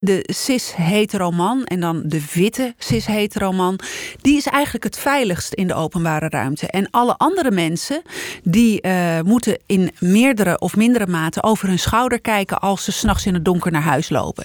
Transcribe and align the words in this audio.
De 0.00 0.28
cis-heteroman 0.32 1.64
en 1.64 1.80
dan 1.80 2.02
de 2.04 2.24
witte 2.34 2.74
cis-heteroman, 2.78 3.78
die 4.20 4.36
is 4.36 4.46
eigenlijk 4.46 4.84
het 4.84 4.98
veiligst 4.98 5.52
in 5.52 5.66
de 5.66 5.74
openbare 5.74 6.28
ruimte. 6.28 6.66
En 6.66 6.90
alle 6.90 7.16
andere 7.16 7.50
mensen, 7.50 8.02
die 8.42 8.86
uh, 8.86 9.20
moeten 9.20 9.58
in 9.66 9.90
meerdere 9.98 10.58
of 10.58 10.76
mindere 10.76 11.06
mate 11.06 11.42
over 11.42 11.68
hun 11.68 11.78
schouder 11.78 12.20
kijken 12.20 12.58
als 12.58 12.84
ze 12.84 12.92
s'nachts 12.92 13.26
in 13.26 13.34
het 13.34 13.44
donker 13.44 13.72
naar 13.72 13.82
huis 13.82 14.08
lopen. 14.08 14.44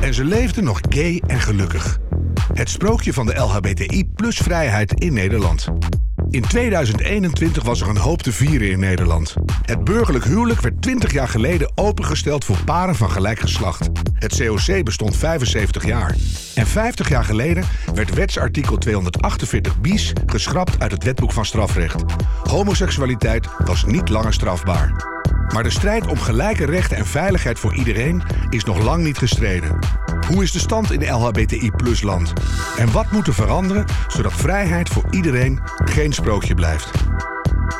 En 0.00 0.14
ze 0.14 0.24
leefden 0.24 0.64
nog 0.64 0.80
gay 0.88 1.22
en 1.26 1.40
gelukkig. 1.40 1.98
Het 2.54 2.70
sprookje 2.70 3.12
van 3.12 3.26
de 3.26 3.34
LHBTI 3.34 4.04
plus 4.14 4.36
vrijheid 4.36 4.92
in 4.92 5.12
Nederland. 5.12 5.68
In 6.34 6.42
2021 6.42 7.62
was 7.62 7.80
er 7.80 7.88
een 7.88 7.96
hoop 7.96 8.22
te 8.22 8.32
vieren 8.32 8.70
in 8.70 8.78
Nederland. 8.78 9.34
Het 9.62 9.84
burgerlijk 9.84 10.24
huwelijk 10.24 10.60
werd 10.60 10.82
20 10.82 11.12
jaar 11.12 11.28
geleden 11.28 11.72
opengesteld 11.74 12.44
voor 12.44 12.64
paren 12.64 12.94
van 12.94 13.10
gelijk 13.10 13.38
geslacht. 13.38 13.88
Het 14.14 14.36
COC 14.36 14.84
bestond 14.84 15.16
75 15.16 15.86
jaar. 15.86 16.16
En 16.54 16.66
50 16.66 17.08
jaar 17.08 17.24
geleden 17.24 17.64
werd 17.94 18.14
wetsartikel 18.14 18.78
248 18.78 19.80
bis 19.80 20.12
geschrapt 20.26 20.80
uit 20.80 20.90
het 20.90 21.04
wetboek 21.04 21.32
van 21.32 21.44
strafrecht. 21.44 22.02
Homoseksualiteit 22.48 23.48
was 23.64 23.84
niet 23.84 24.08
langer 24.08 24.32
strafbaar. 24.32 25.13
Maar 25.52 25.62
de 25.62 25.70
strijd 25.70 26.06
om 26.06 26.18
gelijke 26.18 26.66
rechten 26.66 26.96
en 26.96 27.06
veiligheid 27.06 27.58
voor 27.58 27.74
iedereen 27.74 28.22
is 28.50 28.64
nog 28.64 28.82
lang 28.82 29.04
niet 29.04 29.18
gestreden. 29.18 29.78
Hoe 30.26 30.42
is 30.42 30.52
de 30.52 30.58
stand 30.58 30.92
in 30.92 31.12
LHBTI-land? 31.12 32.32
En 32.78 32.92
wat 32.92 33.10
moet 33.10 33.26
er 33.26 33.34
veranderen 33.34 33.84
zodat 34.08 34.32
vrijheid 34.32 34.88
voor 34.88 35.04
iedereen 35.10 35.60
geen 35.84 36.12
sprookje 36.12 36.54
blijft? 36.54 36.90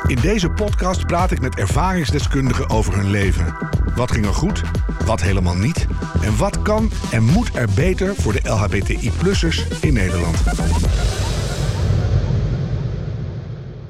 In 0.07 0.17
deze 0.21 0.49
podcast 0.49 1.05
praat 1.05 1.31
ik 1.31 1.39
met 1.39 1.55
ervaringsdeskundigen 1.55 2.69
over 2.69 2.95
hun 2.95 3.09
leven. 3.09 3.55
Wat 3.95 4.11
ging 4.11 4.25
er 4.25 4.33
goed, 4.33 4.61
wat 5.05 5.21
helemaal 5.21 5.55
niet 5.55 5.87
en 6.21 6.37
wat 6.37 6.61
kan 6.61 6.91
en 7.11 7.23
moet 7.23 7.55
er 7.55 7.67
beter 7.75 8.15
voor 8.15 8.33
de 8.33 8.49
LHBTI-plussers 8.49 9.67
in 9.81 9.93
Nederland. 9.93 10.37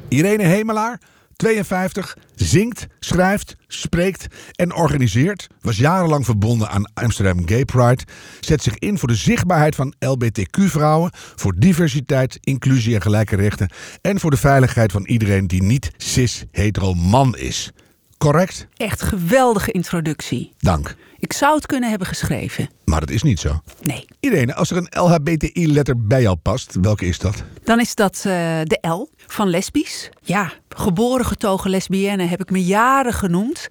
Irene 0.08 0.44
Hemelaar 0.44 1.00
52, 1.36 2.18
zingt, 2.36 2.88
schrijft, 3.00 3.56
spreekt 3.68 4.28
en 4.52 4.76
organiseert. 4.76 5.48
Was 5.62 5.78
jarenlang 5.78 6.26
verbonden 6.26 6.70
aan 6.70 6.92
Amsterdam 6.94 7.48
Gay 7.48 7.66
Pride. 7.66 8.04
Zet 8.40 8.64
zich 8.64 8.78
in 8.78 8.98
voor 8.98 9.08
de 9.08 9.16
zichtbaarheid 9.16 9.76
van 9.76 9.94
LBTQ-vrouwen. 10.00 11.12
Voor 11.14 11.54
diversiteit, 11.58 12.38
inclusie 12.42 12.96
en 12.96 13.02
gelijke 13.02 13.36
rechten. 13.36 13.70
En 14.02 14.20
voor 14.20 14.32
de 14.32 14.38
veiligheid 14.38 14.92
van 14.92 15.06
iedereen 15.06 15.48
die 15.48 15.64
niet 15.64 15.92
cis-hetero 15.98 16.94
man 16.94 17.38
is. 17.38 17.72
Correct? 18.18 18.68
Echt 18.78 19.02
geweldige 19.02 19.72
introductie. 19.72 20.54
Dank. 20.60 20.96
Ik 21.20 21.34
zou 21.34 21.56
het 21.56 21.66
kunnen 21.66 21.90
hebben 21.90 22.08
geschreven. 22.08 22.70
Maar 22.86 23.00
dat 23.00 23.10
is 23.10 23.24
niet 23.24 23.40
zo. 23.40 23.62
Nee. 23.82 24.06
Irene, 24.20 24.56
als 24.56 24.72
er 24.72 24.78
een 24.78 25.02
LHBTI-letter 25.04 26.08
bij 26.08 26.22
jou 26.22 26.36
past, 26.36 26.78
welke 26.82 27.06
is 27.06 27.20
dat? 27.20 27.44
Dan 27.64 27.80
is 27.80 27.96
dat 27.96 28.16
uh, 28.18 28.24
de 28.64 28.88
L 28.88 29.10
van 29.28 29.50
lesbisch. 29.50 30.10
Ja, 30.22 30.52
geboren 30.70 31.26
getogen 31.26 31.70
lesbienne 31.70 32.24
heb 32.24 32.42
ik 32.42 32.50
me 32.50 32.64
jaren 32.64 33.14
genoemd. 33.14 33.68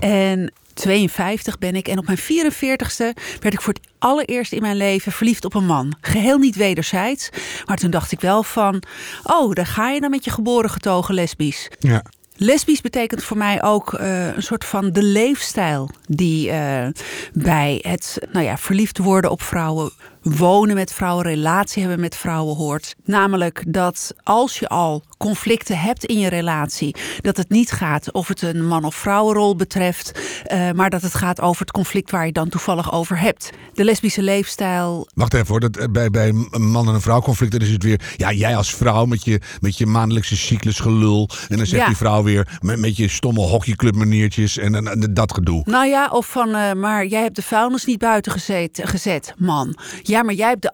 En 0.00 0.52
52 0.74 1.58
ben 1.58 1.74
ik 1.74 1.88
en 1.88 1.98
op 1.98 2.06
mijn 2.06 2.18
44ste 2.18 3.22
werd 3.40 3.54
ik 3.54 3.60
voor 3.60 3.72
het 3.72 3.88
allereerst 3.98 4.52
in 4.52 4.60
mijn 4.60 4.76
leven 4.76 5.12
verliefd 5.12 5.44
op 5.44 5.54
een 5.54 5.66
man. 5.66 5.96
Geheel 6.00 6.38
niet 6.38 6.56
wederzijds, 6.56 7.28
maar 7.66 7.76
toen 7.76 7.90
dacht 7.90 8.12
ik 8.12 8.20
wel 8.20 8.42
van, 8.42 8.82
oh, 9.22 9.52
daar 9.52 9.66
ga 9.66 9.90
je 9.90 10.00
dan 10.00 10.10
met 10.10 10.24
je 10.24 10.30
geboren 10.30 10.70
getogen 10.70 11.14
lesbisch. 11.14 11.70
Ja. 11.78 12.02
Lesbisch 12.36 12.80
betekent 12.80 13.24
voor 13.24 13.36
mij 13.36 13.62
ook 13.62 13.92
uh, 13.92 14.36
een 14.36 14.42
soort 14.42 14.64
van 14.64 14.92
de 14.92 15.02
leefstijl 15.02 15.90
die 16.06 16.48
uh, 16.48 16.86
bij 17.32 17.78
het 17.82 18.18
nou 18.32 18.44
ja, 18.44 18.58
verliefd 18.58 18.98
worden 18.98 19.30
op 19.30 19.42
vrouwen, 19.42 19.90
wonen 20.22 20.74
met 20.74 20.92
vrouwen, 20.92 21.24
relatie 21.24 21.80
hebben 21.80 22.00
met 22.00 22.16
vrouwen 22.16 22.56
hoort. 22.56 22.94
Namelijk 23.04 23.64
dat 23.66 24.14
als 24.22 24.58
je 24.58 24.68
al 24.68 25.02
conflicten 25.18 25.78
hebt 25.78 26.04
in 26.04 26.18
je 26.18 26.28
relatie, 26.28 26.96
dat 27.20 27.36
het 27.36 27.50
niet 27.50 27.70
gaat 27.70 28.12
of 28.12 28.28
het 28.28 28.42
een 28.42 28.66
man- 28.66 28.84
of 28.84 28.94
vrouwenrol 28.94 29.56
betreft, 29.56 30.20
uh, 30.52 30.70
maar 30.70 30.90
dat 30.90 31.02
het 31.02 31.14
gaat 31.14 31.40
over 31.40 31.60
het 31.60 31.70
conflict 31.70 32.10
waar 32.10 32.26
je 32.26 32.32
dan 32.32 32.48
toevallig 32.48 32.92
over 32.92 33.20
hebt. 33.20 33.50
De 33.74 33.84
lesbische 33.84 34.22
leefstijl. 34.22 35.08
Wacht 35.14 35.34
even 35.34 35.46
hoor, 35.46 35.60
dat, 35.60 35.92
bij, 35.92 36.10
bij 36.10 36.28
een 36.28 36.70
man- 36.70 36.88
en 36.88 36.94
een 36.94 37.00
vrouw 37.00 37.20
conflict, 37.20 37.52
dan 37.52 37.60
is 37.60 37.70
het 37.70 37.82
weer, 37.82 38.00
ja, 38.16 38.32
jij 38.32 38.56
als 38.56 38.74
vrouw 38.74 39.04
met 39.04 39.24
je, 39.24 39.40
met 39.60 39.78
je 39.78 39.86
maandelijkse 39.86 40.36
cyclusgelul. 40.36 41.28
En 41.48 41.56
dan 41.56 41.66
zegt 41.66 41.82
ja. 41.82 41.86
die 41.86 41.96
vrouw 41.96 42.22
weer 42.22 42.58
met, 42.60 42.78
met 42.78 42.96
je 42.96 43.08
stomme 43.08 43.40
hockeyclubmaniertjes 43.40 44.58
en, 44.58 44.74
en, 44.74 44.86
en, 44.86 45.14
dat 45.14 45.34
gedoe. 45.34 45.62
Nou 45.64 45.86
ja, 45.86 46.08
of 46.08 46.26
van, 46.26 46.48
uh, 46.48 46.72
maar 46.72 47.06
jij 47.06 47.22
hebt 47.22 47.36
de 47.36 47.42
vuilnis 47.42 47.84
niet 47.84 47.98
buiten 47.98 48.32
gezet, 48.32 48.80
gezet 48.82 49.34
man. 49.36 49.76
Ja, 50.12 50.22
maar 50.22 50.34
jij 50.34 50.48
hebt 50.48 50.62
de 50.62 50.70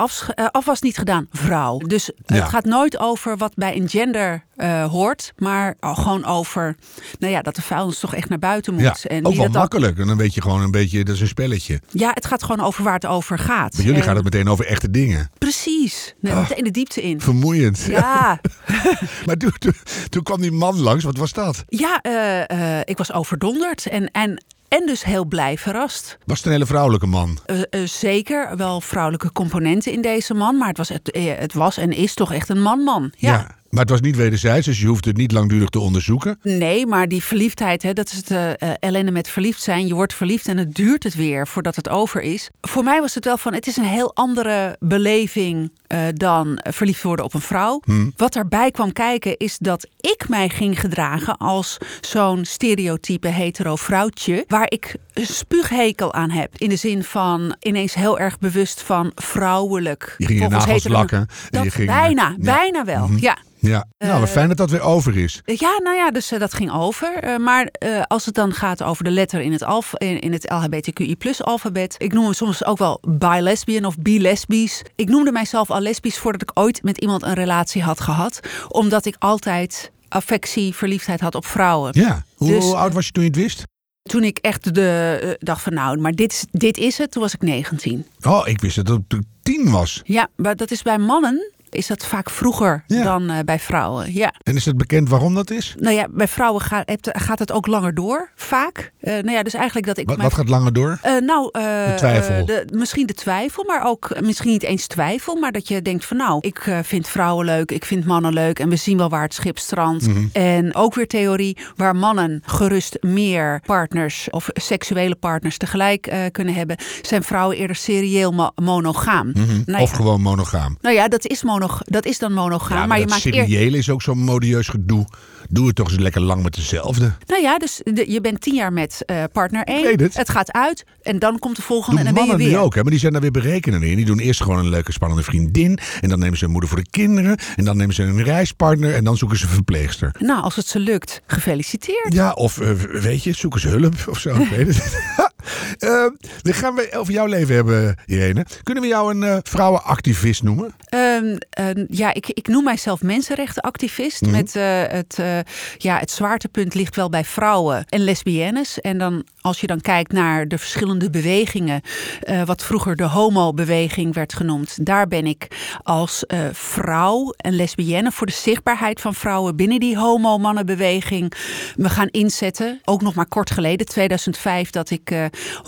afwas 0.50 0.80
niet 0.80 0.98
gedaan, 0.98 1.26
vrouw. 1.32 1.78
Dus 1.78 2.10
ja. 2.26 2.34
het 2.34 2.48
gaat 2.48 2.64
nooit 2.64 2.98
over 2.98 3.36
wat 3.36 3.52
bij 3.54 3.76
een 3.76 3.88
gender 3.88 4.44
uh, 4.56 4.84
hoort, 4.84 5.32
maar 5.36 5.74
gewoon 5.80 6.24
over, 6.24 6.76
nou 7.18 7.32
ja, 7.32 7.42
dat 7.42 7.54
de 7.54 7.62
vuilnis 7.62 7.98
toch 7.98 8.14
echt 8.14 8.28
naar 8.28 8.38
buiten 8.38 8.74
moet. 8.74 8.82
Ja, 8.82 8.96
en 9.02 9.26
ook 9.26 9.34
wel 9.34 9.48
makkelijk. 9.48 9.98
En 9.98 10.06
dan 10.06 10.16
weet 10.16 10.34
je 10.34 10.42
gewoon 10.42 10.62
een 10.62 10.70
beetje, 10.70 11.04
dat 11.04 11.14
is 11.14 11.20
een 11.20 11.26
spelletje. 11.26 11.80
Ja, 11.90 12.10
het 12.14 12.26
gaat 12.26 12.42
gewoon 12.42 12.66
over 12.66 12.84
waar 12.84 12.94
het 12.94 13.06
over 13.06 13.38
gaat. 13.38 13.76
Bij 13.76 13.84
jullie 13.84 14.00
en... 14.00 14.06
gaat 14.06 14.14
het 14.14 14.24
meteen 14.24 14.48
over 14.48 14.66
echte 14.66 14.90
dingen. 14.90 15.30
Precies. 15.38 16.14
Nee, 16.20 16.32
oh, 16.32 16.48
meteen 16.48 16.64
de 16.64 16.70
diepte 16.70 17.02
in. 17.02 17.20
Vermoeiend. 17.20 17.84
Ja. 17.88 18.40
maar 19.26 19.36
toen, 19.36 19.52
toen, 19.58 19.74
toen, 20.08 20.22
kwam 20.22 20.40
die 20.40 20.52
man 20.52 20.80
langs, 20.80 21.04
wat 21.04 21.16
was 21.16 21.32
dat? 21.32 21.64
Ja, 21.68 22.00
uh, 22.02 22.58
uh, 22.58 22.80
ik 22.84 22.98
was 22.98 23.12
overdonderd. 23.12 23.86
En, 23.86 24.10
en 24.10 24.44
en 24.68 24.86
dus 24.86 25.04
heel 25.04 25.24
blij 25.24 25.58
verrast. 25.58 26.18
Was 26.24 26.36
het 26.36 26.46
een 26.46 26.52
hele 26.52 26.66
vrouwelijke 26.66 27.06
man? 27.06 27.38
Uh, 27.46 27.62
uh, 27.70 27.86
zeker, 27.86 28.56
wel 28.56 28.80
vrouwelijke 28.80 29.32
componenten 29.32 29.92
in 29.92 30.02
deze 30.02 30.34
man. 30.34 30.56
Maar 30.56 30.68
het 30.68 30.76
was, 30.76 30.88
het, 30.88 31.18
het 31.38 31.54
was 31.54 31.76
en 31.76 31.92
is 31.92 32.14
toch 32.14 32.32
echt 32.32 32.48
een 32.48 32.62
man-man. 32.62 33.12
Ja. 33.16 33.32
ja. 33.32 33.57
Maar 33.70 33.80
het 33.80 33.90
was 33.90 34.00
niet 34.00 34.16
wederzijds, 34.16 34.66
dus 34.66 34.80
je 34.80 34.86
hoeft 34.86 35.04
het 35.04 35.16
niet 35.16 35.32
langdurig 35.32 35.68
te 35.68 35.78
onderzoeken. 35.80 36.38
Nee, 36.42 36.86
maar 36.86 37.08
die 37.08 37.22
verliefdheid, 37.22 37.82
hè, 37.82 37.92
dat 37.92 38.10
is 38.10 38.16
het 38.16 38.30
uh, 38.30 38.50
ellende 38.80 39.10
met 39.10 39.28
verliefd 39.28 39.62
zijn. 39.62 39.86
Je 39.86 39.94
wordt 39.94 40.14
verliefd 40.14 40.48
en 40.48 40.56
het 40.56 40.74
duurt 40.74 41.02
het 41.02 41.14
weer 41.14 41.46
voordat 41.46 41.76
het 41.76 41.88
over 41.88 42.20
is. 42.22 42.50
Voor 42.60 42.84
mij 42.84 43.00
was 43.00 43.14
het 43.14 43.24
wel 43.24 43.38
van, 43.38 43.54
het 43.54 43.66
is 43.66 43.76
een 43.76 43.84
heel 43.84 44.14
andere 44.14 44.76
beleving 44.80 45.72
uh, 45.88 46.00
dan 46.14 46.58
verliefd 46.70 47.02
worden 47.02 47.24
op 47.24 47.34
een 47.34 47.40
vrouw. 47.40 47.80
Hmm. 47.84 48.12
Wat 48.16 48.36
erbij 48.36 48.70
kwam 48.70 48.92
kijken 48.92 49.36
is 49.36 49.58
dat 49.58 49.88
ik 50.00 50.28
mij 50.28 50.48
ging 50.48 50.80
gedragen 50.80 51.36
als 51.36 51.76
zo'n 52.00 52.44
stereotype 52.44 53.28
hetero 53.28 53.76
vrouwtje. 53.76 54.44
Waar 54.48 54.70
ik 54.70 54.94
een 55.14 55.26
spuughekel 55.26 56.12
aan 56.12 56.30
heb. 56.30 56.52
In 56.56 56.68
de 56.68 56.76
zin 56.76 57.04
van 57.04 57.56
ineens 57.60 57.94
heel 57.94 58.18
erg 58.18 58.38
bewust 58.38 58.82
van 58.82 59.12
vrouwelijk. 59.14 60.14
Je 60.18 60.26
ging 60.26 60.40
je 60.40 60.48
nagels 60.48 60.88
lakken. 60.88 61.28
Dat 61.50 61.64
je 61.64 61.70
ging, 61.70 61.86
bijna, 61.86 62.28
ja. 62.28 62.36
bijna 62.38 62.84
wel, 62.84 63.06
Mhm. 63.08 63.18
ja. 63.20 63.38
Ja, 63.60 63.86
nou, 63.98 64.20
wat 64.20 64.28
fijn 64.28 64.48
dat 64.48 64.56
dat 64.56 64.70
weer 64.70 64.80
over 64.80 65.16
is. 65.16 65.40
Ja, 65.44 65.80
nou 65.82 65.96
ja, 65.96 66.10
dus 66.10 66.32
uh, 66.32 66.38
dat 66.38 66.54
ging 66.54 66.72
over. 66.72 67.24
Uh, 67.24 67.36
maar 67.36 67.68
uh, 67.78 68.02
als 68.06 68.26
het 68.26 68.34
dan 68.34 68.52
gaat 68.52 68.82
over 68.82 69.04
de 69.04 69.10
letter 69.10 69.40
in 69.40 69.52
het, 69.52 69.62
alf, 69.62 69.94
in, 69.96 70.20
in 70.20 70.32
het 70.32 70.50
LHBTQI 70.50 71.16
plus 71.16 71.42
alfabet. 71.42 71.94
Ik 71.98 72.12
noem 72.12 72.26
me 72.26 72.34
soms 72.34 72.64
ook 72.64 72.78
wel 72.78 73.02
bi-lesbian 73.08 73.84
of 73.84 73.98
bi-lesbisch. 73.98 74.82
Ik 74.96 75.08
noemde 75.08 75.32
mijzelf 75.32 75.70
al 75.70 75.80
lesbisch 75.80 76.18
voordat 76.18 76.42
ik 76.42 76.50
ooit 76.54 76.82
met 76.82 76.98
iemand 76.98 77.22
een 77.22 77.34
relatie 77.34 77.82
had 77.82 78.00
gehad. 78.00 78.40
Omdat 78.68 79.04
ik 79.04 79.16
altijd 79.18 79.90
affectie, 80.08 80.74
verliefdheid 80.74 81.20
had 81.20 81.34
op 81.34 81.46
vrouwen. 81.46 81.90
Ja, 81.94 82.24
hoe, 82.34 82.48
Dus, 82.48 82.64
hoe 82.64 82.76
oud 82.76 82.92
was 82.92 83.06
je 83.06 83.12
toen 83.12 83.22
je 83.22 83.28
het 83.28 83.38
wist? 83.38 83.62
Toen 84.02 84.24
ik 84.24 84.38
echt 84.38 84.74
de, 84.74 85.20
uh, 85.24 85.30
dacht 85.38 85.62
van 85.62 85.74
nou, 85.74 85.98
maar 85.98 86.12
dit 86.12 86.32
is, 86.32 86.44
dit 86.50 86.76
is 86.76 86.98
het, 86.98 87.10
toen 87.10 87.22
was 87.22 87.34
ik 87.34 87.42
19. 87.42 88.06
Oh, 88.22 88.48
ik 88.48 88.60
wist 88.60 88.76
dat 88.76 88.88
het 88.88 89.08
toen 89.08 89.26
tien 89.42 89.70
was. 89.70 90.00
Ja, 90.04 90.28
maar 90.36 90.56
dat 90.56 90.70
is 90.70 90.82
bij 90.82 90.98
mannen 90.98 91.52
is 91.74 91.86
dat 91.86 92.06
vaak 92.06 92.30
vroeger 92.30 92.84
Ja. 92.86 93.02
dan 93.02 93.30
uh, 93.30 93.38
bij 93.44 93.58
vrouwen. 93.58 94.14
Ja. 94.14 94.34
En 94.42 94.56
is 94.56 94.64
het 94.64 94.76
bekend 94.76 95.08
waarom 95.08 95.34
dat 95.34 95.50
is? 95.50 95.74
Nou 95.78 95.94
ja, 95.94 96.06
bij 96.10 96.28
vrouwen 96.28 96.62
gaat, 96.62 96.88
het- 96.90 97.08
gaat 97.12 97.38
het 97.38 97.52
ook 97.52 97.66
langer 97.66 97.94
door, 97.94 98.30
vaak. 98.34 98.92
Uh, 99.00 99.12
nou 99.12 99.30
ja, 99.30 99.42
dus 99.42 99.54
eigenlijk 99.54 99.86
dat 99.86 99.98
ik... 99.98 100.06
Wat, 100.08 100.16
mijn- 100.16 100.28
wat 100.28 100.38
gaat 100.38 100.48
langer 100.48 100.72
door? 100.72 101.00
Uh, 101.06 101.16
nou, 101.20 101.50
De 101.52 101.92
twijfel. 101.96 102.44
de, 102.46 102.66
misschien 102.72 103.06
de 103.06 103.14
twijfel, 103.14 103.64
maar 103.64 103.86
ook 103.86 104.20
misschien 104.20 104.50
niet 104.50 104.62
eens 104.62 104.86
twijfel. 104.86 105.36
Maar 105.36 105.52
dat 105.52 105.68
je 105.68 105.82
denkt 105.82 106.04
van 106.04 106.16
nou, 106.16 106.38
ik 106.40 106.78
vind 106.82 107.08
vrouwen 107.08 107.44
leuk, 107.44 107.70
ik 107.72 107.84
vind 107.84 108.04
mannen 108.04 108.32
leuk. 108.32 108.58
En 108.58 108.68
we 108.68 108.76
zien 108.76 108.96
wel 108.98 109.08
waar 109.08 109.22
het 109.22 109.34
schip 109.34 109.58
strandt. 109.58 110.06
Mhm. 110.06 110.26
En 110.32 110.74
ook 110.74 110.94
weer 110.94 111.06
theorie 111.06 111.56
waar 111.76 111.96
mannen 111.96 112.42
gerust 112.46 112.96
meer 113.00 113.62
partners 113.66 114.30
of 114.30 114.48
seksuele 114.52 115.14
partners 115.14 115.56
tegelijk 115.56 116.28
kunnen 116.32 116.54
hebben. 116.54 116.76
Zijn 117.02 117.22
vrouwen 117.22 117.56
eerder 117.56 117.76
serieel 117.76 118.32
mo- 118.32 118.50
monogaam. 118.54 119.28
Mhm. 119.34 119.62
Nou 119.66 119.82
of 119.82 119.90
ja. 119.90 119.96
gewoon 119.96 120.20
monogaam. 120.20 120.76
Nou 120.80 120.94
ja, 120.94 121.08
dat 121.08 121.26
is 121.26 121.42
monogaam. 121.42 121.56
Monog 121.58 121.80
dat 121.84 122.06
is 122.06 122.18
dan 122.18 122.32
monogaam. 122.32 122.78
Ja, 122.78 122.86
maar, 122.86 122.96
je 122.98 123.02
dat 123.02 123.10
maakt 123.10 123.22
seriële 123.22 123.78
is 123.78 123.90
ook 123.90 124.02
zo'n 124.02 124.18
modieus 124.18 124.68
gedoe. 124.68 125.06
Doe 125.50 125.66
het 125.66 125.76
toch 125.76 125.88
eens 125.88 125.98
lekker 125.98 126.20
lang 126.20 126.42
met 126.42 126.54
dezelfde. 126.54 127.12
Nou 127.26 127.42
ja, 127.42 127.58
dus 127.58 127.80
de- 127.84 128.10
je 128.10 128.20
bent 128.20 128.40
tien 128.40 128.54
jaar 128.54 128.72
met 128.72 129.02
eh, 129.06 129.24
partner 129.32 129.64
één. 129.64 129.84
weet 129.96 130.14
het. 130.14 130.30
gaat 130.30 130.52
uit 130.52 130.84
en 131.02 131.18
dan 131.18 131.38
komt 131.38 131.56
de 131.56 131.62
volgende 131.62 131.98
en 131.98 132.04
dan 132.04 132.14
ben 132.14 132.26
je 132.26 132.36
weer. 132.36 132.48
nu 132.48 132.56
ook, 132.56 132.74
hè? 132.74 132.82
maar 132.82 132.90
die 132.90 133.00
zijn 133.00 133.12
daar 133.12 133.20
weer 133.20 133.30
berekenen 133.30 133.82
in. 133.82 133.96
Die 133.96 134.04
doen 134.04 134.18
eerst 134.18 134.42
gewoon 134.42 134.58
een 134.58 134.68
leuke, 134.68 134.92
spannende 134.92 135.22
vriendin. 135.22 135.78
En 136.00 136.08
dan 136.08 136.18
nemen 136.18 136.38
ze 136.38 136.44
een 136.44 136.50
moeder 136.50 136.68
voor 136.68 136.78
de 136.78 136.90
kinderen. 136.90 137.38
En 137.56 137.64
dan 137.64 137.76
nemen 137.76 137.94
ze 137.94 138.02
een 138.02 138.22
reispartner. 138.22 138.94
En 138.94 139.04
dan 139.04 139.16
zoeken 139.16 139.38
ze 139.38 139.44
een 139.44 139.50
verpleegster. 139.50 140.14
Nou, 140.18 140.42
als 140.42 140.56
het 140.56 140.66
ze 140.66 140.78
lukt, 140.78 141.22
gefeliciteerd. 141.26 142.12
Ja, 142.12 142.32
of 142.32 142.58
eh, 142.60 142.70
weet 142.92 143.24
je, 143.24 143.32
zoeken 143.32 143.60
ze 143.60 143.68
hulp 143.68 143.94
of 144.08 144.18
zo. 144.18 144.34
Ik 144.34 144.48
weet 144.48 144.66
het. 144.66 144.96
Eh, 145.78 146.06
dan 146.42 146.54
gaan 146.54 146.74
we 146.74 146.88
over 146.96 147.12
jouw 147.12 147.26
leven 147.26 147.54
hebben, 147.54 147.96
Irene. 148.06 148.46
Kunnen 148.62 148.82
we 148.82 148.88
jou 148.88 149.14
een 149.14 149.22
eh, 149.22 149.38
vrouwenactivist 149.42 150.42
noemen? 150.42 150.74
Ehm, 150.88 151.36
ehm, 151.50 151.84
ja, 151.88 152.14
ik, 152.14 152.26
ik 152.28 152.48
noem 152.48 152.64
mijzelf 152.64 153.02
mensenrechtenactivist. 153.02 154.20
Mhm. 154.20 154.30
Met 154.30 154.56
eh, 154.56 154.82
het, 154.86 155.18
eh, 155.18 155.38
ja, 155.76 155.98
het 155.98 156.10
zwaartepunt 156.10 156.74
ligt 156.74 156.96
wel 156.96 157.08
bij 157.08 157.24
vrouwen 157.24 157.84
en 157.88 158.00
lesbiennes. 158.00 158.80
En 158.80 158.98
dan, 158.98 159.24
als 159.40 159.60
je 159.60 159.66
dan 159.66 159.80
kijkt 159.80 160.12
naar 160.12 160.48
de 160.48 160.58
verschillende 160.58 161.10
bewegingen, 161.10 161.80
eh, 162.20 162.42
wat 162.42 162.64
vroeger 162.64 162.96
de 162.96 163.04
homo-beweging 163.04 164.14
werd 164.14 164.34
genoemd, 164.34 164.86
daar 164.86 165.08
ben 165.08 165.26
ik 165.26 165.46
als 165.82 166.26
eh, 166.26 166.38
vrouw 166.52 167.34
en 167.36 167.56
lesbienne 167.56 168.12
voor 168.12 168.26
de 168.26 168.32
zichtbaarheid 168.32 169.00
van 169.00 169.14
vrouwen 169.14 169.56
binnen 169.56 169.80
die 169.80 169.98
homo-mannenbeweging 169.98 171.32
me 171.76 171.88
gaan 171.88 172.08
inzetten. 172.08 172.80
Ook 172.84 173.02
nog 173.02 173.14
maar 173.14 173.28
kort 173.28 173.50
geleden, 173.50 173.86
2005, 173.86 174.70
dat 174.70 174.90
ik 174.90 175.10
eh 175.10 175.24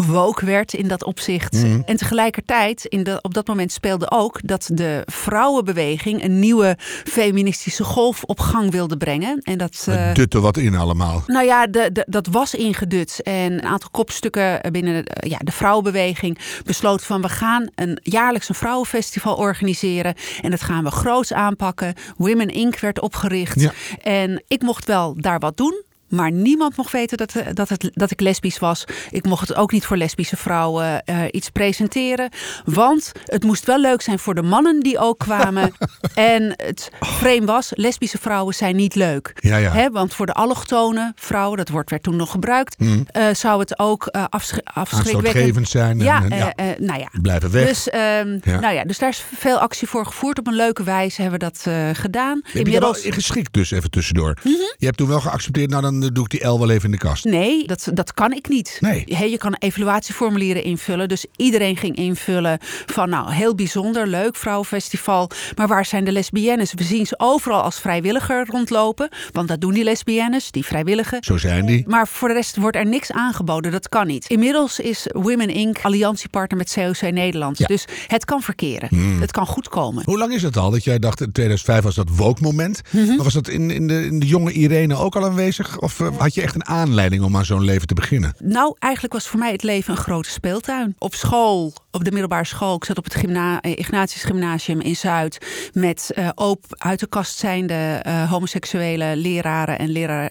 woke 0.06 0.44
werd 0.46 0.72
in 0.74 0.88
dat 0.88 1.04
opzicht. 1.04 1.64
En 1.84 1.96
tegelijkertijd, 1.96 2.84
in 2.84 3.02
de, 3.02 3.18
op 3.22 3.34
dat 3.34 3.46
moment 3.46 3.72
speelde 3.72 4.10
ook 4.10 4.38
dat 4.42 4.70
de 4.72 5.02
vrouwenbeweging 5.06 6.24
een 6.24 6.38
nieuwe 6.38 6.76
feministische 7.04 7.84
golf 7.84 8.22
op 8.24 8.40
gang 8.40 8.70
wilde 8.70 8.96
brengen. 8.96 9.38
En 9.42 9.58
dat. 9.58 9.86
Het 9.90 10.16
dutte 10.16 10.40
wat 10.40 10.56
in 10.56 10.74
allemaal. 10.74 11.22
nou 11.26 11.46
ja, 11.46 11.66
de, 11.66 11.90
de- 11.92 12.06
dat 12.08 12.26
was 12.26 12.54
ingedut. 12.54 13.22
En 13.22 13.52
een 13.52 13.62
aantal 13.62 13.90
kopstukken 13.90 14.72
binnen 14.72 15.04
de, 15.04 15.28
ja, 15.28 15.38
de 15.38 15.52
vrouwenbeweging 15.52 16.38
besloot 16.64 17.04
van 17.04 17.22
we 17.22 17.28
gaan 17.28 17.68
een 17.74 17.98
jaarlijks 18.02 18.48
een 18.48 18.54
vrouwenfestival 18.54 19.34
organiseren. 19.36 20.14
En 20.42 20.50
dat 20.50 20.60
gaan 20.62 20.84
we 20.84 20.90
groots 20.90 21.32
aanpakken. 21.32 21.94
Women 22.16 22.48
Inc. 22.48 22.78
werd 22.78 23.00
opgericht. 23.00 23.60
Ja. 23.60 23.72
En 24.02 24.42
ik 24.48 24.62
mocht 24.62 24.84
wel 24.84 25.14
daar 25.16 25.38
wat 25.38 25.56
doen. 25.56 25.82
Maar 26.10 26.32
niemand 26.32 26.76
mocht 26.76 26.92
weten 26.92 27.16
dat, 27.16 27.34
eh, 27.34 27.46
dat, 27.52 27.68
het, 27.68 27.90
dat 27.92 28.10
ik 28.10 28.20
lesbisch 28.20 28.58
was. 28.58 28.84
Ik 29.10 29.24
mocht 29.24 29.48
het 29.48 29.56
ook 29.56 29.72
niet 29.72 29.84
voor 29.84 29.96
lesbische 29.96 30.36
vrouwen 30.36 31.04
eh, 31.04 31.22
iets 31.30 31.50
presenteren. 31.50 32.30
Want 32.64 33.12
het 33.24 33.44
moest 33.44 33.64
wel 33.66 33.80
leuk 33.80 34.02
zijn 34.02 34.18
voor 34.18 34.34
de 34.34 34.42
mannen 34.42 34.80
die 34.80 34.98
ook 34.98 35.18
kwamen. 35.18 35.72
en 36.14 36.52
het 36.56 36.90
frame 37.00 37.44
was, 37.44 37.70
lesbische 37.74 38.18
vrouwen 38.18 38.54
zijn 38.54 38.76
niet 38.76 38.94
leuk. 38.94 39.32
Ja, 39.34 39.56
ja. 39.56 39.72
Hè, 39.72 39.90
want 39.90 40.14
voor 40.14 40.26
de 40.26 40.32
allochtone 40.32 41.12
vrouwen, 41.16 41.56
dat 41.58 41.68
woord 41.68 41.90
werd 41.90 42.02
toen 42.02 42.16
nog 42.16 42.30
gebruikt, 42.30 42.76
eh, 43.06 43.26
zou 43.32 43.60
het 43.60 43.78
ook 43.78 44.06
eh 44.06 44.24
afsch- 44.28 44.58
afschrikwekkend... 44.64 45.68
Zijn. 45.68 45.98
En, 45.98 46.04
Ja, 46.04 46.24
en, 46.54 46.84
nou 46.84 47.00
ja. 47.00 47.08
Blijven 47.22 47.50
weg. 47.50 47.68
Dus, 47.68 47.88
ehm, 47.88 48.38
nou 48.44 48.74
ja, 48.74 48.84
dus 48.84 48.98
daar 48.98 49.08
is 49.08 49.24
veel 49.36 49.58
actie 49.58 49.88
voor 49.88 50.06
gevoerd. 50.06 50.38
Op 50.38 50.46
een 50.46 50.54
leuke 50.54 50.82
wijze 50.82 51.22
hebben 51.22 51.40
we 51.40 51.46
dat 51.46 51.66
gedaan. 51.96 52.40
Heb 52.44 52.66
je 52.66 52.72
daar 52.72 52.80
wel 52.80 52.94
geschikt 52.94 53.52
dus, 53.52 53.70
even 53.70 53.90
tussendoor? 53.90 54.36
Mhm. 54.42 54.54
Je 54.76 54.86
hebt 54.86 54.96
toen 54.96 55.08
wel 55.08 55.20
geaccepteerd, 55.20 55.70
nou 55.70 55.82
dan 55.82 55.99
eh, 56.02 56.08
doe 56.12 56.24
ik 56.24 56.30
die 56.30 56.46
L 56.46 56.58
wel 56.58 56.70
even 56.70 56.84
in 56.84 56.90
de 56.90 56.98
kast. 56.98 57.24
Nee, 57.24 57.66
dat, 57.66 57.90
dat 57.94 58.14
kan 58.14 58.32
ik 58.32 58.48
niet. 58.48 58.78
Nee. 58.80 59.04
Hè, 59.06 59.24
je 59.24 59.38
kan 59.38 59.54
evaluatieformulieren 59.58 60.62
invullen. 60.62 61.08
Dus 61.08 61.26
iedereen 61.36 61.76
ging 61.76 61.96
invullen 61.96 62.58
van 62.86 63.08
nou, 63.08 63.32
heel 63.32 63.54
bijzonder, 63.54 64.06
leuk 64.06 64.36
vrouwenfestival. 64.36 65.30
Maar 65.56 65.68
waar 65.68 65.84
zijn 65.84 66.04
de 66.04 66.12
lesbiennes? 66.12 66.74
We 66.74 66.82
zien 66.82 67.06
ze 67.06 67.14
overal 67.18 67.62
als 67.62 67.80
vrijwilliger 67.80 68.46
rondlopen. 68.46 69.08
Want 69.32 69.48
dat 69.48 69.60
doen 69.60 69.72
die 69.72 69.84
lesbiennes, 69.84 70.50
die 70.50 70.64
vrijwilligen. 70.64 71.24
Zo 71.24 71.36
zijn 71.36 71.66
die. 71.66 71.84
Maar 71.88 72.08
voor 72.08 72.28
de 72.28 72.34
rest 72.34 72.56
wordt 72.56 72.76
er 72.76 72.86
niks 72.86 73.12
aangeboden. 73.12 73.72
Dat 73.72 73.88
kan 73.88 74.06
niet. 74.06 74.26
Inmiddels 74.28 74.78
is 74.78 75.06
Women 75.12 75.48
Inc. 75.48 75.78
alliantiepartner 75.82 76.58
met 76.58 76.72
COC 76.72 77.10
Nederland. 77.12 77.58
Ja. 77.58 77.66
Hmm. 77.66 77.76
Dus 77.76 77.84
het 78.06 78.24
kan 78.24 78.42
verkeren. 78.42 78.88
Het 79.20 79.30
kan 79.30 79.46
goed 79.46 79.68
komen. 79.68 80.02
Hoe 80.04 80.18
lang 80.18 80.32
is 80.32 80.42
het 80.42 80.56
al 80.56 80.70
dat 80.70 80.84
jij 80.84 80.98
dacht, 80.98 81.20
in 81.20 81.32
2005 81.32 81.82
was 81.82 81.94
dat 81.94 82.08
woke 82.16 82.42
moment. 82.42 82.80
Maar 82.90 83.16
was 83.16 83.34
dat 83.34 83.48
in, 83.48 83.70
in, 83.70 83.86
de, 83.86 84.04
in 84.04 84.18
de 84.18 84.26
jonge 84.26 84.52
Irene 84.52 84.96
ook 84.96 85.16
al 85.16 85.24
aanwezig? 85.24 85.78
Of 85.78 85.89
eh, 85.98 86.16
had 86.18 86.34
je 86.34 86.42
echt 86.42 86.54
een 86.54 86.66
aanleiding 86.66 87.22
om 87.22 87.36
aan 87.36 87.44
zo'n 87.44 87.64
leven 87.64 87.86
te 87.86 87.94
beginnen? 87.94 88.34
Nou, 88.38 88.76
eigenlijk 88.78 89.12
was 89.12 89.28
voor 89.28 89.38
mij 89.38 89.52
het 89.52 89.62
leven 89.62 89.92
een 89.92 90.00
grote 90.00 90.30
speeltuin. 90.30 90.94
Op 90.98 91.14
school, 91.14 91.72
op 91.90 92.04
de 92.04 92.10
middelbare 92.10 92.44
school. 92.44 92.76
Ik 92.76 92.84
zat 92.84 92.98
op 92.98 93.04
het 93.04 93.14
gymna 93.14 93.60
eh, 93.60 93.70
Ignatius 93.70 94.24
Gymnasium 94.24 94.80
in 94.80 94.96
Zuid. 94.96 95.46
Met 95.72 96.14
ook 96.34 96.64
uit 96.68 97.00
de 97.00 97.06
kast 97.06 97.38
zijnde 97.38 98.00
eh, 98.02 98.30
homoseksuele 98.30 99.16
leraren 99.16 99.78
en 99.78 99.88
leraar. 99.88 100.30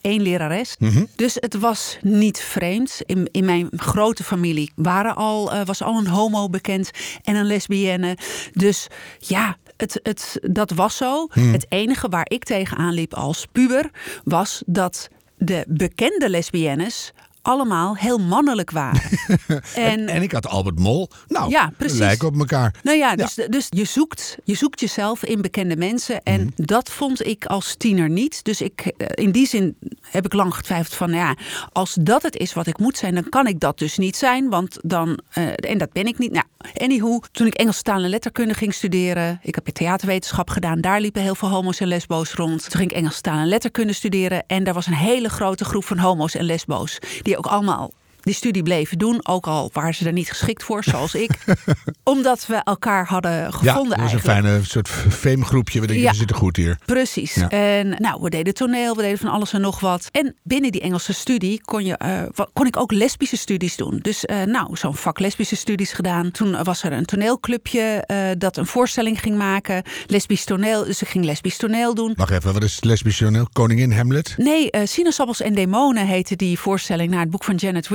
één 0.00 0.22
lerares. 0.22 0.76
Dus 1.16 1.36
het 1.40 1.54
was 1.58 1.98
niet 2.02 2.40
vreemd. 2.40 3.00
In, 3.06 3.28
in 3.30 3.44
mijn 3.44 3.68
grote 3.76 4.24
familie 4.24 4.72
waren 4.76 5.16
al, 5.16 5.64
was 5.64 5.82
al 5.82 5.98
een 5.98 6.06
homo 6.06 6.48
bekend 6.48 6.90
en 7.22 7.34
een 7.34 7.46
lesbienne. 7.46 8.16
Dus 8.52 8.86
ja, 9.18 9.56
het, 9.76 10.00
het, 10.02 10.38
dat 10.42 10.70
was 10.70 10.96
zo. 10.96 11.26
Het 11.30 11.66
enige 11.68 12.08
waar 12.08 12.26
ik 12.28 12.44
tegenaan 12.44 12.94
liep 12.94 13.14
als 13.14 13.46
puber 13.52 13.90
was 14.24 14.62
dat 14.66 15.08
de 15.36 15.64
bekende 15.68 16.30
lesbiennes 16.30 17.12
allemaal 17.44 17.96
heel 17.96 18.18
mannelijk 18.18 18.70
waren. 18.70 19.00
en, 19.74 20.08
En 20.08 20.22
ik 20.22 20.32
had 20.32 20.46
Albert 20.46 20.78
Mol. 20.78 21.08
Nou, 21.28 21.50
Ja, 21.50 21.72
precies. 21.76 21.98
lijken 21.98 22.28
op 22.28 22.38
elkaar. 22.38 22.74
nou 22.82 22.96
ja, 22.98 23.16
dus, 23.16 23.34
dus 23.48 23.66
je, 23.70 23.84
zoekt, 23.84 24.36
je 24.44 24.54
zoekt 24.54 24.80
jezelf 24.80 25.24
in 25.24 25.42
bekende 25.42 25.76
mensen. 25.76 26.22
En 26.22 26.40
Mhm. 26.40 26.50
dat 26.56 26.90
vond 26.90 27.26
ik 27.26 27.44
als 27.44 27.74
tiener 27.78 28.08
niet. 28.10 28.44
Dus 28.44 28.60
ik, 28.60 28.80
eh, 28.80 29.24
in 29.24 29.32
die 29.32 29.46
zin 29.46 29.76
heb 30.00 30.24
ik 30.24 30.32
lang 30.32 30.54
getwijfeld 30.54 30.94
van... 30.94 31.10
nou 31.10 31.22
ja, 31.22 31.36
als 31.72 31.96
dat 32.00 32.22
het 32.22 32.36
is 32.36 32.52
wat 32.52 32.66
ik 32.66 32.78
moet 32.78 32.96
zijn, 32.96 33.14
dan 33.14 33.28
kan 33.28 33.46
ik 33.46 33.60
dat 33.60 33.78
dus 33.78 33.98
niet 33.98 34.16
zijn. 34.16 34.48
Want 34.50 34.78
dan, 34.82 35.18
eh, 35.30 35.44
en 35.56 35.78
dat 35.78 35.92
ben 35.92 36.06
ik 36.06 36.18
niet. 36.18 36.32
Nou, 36.32 36.44
anyhow, 36.76 37.22
toen 37.32 37.46
ik 37.46 37.54
Engels 37.54 37.82
taal 37.82 38.02
en 38.02 38.08
letterkunde 38.08 38.54
ging 38.54 38.74
studeren... 38.74 39.40
ik 39.42 39.54
heb 39.54 39.66
theaterwetenschap 39.66 40.50
gedaan, 40.50 40.80
daar 40.80 41.00
liepen 41.00 41.22
heel 41.22 41.34
veel 41.34 41.48
homo's 41.48 41.80
en 41.80 41.88
lesbo's 41.88 42.32
rond. 42.32 42.62
Toen 42.70 42.80
ging 42.80 42.90
ik 42.90 42.96
Engels 42.96 43.20
taal 43.20 43.38
en 43.38 43.46
letterkunde 43.48 43.92
studeren... 43.92 44.44
en 44.46 44.64
daar 44.64 44.74
was 44.74 44.86
een 44.86 44.92
hele 44.94 45.28
grote 45.28 45.64
groep 45.64 45.84
van 45.84 45.98
homo's 45.98 46.34
en 46.34 46.44
lesbo's... 46.44 46.98
die 47.22 47.33
ook 47.38 47.46
allemaal 47.46 47.90
die 48.24 48.34
studie 48.34 48.62
bleven 48.62 48.98
doen. 48.98 49.26
Ook 49.26 49.46
al 49.46 49.70
waren 49.72 49.94
ze 49.94 50.06
er 50.06 50.12
niet 50.12 50.28
geschikt 50.28 50.62
voor, 50.62 50.84
zoals 50.84 51.14
ik. 51.14 51.30
Omdat 52.04 52.46
we 52.46 52.54
elkaar 52.54 53.06
hadden 53.06 53.32
Ja, 53.32 53.50
gevonden 53.50 53.90
dat 53.90 54.00
was 54.00 54.12
een 54.12 54.20
fijne 54.20 54.60
soort 54.64 54.88
famegroepje. 54.88 55.80
We 55.80 55.86
denken, 55.86 56.04
Ja. 56.04 56.10
we 56.10 56.16
zitten 56.16 56.36
goed 56.36 56.56
hier. 56.56 56.78
Precies. 56.84 57.34
Ja. 57.34 57.48
En 57.48 57.88
nou, 57.88 58.20
we 58.22 58.30
deden 58.30 58.54
toneel, 58.54 58.96
we 58.96 59.02
deden 59.02 59.18
van 59.18 59.30
alles 59.30 59.52
en 59.52 59.60
nog 59.60 59.80
wat. 59.80 60.08
En 60.12 60.34
binnen 60.42 60.72
die 60.72 60.80
Engelse 60.80 61.12
studie 61.12 61.60
kon, 61.64 61.84
je, 61.84 61.96
eh, 61.96 62.22
kon 62.52 62.66
ik 62.66 62.76
ook 62.76 62.92
lesbische 62.92 63.36
studies 63.36 63.76
doen. 63.76 63.98
Dus 64.02 64.24
eh, 64.24 64.42
nou, 64.42 64.76
zo'n 64.76 64.94
vak 64.94 65.18
lesbische 65.18 65.56
studies 65.56 65.92
gedaan. 65.92 66.30
Toen 66.30 66.62
was 66.64 66.82
er 66.82 66.92
een 66.92 67.04
toneelclubje 67.04 67.80
eh, 68.06 68.18
dat 68.38 68.56
een 68.56 68.66
voorstelling 68.66 69.20
ging 69.20 69.36
maken. 69.36 69.82
Lesbisch 70.06 70.44
toneel, 70.44 70.84
dus 70.84 71.02
ik 71.02 71.08
ging 71.08 71.24
lesbisch 71.24 71.56
toneel 71.56 71.94
doen. 71.94 72.12
Wacht 72.16 72.30
even, 72.30 72.52
wat 72.52 72.62
is 72.62 72.82
lesbisch 72.82 73.16
toneel? 73.18 73.48
Koningin 73.52 73.92
Hamlet? 73.92 74.34
Nee, 74.36 74.68
Sinaasappels 74.84 75.40
en 75.40 75.54
Demonen 75.54 76.06
heette 76.06 76.36
die 76.36 76.58
voorstelling 76.58 77.10
naar 77.10 77.20
het 77.20 77.30
boek 77.30 77.44
van 77.44 77.54
Janet 77.56 77.88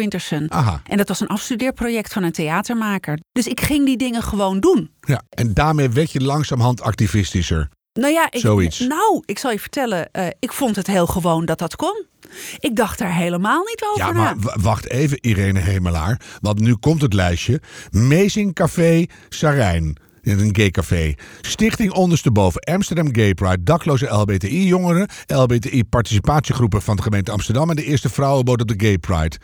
Aha. 0.49 0.81
En 0.83 0.97
dat 0.97 1.07
was 1.07 1.19
een 1.19 1.27
afstudeerproject 1.27 2.13
van 2.13 2.23
een 2.23 2.31
theatermaker. 2.31 3.19
Dus 3.31 3.47
ik 3.47 3.61
ging 3.61 3.85
die 3.85 3.97
dingen 3.97 4.23
gewoon 4.23 4.59
doen. 4.59 4.91
Ja. 4.99 5.21
En 5.29 5.53
daarmee 5.53 5.89
werd 5.89 6.11
je 6.11 6.21
langzamerhand 6.21 6.81
activistischer. 6.81 7.69
Nou 7.93 8.13
ja, 8.13 8.27
ik, 8.31 8.39
Zoiets. 8.39 8.79
Nou, 8.79 9.23
ik 9.25 9.39
zal 9.39 9.51
je 9.51 9.59
vertellen, 9.59 10.11
eh, 10.11 10.27
ik 10.39 10.53
vond 10.53 10.75
het 10.75 10.87
heel 10.87 11.07
gewoon 11.07 11.45
dat 11.45 11.59
dat 11.59 11.75
kon. 11.75 12.05
Ik 12.59 12.75
dacht 12.75 12.99
daar 12.99 13.15
helemaal 13.15 13.63
niet 13.63 13.85
over 13.91 14.05
Ja, 14.05 14.11
maar 14.11 14.35
wacht 14.61 14.89
even, 14.89 15.17
Irene 15.21 15.59
Hemelaar. 15.59 16.21
Want 16.41 16.59
nu 16.59 16.75
komt 16.75 17.01
het 17.01 17.13
lijstje. 17.13 17.61
Mezing 17.91 18.53
Café 18.53 19.05
Sarijn. 19.29 19.97
Een 20.21 20.55
gay 20.55 20.71
café. 20.71 21.13
Stichting 21.41 21.91
Ondersteboven. 21.91 22.61
Amsterdam 22.61 23.15
Gay 23.15 23.33
Pride. 23.33 23.63
Dakloze 23.63 24.05
LBTI-jongeren. 24.05 25.07
LBTI-participatiegroepen 25.25 26.81
van 26.81 26.95
de 26.95 27.01
gemeente 27.01 27.31
Amsterdam. 27.31 27.69
En 27.69 27.75
de 27.75 27.83
eerste 27.83 28.09
vrouwenboot 28.09 28.61
op 28.61 28.67
de 28.67 28.85
Gay 28.85 28.97
Pride. 28.97 29.37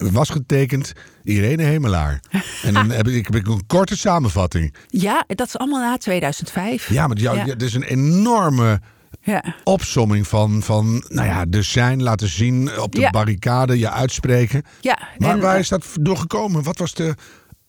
Was 0.00 0.28
getekend 0.30 0.92
Irene 1.22 1.62
Hemelaar. 1.62 2.20
En 2.62 2.74
dan 2.74 2.90
heb 2.90 3.08
ik, 3.08 3.24
heb 3.26 3.34
ik 3.34 3.46
een 3.48 3.66
korte 3.66 3.96
samenvatting. 3.96 4.74
Ja, 4.86 5.24
dat 5.26 5.46
is 5.46 5.56
allemaal 5.58 5.80
na 5.80 5.96
2005. 5.96 6.88
Ja, 6.88 7.06
maar 7.06 7.16
jou, 7.16 7.36
Ja. 7.36 7.44
dit 7.44 7.62
is 7.62 7.74
een 7.74 7.82
enorme 7.82 8.80
Ja. 9.22 9.54
opsomming 9.64 10.26
van, 10.28 10.62
van 10.62 11.04
nou 11.08 11.28
ja, 11.28 11.44
de 11.48 11.62
zijn 11.62 12.02
laten 12.02 12.28
zien 12.28 12.80
op 12.80 12.92
de 12.92 13.00
Ja. 13.00 13.10
barricade, 13.10 13.78
je 13.78 13.90
uitspreken. 13.90 14.62
Ja, 14.80 14.98
Maar 15.18 15.30
en, 15.30 15.40
waar 15.40 15.54
eh, 15.54 15.60
is 15.60 15.68
dat 15.68 15.86
door 16.00 16.16
gekomen? 16.16 16.62
Wat 16.62 16.78
was 16.78 16.94
de 16.94 17.14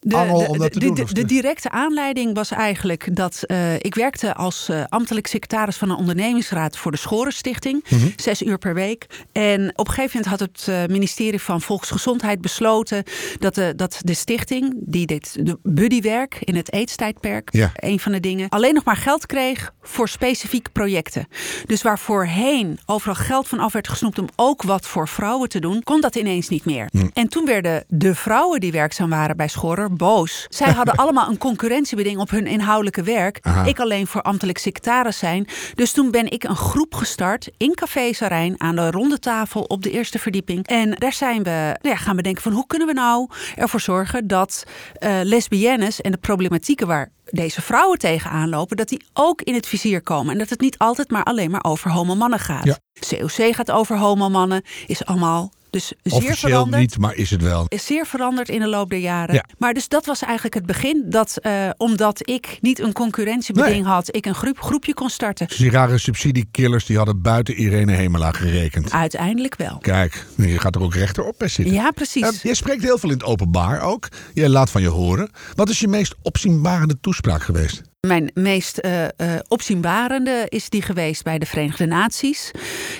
de, 0.02 0.16
angel 0.16 0.46
om 0.46 0.58
dat 0.58 0.72
te 0.72 0.78
doen? 0.78 0.94
De, 0.94 1.12
de, 1.12 1.24
directe 1.24 1.70
aanleiding 1.70 2.34
was 2.34 2.50
eigenlijk 2.50 3.16
dat 3.16 3.42
uh, 3.46 3.74
ik 3.74 3.94
werkte 3.94 4.34
als 4.34 4.68
uh, 4.70 4.84
ambtelijk 4.88 5.26
secretaris 5.26 5.76
van 5.76 5.90
een 5.90 5.96
ondernemingsraad 5.96 6.76
voor 6.76 6.90
de 6.90 6.96
Schorenstichting. 6.96 7.84
Mm 7.88 7.98
-hmm. 7.98 8.12
Zes 8.16 8.42
uur 8.42 8.58
per 8.58 8.74
week. 8.74 9.06
En 9.32 9.72
op 9.74 9.88
een 9.88 9.94
gegeven 9.94 10.20
moment 10.20 10.40
had 10.40 10.48
het 10.48 10.66
uh, 10.68 10.94
ministerie 10.94 11.40
van 11.40 11.60
Volksgezondheid 11.60 12.40
besloten 12.40 13.02
dat 13.38 13.54
de, 13.54 13.72
dat 13.76 14.00
de 14.00 14.14
stichting, 14.14 14.74
die 14.76 15.06
dit 15.06 15.46
de 15.46 15.58
buddywerk 15.62 16.36
in 16.40 16.56
het 16.56 16.72
eetstijdperk, 16.72 17.48
ja. 17.52 17.72
een 17.74 18.00
van 18.00 18.12
de 18.12 18.20
dingen, 18.20 18.48
alleen 18.48 18.74
nog 18.74 18.84
maar 18.84 18.96
geld 18.96 19.26
kreeg 19.26 19.72
voor 19.82 20.08
specifieke 20.08 20.70
projecten. 20.70 21.28
Dus 21.66 21.82
waar 21.82 21.98
voorheen 21.98 22.78
overal 22.86 23.14
geld 23.14 23.48
van 23.48 23.58
af 23.58 23.72
werd 23.72 23.88
gesnoept 23.88 24.18
om 24.18 24.28
ook 24.36 24.62
wat 24.62 24.86
voor 24.86 25.08
vrouwen 25.08 25.48
te 25.48 25.60
doen, 25.60 25.82
kon 25.82 26.00
dat 26.00 26.16
ineens 26.16 26.48
niet 26.48 26.64
meer. 26.64 26.88
Mm. 26.92 27.10
En 27.12 27.28
toen 27.28 27.44
werden 27.44 27.84
de 27.88 28.14
vrouwen 28.14 28.60
die 28.60 28.72
werkzaam 28.72 29.10
waren 29.10 29.36
bij 29.36 29.48
Schorer 29.48 29.90
boos. 29.96 30.46
Zij 30.48 30.72
hadden 30.72 30.94
allemaal 30.94 31.28
een 31.28 31.38
concurrentiebeding 31.38 32.18
op 32.18 32.30
hun 32.30 32.46
inhoudelijke 32.46 33.02
werk. 33.02 33.38
Aha. 33.42 33.64
Ik 33.64 33.80
alleen 33.80 34.06
voor 34.06 34.22
ambtelijk 34.22 34.58
secretaris 34.58 35.18
zijn. 35.18 35.46
Dus 35.74 35.92
toen 35.92 36.10
ben 36.10 36.30
ik 36.30 36.44
een 36.44 36.56
groep 36.56 36.94
gestart 36.94 37.50
in 37.56 37.74
Café 37.74 38.12
Sarijn 38.12 38.60
aan 38.60 38.76
de 38.76 38.90
ronde 38.90 39.18
tafel 39.18 39.62
op 39.62 39.82
de 39.82 39.90
eerste 39.90 40.18
verdieping. 40.18 40.66
En 40.66 40.90
daar 40.90 41.12
zijn 41.12 41.42
we 41.42 41.76
nou 41.80 41.94
ja, 41.94 41.96
gaan 41.96 42.16
bedenken 42.16 42.42
van 42.42 42.52
hoe 42.52 42.66
kunnen 42.66 42.86
we 42.86 42.94
nou 42.94 43.28
ervoor 43.56 43.80
zorgen 43.80 44.26
dat 44.26 44.64
uh, 45.00 45.20
lesbiennes 45.22 46.00
en 46.00 46.10
de 46.10 46.18
problematieken 46.18 46.86
waar 46.86 47.10
deze 47.30 47.62
vrouwen 47.62 47.98
tegenaan 47.98 48.48
lopen, 48.48 48.76
dat 48.76 48.88
die 48.88 49.04
ook 49.12 49.42
in 49.42 49.54
het 49.54 49.66
vizier 49.66 50.02
komen. 50.02 50.32
En 50.32 50.38
dat 50.38 50.48
het 50.48 50.60
niet 50.60 50.78
altijd 50.78 51.10
maar 51.10 51.22
alleen 51.22 51.50
maar 51.50 51.64
over 51.64 51.90
homomannen 51.90 52.38
gaat. 52.38 52.64
Ja. 52.64 52.78
COC 53.08 53.54
gaat 53.54 53.70
over 53.70 53.98
homomannen, 53.98 54.62
is 54.86 55.04
allemaal 55.04 55.52
dus 55.72 55.92
zeer 56.02 56.12
Officieel 56.12 56.50
veranderd. 56.50 56.82
niet, 56.82 56.98
maar 56.98 57.14
is 57.14 57.30
het 57.30 57.42
wel. 57.42 57.64
Is 57.68 57.86
zeer 57.86 58.06
veranderd 58.06 58.48
in 58.48 58.60
de 58.60 58.68
loop 58.68 58.90
der 58.90 58.98
jaren. 58.98 59.34
Ja. 59.34 59.44
Maar 59.58 59.74
dus 59.74 59.88
dat 59.88 60.06
was 60.06 60.22
eigenlijk 60.22 60.54
het 60.54 60.66
begin. 60.66 61.04
Dat 61.06 61.38
uh, 61.42 61.70
omdat 61.76 62.28
ik 62.28 62.58
niet 62.60 62.78
een 62.78 62.92
concurrentiebeding 62.92 63.84
nee. 63.84 63.92
had, 63.92 64.14
ik 64.14 64.26
een 64.26 64.34
groep, 64.34 64.60
groepje 64.60 64.94
kon 64.94 65.10
starten. 65.10 65.46
Dus 65.46 65.56
die 65.56 65.70
rare 65.70 65.98
subsidiekillers 65.98 66.86
die 66.86 66.96
hadden 66.96 67.22
buiten 67.22 67.54
Irene 67.54 67.92
Hemela 67.92 68.32
gerekend. 68.32 68.90
Uiteindelijk 68.92 69.56
wel. 69.56 69.78
Kijk, 69.78 70.26
je 70.36 70.58
gaat 70.58 70.74
er 70.74 70.82
ook 70.82 70.94
rechterop 70.94 71.34
bij 71.38 71.48
zitten. 71.48 71.74
Ja, 71.74 71.90
precies. 71.90 72.22
Uh, 72.22 72.42
jij 72.42 72.54
spreekt 72.54 72.82
heel 72.82 72.98
veel 72.98 73.10
in 73.10 73.16
het 73.16 73.24
openbaar 73.24 73.80
ook. 73.80 74.08
Jij 74.34 74.48
laat 74.48 74.70
van 74.70 74.82
je 74.82 74.88
horen. 74.88 75.30
Wat 75.54 75.68
is 75.68 75.80
je 75.80 75.88
meest 75.88 76.14
opzienbarende 76.22 77.00
toespraak 77.00 77.42
geweest? 77.42 77.82
Mijn 78.06 78.30
meest 78.34 78.80
uh, 78.84 79.06
opzienbarende 79.48 80.46
is 80.48 80.68
die 80.68 80.82
geweest 80.82 81.24
bij 81.24 81.38
de 81.38 81.46
Verenigde 81.46 81.86
Naties. 81.86 82.50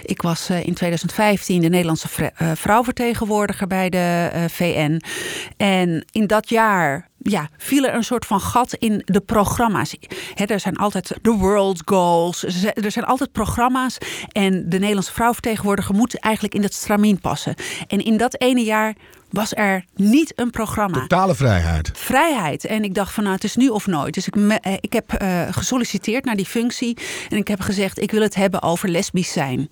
Ik 0.03 0.23
was 0.23 0.51
uh, 0.51 0.67
in 0.67 0.75
2015 0.75 1.61
de 1.61 1.69
Nederlandse 1.69 2.33
vrouwvertegenwoordiger 2.55 3.67
bij 3.67 3.91
de 3.91 4.31
VN. 4.49 5.01
En 5.57 6.05
in 6.13 6.27
dat 6.27 6.49
jaar 6.49 7.09
ja, 7.23 7.49
viel 7.57 7.85
er 7.85 7.95
een 7.95 8.05
soort 8.05 8.27
van 8.27 8.41
gat 8.41 8.75
in 8.75 9.03
de 9.05 9.21
programma's. 9.21 9.97
He, 10.35 10.45
er 10.45 10.61
zijn 10.61 10.77
altijd 10.77 11.19
de 11.23 11.31
World 11.31 11.83
Goals, 11.85 12.45
er 12.75 12.91
zijn 12.91 13.05
altijd 13.05 13.33
programma's. 13.33 13.99
En 14.29 14.69
de 14.69 14.79
Nederlandse 14.79 15.13
vrouwvertegenwoordiger 15.13 15.95
moet 15.95 16.19
eigenlijk 16.19 16.55
in 16.55 16.63
dat 16.63 16.73
stramien 16.73 17.21
passen. 17.21 17.55
En 17.87 18.05
in 18.05 18.17
dat 18.17 18.41
ene 18.41 18.65
jaar 18.65 18.95
was 19.31 19.55
er 19.55 19.85
niet 19.95 20.33
een 20.37 20.51
programma. 20.51 21.01
Totale 21.01 21.35
vrijheid. 21.35 21.91
Vrijheid. 21.95 22.65
En 22.65 22.85
ik 22.85 22.95
dacht 22.95 23.13
van 23.13 23.23
nou, 23.23 23.35
het 23.35 23.45
is 23.45 23.57
nu 23.57 23.69
of 23.69 23.87
nooit. 23.87 24.15
Dus 24.15 24.27
ik, 24.27 24.35
me, 24.35 24.79
ik 24.81 24.93
heb 24.93 25.23
uh, 25.23 25.43
gesolliciteerd 25.51 26.25
naar 26.25 26.37
die 26.37 26.47
functie. 26.47 26.99
En 27.29 27.37
ik 27.37 27.49
heb 27.49 27.61
gezegd, 27.61 28.01
ik 28.01 28.11
wil 28.11 28.23
het 28.23 28.35
hebben 28.35 28.63
over 28.63 28.89
lesbisch 28.89 29.33
zijn 29.33 29.69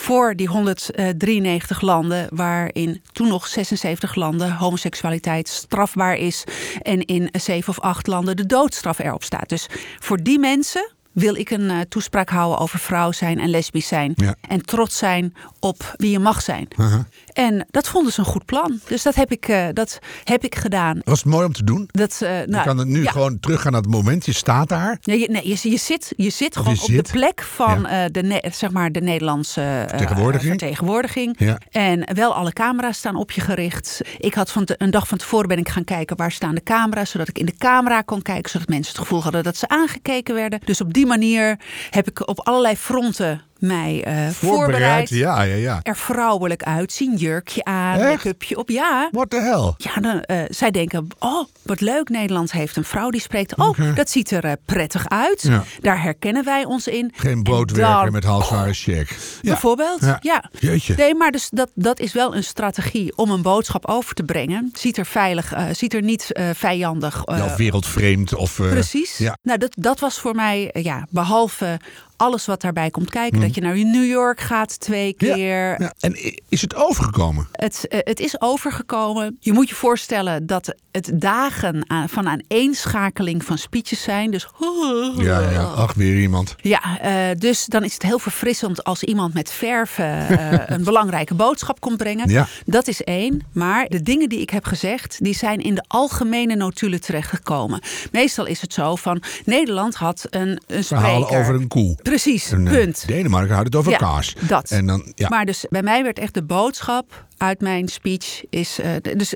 voor 0.00 0.34
die 0.36 0.48
193 0.48 1.80
landen, 1.80 2.28
waarin 2.30 3.02
toen 3.12 3.28
nog 3.28 3.46
76 3.46 4.14
landen 4.14 4.52
homoseksualiteit 4.52 5.48
strafbaar 5.48 6.16
is. 6.16 6.44
En 6.82 7.04
in 7.04 7.28
7 7.32 7.68
of 7.68 7.80
8 7.80 8.06
landen 8.06 8.36
de 8.36 8.46
doodstraf 8.46 8.98
erop 8.98 9.22
staat. 9.22 9.48
Dus 9.48 9.66
voor 9.98 10.22
die 10.22 10.38
mensen 10.38 10.90
wil 11.12 11.34
ik 11.34 11.50
een 11.50 11.70
uh, 11.70 11.80
toespraak 11.88 12.28
houden 12.28 12.58
over 12.58 12.78
vrouw 12.78 13.12
zijn 13.12 13.38
en 13.38 13.48
lesbisch 13.48 13.88
zijn. 13.88 14.12
Ja. 14.14 14.34
En 14.48 14.62
trots 14.62 14.98
zijn 14.98 15.34
op 15.60 15.94
wie 15.96 16.10
je 16.10 16.18
mag 16.18 16.42
zijn. 16.42 16.68
Uh 16.76 16.92
-huh. 16.92 17.00
En 17.32 17.66
dat 17.70 17.88
vonden 17.88 18.12
ze 18.12 18.20
een 18.20 18.26
goed 18.26 18.44
plan. 18.44 18.80
Dus 18.86 19.02
dat 19.02 19.14
heb 19.14 19.32
ik, 19.32 19.48
uh, 19.48 19.66
dat 19.72 19.98
heb 20.24 20.44
ik 20.44 20.54
gedaan. 20.54 21.00
Was 21.04 21.18
het 21.18 21.28
mooi 21.28 21.46
om 21.46 21.52
te 21.52 21.64
doen? 21.64 21.88
Dat, 21.90 22.20
uh, 22.22 22.28
nou, 22.28 22.46
je 22.50 22.62
kan 22.62 22.78
het 22.78 22.88
nu 22.88 23.02
ja. 23.02 23.10
gewoon 23.10 23.40
teruggaan 23.40 23.72
naar 23.72 23.80
het 23.80 23.90
moment. 23.90 24.24
Je 24.24 24.32
staat 24.32 24.68
daar. 24.68 24.98
Nee, 25.02 25.18
je, 25.18 25.28
nee, 25.28 25.48
je, 25.48 25.70
je 25.70 25.76
zit, 25.76 26.12
je 26.16 26.30
zit 26.30 26.56
gewoon 26.56 26.74
je 26.74 26.80
op 26.80 26.86
zit. 26.90 27.06
de 27.06 27.12
plek 27.12 27.42
van 27.42 27.86
ja. 27.90 28.08
de, 28.08 28.42
zeg 28.52 28.70
maar 28.70 28.92
de 28.92 29.00
Nederlandse 29.00 29.84
vertegenwoordiging. 29.88 30.48
vertegenwoordiging. 30.48 31.34
Ja. 31.38 31.58
En 31.70 32.14
wel 32.14 32.34
alle 32.34 32.52
camera's 32.52 32.98
staan 32.98 33.16
op 33.16 33.30
je 33.30 33.40
gericht. 33.40 34.00
Ik 34.18 34.34
had 34.34 34.50
van 34.50 34.64
te, 34.64 34.74
een 34.78 34.90
dag 34.90 35.08
van 35.08 35.18
tevoren 35.18 35.48
ben 35.48 35.58
ik 35.58 35.68
gaan 35.68 35.84
kijken 35.84 36.16
waar 36.16 36.32
staan 36.32 36.54
de 36.54 36.62
camera's. 36.62 37.10
Zodat 37.10 37.28
ik 37.28 37.38
in 37.38 37.46
de 37.46 37.56
camera 37.58 38.02
kon 38.02 38.22
kijken. 38.22 38.50
Zodat 38.50 38.68
mensen 38.68 38.92
het 38.92 39.02
gevoel 39.02 39.22
hadden 39.22 39.42
dat 39.42 39.56
ze 39.56 39.68
aangekeken 39.68 40.34
werden. 40.34 40.60
Dus 40.64 40.80
op 40.80 40.92
die 40.92 40.99
manier 41.06 41.60
heb 41.90 42.08
ik 42.08 42.28
op 42.28 42.40
allerlei 42.40 42.76
fronten 42.76 43.42
mij 43.60 43.94
uh, 43.94 44.02
voorbereid. 44.02 44.32
voorbereid. 44.32 45.08
Ja, 45.08 45.42
ja, 45.42 45.54
ja. 45.54 45.80
Er 45.82 45.96
vrouwelijk 45.96 46.62
uitzien, 46.62 47.16
jurkje 47.16 47.64
aan, 47.64 47.98
make-upje 47.98 48.56
op. 48.56 48.68
Ja. 48.68 49.08
What 49.12 49.30
the 49.30 49.40
hell? 49.40 49.74
Ja, 49.76 50.00
dan, 50.00 50.24
uh, 50.26 50.42
zij 50.48 50.70
denken, 50.70 51.06
oh, 51.18 51.44
wat 51.62 51.80
leuk, 51.80 52.08
Nederland 52.08 52.52
heeft 52.52 52.76
een 52.76 52.84
vrouw 52.84 53.10
die 53.10 53.20
spreekt. 53.20 53.56
Oh, 53.56 53.68
okay. 53.68 53.94
dat 53.94 54.10
ziet 54.10 54.30
er 54.30 54.44
uh, 54.44 54.52
prettig 54.64 55.08
uit. 55.08 55.42
Ja. 55.42 55.64
Daar 55.80 56.02
herkennen 56.02 56.44
wij 56.44 56.64
ons 56.64 56.86
in. 56.86 57.12
Geen 57.14 57.42
broodwerker 57.42 58.02
dan, 58.02 58.12
met 58.12 58.24
halfzware 58.24 58.74
check. 58.74 59.08
Ja. 59.08 59.50
Bijvoorbeeld, 59.50 60.00
ja. 60.00 60.18
ja. 60.20 60.50
Jeetje. 60.58 60.94
Nee, 60.96 61.14
maar 61.14 61.30
dus 61.30 61.48
dat, 61.50 61.70
dat 61.74 62.00
is 62.00 62.12
wel 62.12 62.36
een 62.36 62.44
strategie 62.44 63.16
om 63.16 63.30
een 63.30 63.42
boodschap 63.42 63.86
over 63.86 64.14
te 64.14 64.22
brengen. 64.22 64.70
Ziet 64.72 64.96
er 64.96 65.06
veilig, 65.06 65.54
ziet 65.72 65.94
er 65.94 66.02
niet 66.02 66.30
vijandig. 66.54 67.22
ja, 67.26 67.56
wereldvreemd 67.56 68.34
of... 68.34 68.56
Precies. 68.56 69.18
Ja. 69.18 69.36
Nou, 69.42 69.58
dat, 69.58 69.72
dat 69.78 70.00
was 70.00 70.18
voor 70.18 70.34
mij, 70.34 70.70
ja, 70.72 71.06
behalve 71.10 71.80
alles 72.20 72.46
wat 72.46 72.60
daarbij 72.60 72.90
komt 72.90 73.10
kijken. 73.10 73.38
Mm. 73.38 73.44
Dat 73.44 73.54
je 73.54 73.60
naar 73.60 73.74
New 73.74 74.06
York 74.06 74.40
gaat 74.40 74.80
twee 74.80 75.12
keer. 75.12 75.68
Ja, 75.68 75.76
ja. 75.78 75.92
En 76.00 76.16
is 76.48 76.60
het 76.60 76.74
overgekomen? 76.74 77.48
Het, 77.52 77.86
uh, 77.88 77.98
het 78.02 78.20
is 78.20 78.40
overgekomen. 78.40 79.36
Je 79.40 79.52
moet 79.52 79.68
je 79.68 79.74
voorstellen 79.74 80.46
dat 80.46 80.74
het 80.90 81.10
dagen 81.14 81.84
aan, 81.86 82.08
van 82.08 82.28
aaneenschakeling 82.28 83.44
van 83.44 83.58
speeches 83.58 84.02
zijn. 84.02 84.30
Dus. 84.30 84.46
Ja, 85.16 85.50
ja. 85.50 85.62
ach, 85.62 85.94
weer 85.94 86.20
iemand. 86.20 86.56
Ja, 86.60 86.80
uh, 87.04 87.36
dus 87.38 87.66
dan 87.66 87.84
is 87.84 87.92
het 87.92 88.02
heel 88.02 88.18
verfrissend 88.18 88.84
als 88.84 89.02
iemand 89.02 89.34
met 89.34 89.52
verven 89.52 90.26
uh, 90.30 90.52
een 90.66 90.84
belangrijke 90.90 91.34
boodschap 91.34 91.80
komt 91.80 91.96
brengen. 91.96 92.28
Ja. 92.28 92.46
Dat 92.66 92.88
is 92.88 93.02
één. 93.02 93.40
Maar 93.52 93.88
de 93.88 94.02
dingen 94.02 94.28
die 94.28 94.40
ik 94.40 94.50
heb 94.50 94.64
gezegd, 94.64 95.16
die 95.20 95.34
zijn 95.34 95.60
in 95.60 95.74
de 95.74 95.84
algemene 95.86 96.56
notulen 96.56 97.00
terechtgekomen. 97.00 97.80
Meestal 98.12 98.46
is 98.46 98.60
het 98.60 98.72
zo 98.72 98.96
van 98.96 99.22
Nederland 99.44 99.94
had 99.94 100.26
een, 100.30 100.62
een 100.66 100.84
Verhaal 100.84 101.30
over 101.36 101.54
een 101.54 101.68
koe. 101.68 101.96
Precies, 102.10 102.52
en, 102.52 102.64
punt. 102.64 103.06
Denemarken 103.06 103.52
houdt 103.54 103.66
het 103.66 103.76
over 103.76 103.96
kaas. 103.96 104.36
Dat. 104.40 104.70
En 104.70 104.86
dan, 104.86 105.12
ja. 105.14 105.28
Maar 105.28 105.46
dus 105.46 105.64
bij 105.68 105.82
mij 105.82 106.02
werd 106.02 106.18
echt 106.18 106.34
de 106.34 106.42
boodschap 106.42 107.26
uit 107.40 107.60
mijn 107.60 107.88
speech 107.88 108.42
is. 108.50 108.78
Uh, 108.80 109.16
dus 109.16 109.34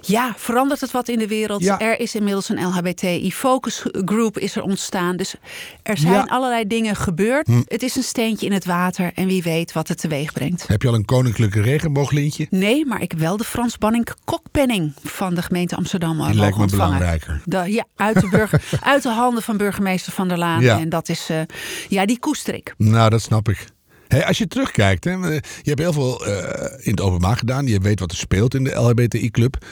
ja, 0.00 0.34
verandert 0.36 0.80
het 0.80 0.90
wat 0.90 1.08
in 1.08 1.18
de 1.18 1.26
wereld? 1.26 1.62
Ja. 1.62 1.78
Er 1.78 2.00
is 2.00 2.14
inmiddels 2.14 2.48
een 2.48 2.64
LHBTI 2.64 3.32
focus 3.32 3.82
group 4.04 4.38
is 4.38 4.56
er 4.56 4.62
ontstaan. 4.62 5.16
Dus 5.16 5.34
er 5.82 5.96
zijn 5.98 6.12
ja. 6.12 6.26
allerlei 6.28 6.66
dingen 6.66 6.96
gebeurd. 6.96 7.46
Hm. 7.46 7.62
Het 7.66 7.82
is 7.82 7.96
een 7.96 8.02
steentje 8.02 8.46
in 8.46 8.52
het 8.52 8.64
water 8.64 9.12
en 9.14 9.26
wie 9.26 9.42
weet 9.42 9.72
wat 9.72 9.88
het 9.88 9.98
teweeg 9.98 10.32
brengt. 10.32 10.66
Heb 10.66 10.82
je 10.82 10.88
al 10.88 10.94
een 10.94 11.04
koninklijke 11.04 11.60
regenbooglintje? 11.60 12.46
Nee, 12.50 12.86
maar 12.86 13.02
ik 13.02 13.10
heb 13.10 13.20
wel 13.20 13.36
de 13.36 13.44
Frans 13.44 13.78
Banning 13.78 14.08
kokpenning 14.24 14.92
van 15.02 15.34
de 15.34 15.42
gemeente 15.42 15.76
Amsterdam. 15.76 16.26
Die 16.26 16.34
lijkt 16.34 16.56
me 16.56 16.62
ontvangen. 16.62 16.92
belangrijker. 16.92 17.40
De, 17.44 17.72
ja, 17.72 17.84
uit 17.96 18.20
de, 18.20 18.28
burger, 18.28 18.62
uit 18.82 19.02
de 19.02 19.08
handen 19.08 19.42
van 19.42 19.56
burgemeester 19.56 20.12
Van 20.12 20.28
der 20.28 20.38
Laan. 20.38 20.60
Ja. 20.60 20.78
En 20.78 20.88
dat 20.88 21.08
is, 21.08 21.30
uh, 21.30 21.40
ja, 21.88 22.06
die 22.06 22.18
koester 22.18 22.54
ik. 22.54 22.74
Nou, 22.76 23.10
dat 23.10 23.22
snap 23.22 23.48
ik. 23.48 23.66
Hey, 24.12 24.26
als 24.26 24.38
je 24.38 24.46
terugkijkt, 24.46 25.04
hè, 25.04 25.10
je 25.10 25.40
hebt 25.62 25.78
heel 25.78 25.92
veel 25.92 26.28
uh, 26.28 26.34
in 26.78 26.90
het 26.90 27.00
openbaar 27.00 27.36
gedaan. 27.36 27.66
Je 27.66 27.78
weet 27.78 28.00
wat 28.00 28.10
er 28.10 28.16
speelt 28.16 28.54
in 28.54 28.64
de 28.64 28.74
LHBTI-club. 28.74 29.64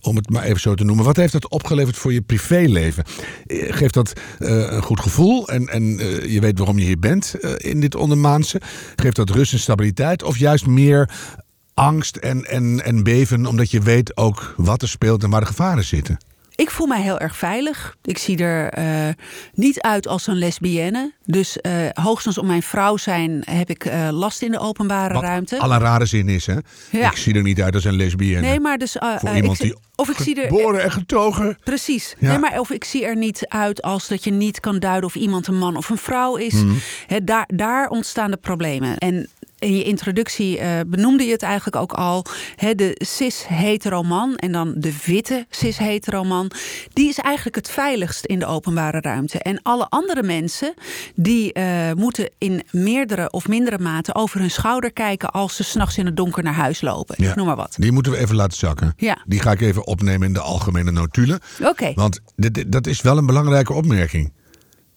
Om 0.00 0.16
het 0.16 0.30
maar 0.30 0.42
even 0.42 0.60
zo 0.60 0.74
te 0.74 0.84
noemen. 0.84 1.04
Wat 1.04 1.16
heeft 1.16 1.32
dat 1.32 1.48
opgeleverd 1.48 1.96
voor 1.96 2.12
je 2.12 2.20
privéleven? 2.20 3.04
Geeft 3.46 3.94
dat 3.94 4.12
een 4.38 4.82
goed 4.82 5.00
gevoel 5.00 5.48
en, 5.48 5.68
en 5.68 5.84
je 6.30 6.40
weet 6.40 6.58
waarom 6.58 6.78
je 6.78 6.84
hier 6.84 6.98
bent 6.98 7.34
in 7.56 7.80
dit 7.80 7.94
ondermaanse? 7.94 8.60
Geeft 8.96 9.16
dat 9.16 9.30
rust 9.30 9.52
en 9.52 9.58
stabiliteit? 9.58 10.22
Of 10.22 10.38
juist 10.38 10.66
meer 10.66 11.10
angst 11.74 12.16
en, 12.16 12.44
en, 12.44 12.84
en 12.84 13.02
beven 13.02 13.46
omdat 13.46 13.70
je 13.70 13.80
weet 13.80 14.16
ook 14.16 14.54
wat 14.56 14.82
er 14.82 14.88
speelt 14.88 15.22
en 15.22 15.30
waar 15.30 15.40
de 15.40 15.46
gevaren 15.46 15.84
zitten? 15.84 16.18
Ik 16.58 16.70
voel 16.70 16.86
mij 16.86 17.02
heel 17.02 17.18
erg 17.18 17.36
veilig. 17.36 17.96
Ik 18.02 18.18
zie 18.18 18.38
er 18.38 18.78
uh, 18.78 19.14
niet 19.52 19.80
uit 19.80 20.08
als 20.08 20.26
een 20.26 20.38
lesbienne. 20.38 21.12
Dus 21.24 21.58
uh, 21.62 21.72
hoogstens 21.92 22.38
om 22.38 22.46
mijn 22.46 22.62
vrouw 22.62 22.96
zijn 22.96 23.42
heb 23.50 23.70
ik 23.70 23.84
uh, 23.84 24.08
last 24.10 24.42
in 24.42 24.50
de 24.50 24.58
openbare 24.58 25.14
Wat 25.14 25.22
ruimte. 25.22 25.58
alle 25.58 25.78
rare 25.78 26.06
zin 26.06 26.28
is, 26.28 26.46
hè? 26.46 26.56
Ja. 26.90 27.10
Ik 27.10 27.16
zie 27.16 27.34
er 27.34 27.42
niet 27.42 27.62
uit 27.62 27.74
als 27.74 27.84
een 27.84 27.96
lesbienne. 27.96 28.46
Nee, 28.46 28.60
maar 28.60 28.78
dus... 28.78 28.96
Voor 28.98 29.34
iemand 29.34 29.56
ik, 29.56 29.60
die 29.60 29.76
of 29.94 30.08
ik 30.08 30.16
zie 30.16 30.42
er, 30.42 30.48
geboren 30.48 30.82
en 30.82 30.92
getogen. 30.92 31.58
Precies. 31.64 32.14
Ja. 32.18 32.28
Nee, 32.28 32.38
maar 32.38 32.60
of 32.60 32.70
ik 32.70 32.84
zie 32.84 33.04
er 33.04 33.16
niet 33.16 33.46
uit 33.48 33.82
als 33.82 34.08
dat 34.08 34.24
je 34.24 34.30
niet 34.30 34.60
kan 34.60 34.78
duiden 34.78 35.04
of 35.04 35.14
iemand 35.14 35.46
een 35.46 35.58
man 35.58 35.76
of 35.76 35.88
een 35.88 35.98
vrouw 35.98 36.36
is. 36.36 36.54
He, 37.06 37.24
daar, 37.24 37.48
daar 37.54 37.88
ontstaan 37.88 38.30
de 38.30 38.36
problemen. 38.36 38.98
En 38.98 39.28
in 39.58 39.76
je 39.76 39.82
introductie 39.82 40.58
uh, 40.58 40.80
benoemde 40.86 41.24
je 41.24 41.32
het 41.32 41.42
eigenlijk 41.42 41.76
ook 41.76 41.92
al. 41.92 42.24
Hè, 42.56 42.74
de 42.74 43.00
cis-heteroman 43.04 44.36
en 44.36 44.52
dan 44.52 44.72
de 44.76 44.96
witte 45.04 45.46
cis-heteroman. 45.50 46.50
Die 46.92 47.08
is 47.08 47.18
eigenlijk 47.18 47.56
het 47.56 47.70
veiligst 47.70 48.24
in 48.24 48.38
de 48.38 48.46
openbare 48.46 49.00
ruimte. 49.00 49.38
En 49.38 49.60
alle 49.62 49.86
andere 49.88 50.22
mensen 50.22 50.74
die 51.14 51.58
uh, 51.58 51.92
moeten 51.92 52.30
in 52.38 52.62
meerdere 52.70 53.30
of 53.30 53.48
mindere 53.48 53.78
mate 53.78 54.14
over 54.14 54.40
hun 54.40 54.50
schouder 54.50 54.92
kijken 54.92 55.30
als 55.30 55.56
ze 55.56 55.64
s'nachts 55.64 55.98
in 55.98 56.06
het 56.06 56.16
donker 56.16 56.42
naar 56.42 56.54
huis 56.54 56.80
lopen. 56.80 57.14
Ja, 57.18 57.34
noem 57.34 57.46
maar 57.46 57.56
wat. 57.56 57.74
Die 57.78 57.92
moeten 57.92 58.12
we 58.12 58.18
even 58.18 58.36
laten 58.36 58.58
zakken. 58.58 58.92
Ja. 58.96 59.18
Die 59.26 59.40
ga 59.40 59.52
ik 59.52 59.60
even 59.60 59.86
opnemen 59.86 60.26
in 60.26 60.32
de 60.32 60.40
algemene 60.40 60.90
notulen. 60.90 61.40
Oké. 61.62 61.92
Want 61.94 62.20
dit, 62.36 62.72
dat 62.72 62.86
is 62.86 63.00
wel 63.00 63.18
een 63.18 63.26
belangrijke 63.26 63.72
opmerking. 63.72 64.32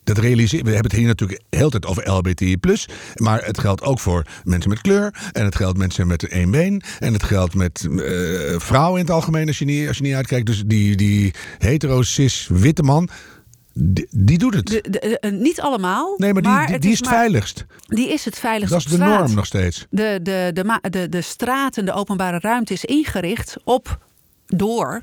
Dat 0.03 0.17
realiseren, 0.17 0.65
we 0.65 0.71
hebben 0.71 0.91
het 0.91 0.99
hier 0.99 1.07
natuurlijk 1.07 1.41
heel 1.49 1.69
tijd 1.69 1.85
over 1.85 2.09
LBTI+, 2.09 2.57
maar 3.15 3.45
het 3.45 3.59
geldt 3.59 3.81
ook 3.81 3.99
voor 3.99 4.25
mensen 4.43 4.69
met 4.69 4.81
kleur 4.81 5.29
en 5.31 5.45
het 5.45 5.55
geldt 5.55 5.77
mensen 5.77 6.07
met 6.07 6.27
één 6.27 6.51
been 6.51 6.81
en 6.99 7.13
het 7.13 7.23
geldt 7.23 7.55
met 7.55 7.87
uh, 7.89 8.59
vrouwen 8.59 8.99
in 8.99 9.05
het 9.05 9.15
algemeen 9.15 9.47
als 9.47 9.59
je 9.59 9.65
niet, 9.65 9.87
als 9.87 9.97
je 9.97 10.03
niet 10.03 10.13
uitkijkt. 10.13 10.45
Dus 10.45 10.63
die, 10.65 10.95
die 10.95 11.33
hetero, 11.57 12.01
cis, 12.01 12.47
witte 12.51 12.83
man, 12.83 13.09
die, 13.73 14.07
die, 14.11 14.37
doet 14.37 14.53
het. 14.53 14.67
De, 14.67 15.19
eh, 15.19 15.31
niet 15.31 15.61
allemaal. 15.61 16.13
Nee, 16.17 16.33
maar 16.33 16.41
die, 16.41 16.67
die, 16.67 16.79
die 16.79 16.91
is, 16.91 16.99
het 16.99 17.07
veiligst. 17.07 17.65
Die 17.87 18.13
is 18.13 18.25
het 18.25 18.39
veiligst. 18.39 18.73
Dat 18.73 18.85
is 18.85 18.91
de 18.91 18.97
norm 18.97 19.33
nog 19.33 19.45
steeds. 19.45 19.87
De, 19.89 20.19
de, 20.23 20.51
de, 20.53 20.89
de, 20.89 21.09
de 21.09 21.21
straat 21.21 21.77
en 21.77 21.85
de 21.85 21.93
openbare 21.93 22.39
ruimte 22.39 22.73
is 22.73 22.85
ingericht 22.85 23.57
op, 23.63 23.99
door 24.45 25.01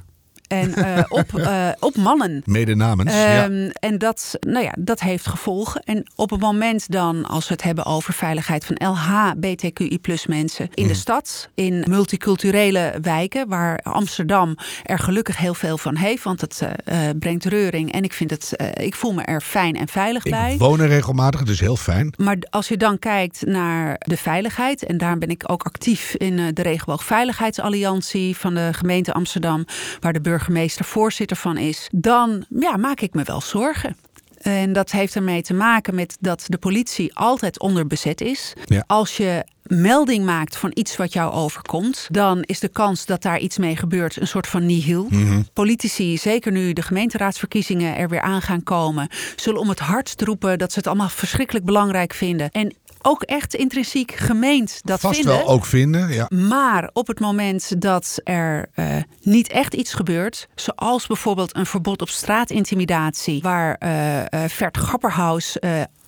en 0.49 0.75
uh, 0.78 0.99
op, 1.09 1.33
uh, 1.35 1.69
op 1.78 1.97
mannen. 1.97 2.43
Mede 2.45 2.75
namens. 2.75 3.12
Um, 3.12 3.19
ja. 3.19 3.71
En 3.73 3.99
dat, 3.99 4.37
nou 4.40 4.64
ja, 4.64 4.75
dat 4.78 5.00
heeft 5.00 5.26
gevolgen. 5.26 5.83
En 5.83 6.07
op 6.14 6.31
het 6.31 6.40
moment 6.40 6.90
dan, 6.90 7.25
als 7.25 7.49
we 7.49 7.55
het 7.55 7.62
hebben 7.62 7.85
over 7.85 8.14
veiligheid 8.14 8.64
van 8.64 8.88
LHBTQI 8.88 9.99
plus 9.99 10.26
mensen 10.26 10.69
in 10.75 10.83
de 10.83 10.88
mhm. 10.88 10.99
stad, 10.99 11.49
in 11.55 11.85
multiculturele 11.88 12.95
wijken, 13.02 13.49
waar 13.49 13.78
Amsterdam 13.78 14.57
er 14.83 14.99
gelukkig 14.99 15.37
heel 15.37 15.55
veel 15.55 15.78
van 15.78 15.97
heeft, 15.97 16.23
want 16.23 16.40
het 16.40 16.61
uh, 16.62 16.99
brengt 17.19 17.45
reuring 17.45 17.93
en 17.93 18.02
ik 18.02 18.12
vind 18.12 18.31
het, 18.31 18.52
ik 18.81 18.95
voel 18.95 19.12
me 19.12 19.23
er 19.23 19.40
fijn 19.40 19.76
en 19.76 19.88
veilig 19.88 20.25
ik 20.25 20.33
bij. 20.33 20.52
Ik 20.52 20.59
woon 20.59 20.81
er 20.81 20.88
regelmatig, 20.88 21.43
dus 21.43 21.61
heel 21.61 21.76
fijn. 21.76 22.14
Maar 22.17 22.37
als 22.50 22.69
je 22.69 22.76
dan 22.76 22.99
kijkt 22.99 23.47
naar 23.47 23.97
de 23.99 24.17
veiligheid, 24.17 24.83
en 24.85 24.99
daar 24.99 25.19
ben 25.19 25.28
ik 25.28 25.43
ook 25.47 25.62
actief 25.62 26.14
in 26.14 26.55
de 26.55 26.62
Regenboogveiligheidsalliantie 26.62 28.37
van 28.37 28.55
de 28.55 28.69
gemeente 28.73 29.12
Amsterdam, 29.12 29.64
waar 30.00 30.12
de 30.12 30.21
burger 30.21 30.38
burgemeester 30.38 30.85
voorzitter 30.85 31.37
van 31.37 31.57
is, 31.57 31.88
dan 31.92 32.45
ja, 32.49 32.76
maak 32.76 33.00
ik 33.00 33.14
me 33.14 33.23
wel 33.23 33.40
zorgen. 33.40 33.97
En 34.38 34.73
dat 34.73 34.90
heeft 34.90 35.14
ermee 35.14 35.42
te 35.42 35.54
maken 35.54 35.95
met 35.95 36.16
dat 36.21 36.45
de 36.47 36.59
politie 36.59 37.14
altijd 37.14 37.61
onderbezet 37.61 38.21
is. 38.21 38.52
Als 38.87 39.16
je 39.16 39.45
melding 39.62 40.25
maakt 40.25 40.57
van 40.57 40.71
iets 40.75 40.97
wat 40.97 41.12
jou 41.12 41.33
overkomt, 41.33 42.07
dan 42.11 42.42
is 42.42 42.61
de 42.61 42.68
kans 42.68 43.07
dat 43.07 43.23
daar 43.23 43.38
iets 43.38 43.59
mee 43.59 43.76
gebeurt 43.76 44.21
een 44.21 44.26
soort 44.26 44.47
van 44.47 44.66
nihil. 44.66 45.07
Mhm. 45.11 45.42
Politici, 45.52 46.18
zeker 46.18 46.52
nu 46.52 46.73
de 46.73 46.83
gemeenteraadsverkiezingen 46.83 47.97
er 47.97 48.09
weer 48.09 48.21
aan 48.21 48.42
gaan 48.42 48.62
komen, 48.62 49.09
zullen 49.37 49.61
om 49.61 49.68
het 49.68 49.78
hardst 49.78 50.23
roepen 50.23 50.59
dat 50.59 50.73
ze 50.73 50.78
het 50.78 50.87
allemaal 50.87 51.09
verschrikkelijk 51.09 51.64
belangrijk 51.64 52.14
vinden. 52.14 52.50
En 52.50 52.75
ook 53.02 53.23
echt 53.23 53.55
intrinsiek 53.55 54.12
gemeend 54.12 54.81
dat 54.85 55.00
Vast 55.00 55.14
vinden. 55.14 55.37
wel 55.37 55.49
ook 55.49 55.64
vinden, 55.64 56.12
ja. 56.12 56.26
Maar 56.49 56.90
op 56.93 57.07
het 57.07 57.21
moment 57.21 57.81
dat 57.81 58.21
er 58.25 58.69
uh, 58.75 58.97
niet 59.23 59.49
echt 59.49 59.75
iets 59.75 59.95
gebeurt, 59.95 60.49
zoals 60.55 61.07
bijvoorbeeld 61.07 61.57
een 61.57 61.67
verbod 61.67 62.02
op 62.02 62.09
straatintimidatie, 62.09 63.43
waar 63.43 63.76
uh, 63.83 64.17
uh, 64.17 64.25
Vert 64.49 64.76
Grapperhaus 64.76 65.57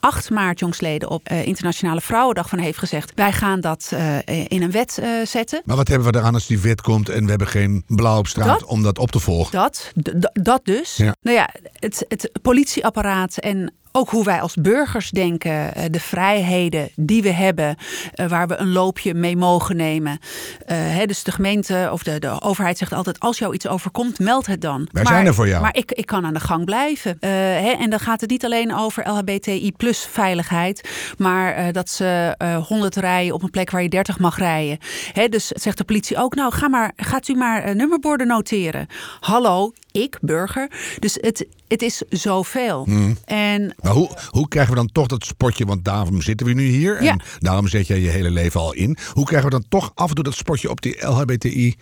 8 0.01 0.31
maart 0.31 0.59
jongsleden 0.59 1.11
op 1.11 1.29
Internationale 1.29 2.01
Vrouwendag 2.01 2.49
van 2.49 2.59
heeft 2.59 2.79
gezegd: 2.79 3.13
wij 3.15 3.33
gaan 3.33 3.61
dat 3.61 3.93
in 4.25 4.63
een 4.63 4.71
wet 4.71 5.03
zetten. 5.25 5.63
Maar 5.65 5.77
wat 5.77 5.89
hebben 5.89 6.13
we 6.13 6.19
eraan 6.19 6.35
als 6.35 6.47
die 6.47 6.59
wet 6.59 6.81
komt 6.81 7.09
en 7.09 7.25
we 7.25 7.31
hebben 7.31 7.49
geen 7.49 7.85
blauw 7.87 8.19
op 8.19 8.27
straat 8.27 8.65
om 8.65 8.83
dat 8.83 8.99
op 8.99 9.11
te 9.11 9.19
volgen? 9.19 9.53
Dat, 9.53 9.93
dat 10.33 10.61
dus. 10.65 10.97
Ja. 10.97 11.15
Nou 11.21 11.37
ja, 11.37 11.51
het, 11.73 12.05
het 12.09 12.31
politieapparaat 12.43 13.37
en 13.37 13.73
ook 13.93 14.11
hoe 14.11 14.25
wij 14.25 14.41
als 14.41 14.55
burgers 14.55 15.11
denken, 15.11 15.75
eh, 15.75 15.85
de 15.91 16.01
vrijheden 16.01 16.91
die 16.97 17.23
we 17.23 17.33
hebben, 17.33 17.77
eh, 18.15 18.27
waar 18.27 18.49
we 18.49 18.57
een 18.57 18.73
loopje 18.73 19.15
mee 19.15 19.37
mogen 19.37 19.77
nemen. 19.77 20.19
Uh, 20.71 21.03
dus 21.07 21.23
de 21.23 21.33
gemeente 21.33 21.89
of 21.93 22.03
de, 22.03 22.19
de 22.19 22.41
overheid 22.41 22.79
zegt 22.79 22.93
altijd: 22.93 23.21
als 23.21 23.39
jou 23.39 23.55
iets 23.55 23.69
overkomt, 23.69 24.19
meld 24.19 24.47
het 24.47 24.61
dan. 24.61 24.89
Wij 24.93 25.03
maar, 25.03 25.13
zijn 25.13 25.27
er 25.27 25.35
voor 25.35 25.49
jou. 25.49 25.63
Maar 25.63 25.77
ik, 25.77 25.93
ik 25.93 26.07
kan 26.07 26.25
aan 26.25 26.35
de 26.35 26.41
gang 26.41 26.65
blijven. 26.65 27.19
en 27.21 27.91
dan 27.91 28.01
gaat 28.01 28.21
het 28.21 28.31
niet 28.31 28.45
alleen 28.45 28.75
over 28.75 29.09
LHBTI 29.09 29.73
plus 29.77 30.07
veiligheid, 30.11 30.89
maar 31.19 31.73
dat 31.73 31.91
ze 31.91 32.35
100 32.69 32.97
rijden 32.97 33.35
op 33.35 33.43
een 33.43 33.51
plek 33.51 33.71
waar 33.71 33.83
je 33.83 33.89
30 33.89 34.19
mag 34.19 34.39
rijden. 34.39 34.79
dus 35.29 35.47
zegt 35.47 35.79
de 35.79 35.85
politie 35.85 36.17
ook: 36.17 36.35
nou, 36.35 36.53
ga 36.53 36.69
maar, 36.69 36.93
gaat 36.97 37.29
u 37.29 37.35
maar 37.35 37.77
nummerborden 37.77 38.27
noteren. 38.27 38.87
Hallo, 39.21 39.73
ik, 39.93 40.19
burger. 40.21 40.71
Dus 40.99 41.19
het, 41.21 41.47
het 41.69 41.83
is 41.83 42.03
zoveel. 42.09 42.85
Hmm. 42.85 43.17
En, 43.25 43.75
maar 43.83 43.93
hoe, 43.93 44.11
hoe 44.29 44.49
krijgen 44.49 44.73
we 44.73 44.79
dan 44.79 44.93
toch 44.93 45.07
dat 45.07 45.25
spotje? 45.25 45.65
Want 45.65 45.85
daarom 45.85 46.23
zitten 46.23 46.47
we 46.47 46.53
nu 46.53 46.63
hier. 46.63 46.97
En 46.97 47.23
daarom 47.39 47.69
zet 47.69 47.87
jij 47.87 48.01
je 48.01 48.09
hele 48.09 48.31
leven 48.31 48.61
al 48.61 48.73
in. 48.73 48.97
Hoe 49.13 49.25
krijgen 49.25 49.51
we 49.51 49.55
dan 49.55 49.69
toch 49.69 49.93
af 49.95 50.09
en 50.09 50.15
toe 50.15 50.25
dat 50.25 50.35
spotje 50.35 50.71
op 50.71 50.81
die 50.81 51.07
LHBTI 51.07 51.77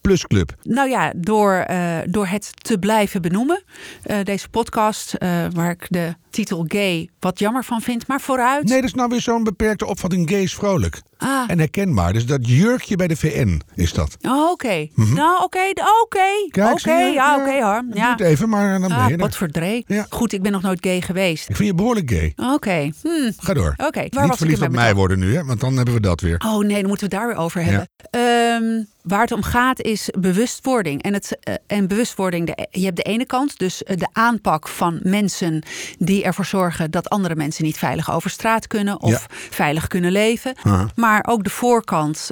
Plus 0.00 0.26
Club? 0.26 0.54
Nou 0.62 0.88
ja, 0.88 1.12
door, 1.16 1.66
uh, 1.70 1.98
door 2.04 2.26
het 2.26 2.50
te 2.64 2.78
blijven 2.78 3.22
benoemen. 3.22 3.62
Uh, 4.06 4.16
deze 4.22 4.48
podcast, 4.48 5.14
uh, 5.18 5.46
waar 5.52 5.70
ik 5.70 5.86
de 5.88 6.14
titel 6.32 6.64
gay 6.68 7.08
wat 7.18 7.38
jammer 7.38 7.64
van 7.64 7.80
vind, 7.80 8.06
maar 8.06 8.20
vooruit. 8.20 8.64
Nee, 8.64 8.80
dat 8.80 8.88
is 8.88 8.94
nou 8.94 9.08
weer 9.08 9.20
zo'n 9.20 9.44
beperkte 9.44 9.86
opvatting. 9.86 10.30
Gay 10.30 10.42
is 10.42 10.54
vrolijk. 10.54 11.02
Ah. 11.16 11.44
En 11.46 11.58
herkenbaar. 11.58 12.12
Dus 12.12 12.26
dat 12.26 12.48
jurkje 12.48 12.96
bij 12.96 13.08
de 13.08 13.16
VN 13.16 13.60
is 13.74 13.92
dat. 13.92 14.16
Oh, 14.20 14.50
oké. 14.50 14.88
Mm 14.94 15.04
-hmm. 15.04 15.14
Nou, 15.14 15.42
oké. 15.42 15.72
Oké. 16.02 16.70
Oké. 16.72 16.92
Ja, 16.92 17.36
oké 17.36 17.64
hoor. 17.64 17.84
Ja. 17.92 17.92
Doe 17.92 18.04
het 18.04 18.20
even, 18.20 18.48
maar 18.48 18.80
dan 18.80 18.92
ah, 18.92 18.98
ben 18.98 19.08
je 19.08 19.16
Wat 19.16 19.36
verdree. 19.36 19.84
Ja. 19.86 20.06
Goed, 20.08 20.32
ik 20.32 20.42
ben 20.42 20.52
nog 20.52 20.62
nooit 20.62 20.78
gay 20.80 21.00
geweest. 21.00 21.48
Ik 21.48 21.56
vind 21.56 21.68
je 21.68 21.74
behoorlijk 21.74 22.10
gay. 22.10 22.32
Oké. 22.36 22.52
Okay. 22.52 22.92
Hm. 23.02 23.30
Ga 23.36 23.54
door. 23.54 23.74
Oké. 23.76 23.86
Okay. 23.86 24.24
Niet 24.24 24.36
verliefd 24.36 24.62
op 24.62 24.70
mij 24.70 24.94
worden 24.94 25.18
nu, 25.18 25.34
hè? 25.34 25.44
want 25.44 25.60
dan 25.60 25.76
hebben 25.76 25.94
we 25.94 26.00
dat 26.00 26.20
weer. 26.20 26.42
Oh 26.46 26.64
nee, 26.64 26.78
dan 26.80 26.88
moeten 26.88 27.08
we 27.08 27.16
daar 27.16 27.26
weer 27.26 27.36
over 27.36 27.64
hebben. 27.64 27.88
Ja. 28.10 28.56
Um, 28.56 28.86
waar 29.02 29.20
het 29.20 29.32
om 29.32 29.42
gaat 29.42 29.80
is 29.80 30.10
bewustwording. 30.18 31.02
En, 31.02 31.12
het, 31.12 31.38
uh, 31.48 31.54
en 31.66 31.88
bewustwording, 31.88 32.46
de, 32.46 32.68
je 32.70 32.84
hebt 32.84 32.96
de 32.96 33.02
ene 33.02 33.26
kant, 33.26 33.58
dus 33.58 33.82
de 33.86 34.08
aanpak 34.12 34.68
van 34.68 35.00
mensen 35.02 35.62
die 35.98 36.21
ervoor 36.24 36.44
zorgen 36.44 36.90
dat 36.90 37.08
andere 37.10 37.34
mensen 37.34 37.64
niet 37.64 37.78
veilig 37.78 38.10
over 38.10 38.30
straat 38.30 38.66
kunnen 38.66 39.00
of 39.00 39.10
ja. 39.10 39.20
veilig 39.50 39.86
kunnen 39.86 40.12
leven. 40.12 40.54
Maar 40.94 41.24
ook 41.28 41.44
de 41.44 41.50
voorkant, 41.50 42.30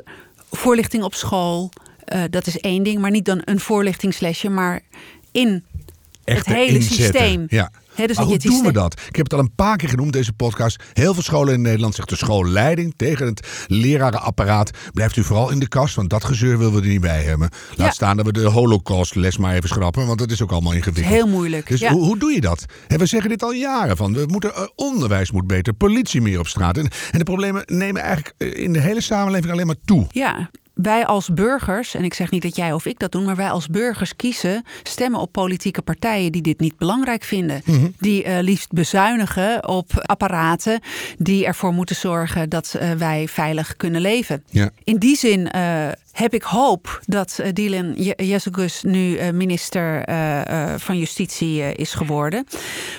voorlichting 0.51 1.03
op 1.03 1.15
school, 1.15 1.71
uh, 2.15 2.23
dat 2.31 2.47
is 2.47 2.59
één 2.59 2.83
ding, 2.83 3.01
maar 3.01 3.11
niet 3.11 3.25
dan 3.25 3.43
een 3.45 3.61
voorlichtingslesje, 3.61 4.49
maar 4.49 4.81
in 5.33 5.65
het 6.25 6.47
hele 6.47 6.75
inzetten. 6.75 6.97
systeem. 6.97 7.45
Ja. 7.49 7.71
He, 7.95 8.07
dus 8.07 8.17
maar 8.17 8.27
hoe 8.27 8.39
doen 8.39 8.63
we 8.63 8.73
dat? 8.73 8.93
Ik 8.93 9.17
heb 9.17 9.25
het 9.25 9.33
al 9.33 9.39
een 9.39 9.55
paar 9.55 9.77
keer 9.77 9.89
genoemd, 9.89 10.13
deze 10.13 10.33
podcast. 10.33 10.83
Heel 10.93 11.15
veel 11.15 11.23
scholen 11.23 11.55
in 11.55 11.63
Nederland 11.63 11.95
zegt 11.95 12.09
de 12.09 12.17
schoolleiding 12.17 12.95
tegen 12.97 13.27
het 13.27 13.67
lerarenapparaat. 13.67 14.71
Blijft 14.93 15.17
u 15.17 15.25
vooral 15.25 15.51
in 15.51 15.59
de 15.59 15.69
kast, 15.69 15.95
want 15.95 16.11
dat 16.11 16.25
gezeur 16.25 16.59
willen 16.59 16.75
we 16.75 16.81
er 16.81 16.87
niet 16.87 17.01
bij 17.01 17.23
hebben. 17.23 17.49
Laat 17.77 17.87
ja. 17.87 17.93
staan 17.93 18.17
dat 18.17 18.27
we 18.27 18.33
de 18.33 18.49
holocaustles 18.49 19.37
maar 19.37 19.55
even 19.55 19.69
schrappen, 19.69 20.07
want 20.07 20.19
dat 20.19 20.31
is 20.31 20.43
ook 20.43 20.53
allemaal 20.53 20.73
ingewikkeld. 20.73 21.15
Heel 21.15 21.29
moeilijk. 21.29 21.69
Dus 21.69 21.81
ja. 21.81 21.93
hoe, 21.93 22.05
hoe, 22.05 22.19
doe 22.19 22.33
je 22.33 22.41
dat? 22.41 22.65
En 22.87 22.99
we 22.99 23.07
zeggen 23.07 23.31
dit 23.31 23.43
al 23.43 23.53
jaren 23.53 23.97
van, 23.97 24.13
we 24.13 24.25
moeten, 24.27 24.51
uh, 24.51 24.67
onderwijs 24.75 25.31
moet 25.31 25.47
beter, 25.47 25.73
politie 25.73 26.21
meer 26.21 26.39
op 26.39 26.47
straat. 26.47 26.77
En, 26.77 26.89
en 27.11 27.19
de 27.19 27.25
problemen 27.25 27.63
nemen 27.67 28.03
eigenlijk 28.03 28.55
in 28.55 28.73
de 28.73 28.81
hele 28.81 29.01
samenleving 29.01 29.53
alleen 29.53 29.67
maar 29.67 29.81
toe. 29.85 30.07
Ja, 30.11 30.51
wij 30.83 31.07
als 31.07 31.29
burgers, 31.29 31.95
en 31.95 32.05
ik 32.05 32.15
zeg 32.15 32.31
niet 32.31 32.43
dat 32.43 32.57
jij 32.57 32.73
of 32.73 32.87
ik 32.87 32.99
dat 32.99 33.13
doen, 33.13 33.25
maar 33.25 33.37
wij 33.37 33.51
als 33.51 33.67
burgers 33.67 34.17
kiezen, 34.17 34.65
stemmen 34.83 35.21
op 35.21 35.33
politieke 35.33 35.83
partijen 35.83 36.33
die 36.33 36.43
dit 36.43 36.61
niet 36.61 36.77
belangrijk 36.77 37.25
vinden. 37.25 37.63
Mm 37.65 37.75
-hmm. 37.75 37.95
Die 37.99 38.27
uh, 38.27 38.39
liefst 38.41 38.73
bezuinigen 38.73 39.69
op 39.69 39.91
apparaten 40.03 40.81
die 41.19 41.47
ervoor 41.47 41.73
moeten 41.73 41.97
zorgen 41.97 42.49
dat 42.49 42.77
uh, 42.77 42.91
wij 42.93 43.29
veilig 43.29 43.77
kunnen 43.77 44.01
leven. 44.01 44.45
Ja. 44.51 44.71
In 44.85 44.97
die 44.97 45.17
zin 45.17 45.51
uh, 45.57 45.89
heb 46.13 46.35
ik 46.35 46.43
hoop 46.43 47.01
dat 47.05 47.39
uh, 47.41 47.47
Dylan 47.53 47.93
Jezegus 48.17 48.83
nu 48.83 49.19
uh, 49.19 49.31
minister 49.31 50.09
uh, 50.09 50.75
van 50.77 50.99
Justitie 50.99 51.75
is 51.75 51.93
geworden. 51.93 52.47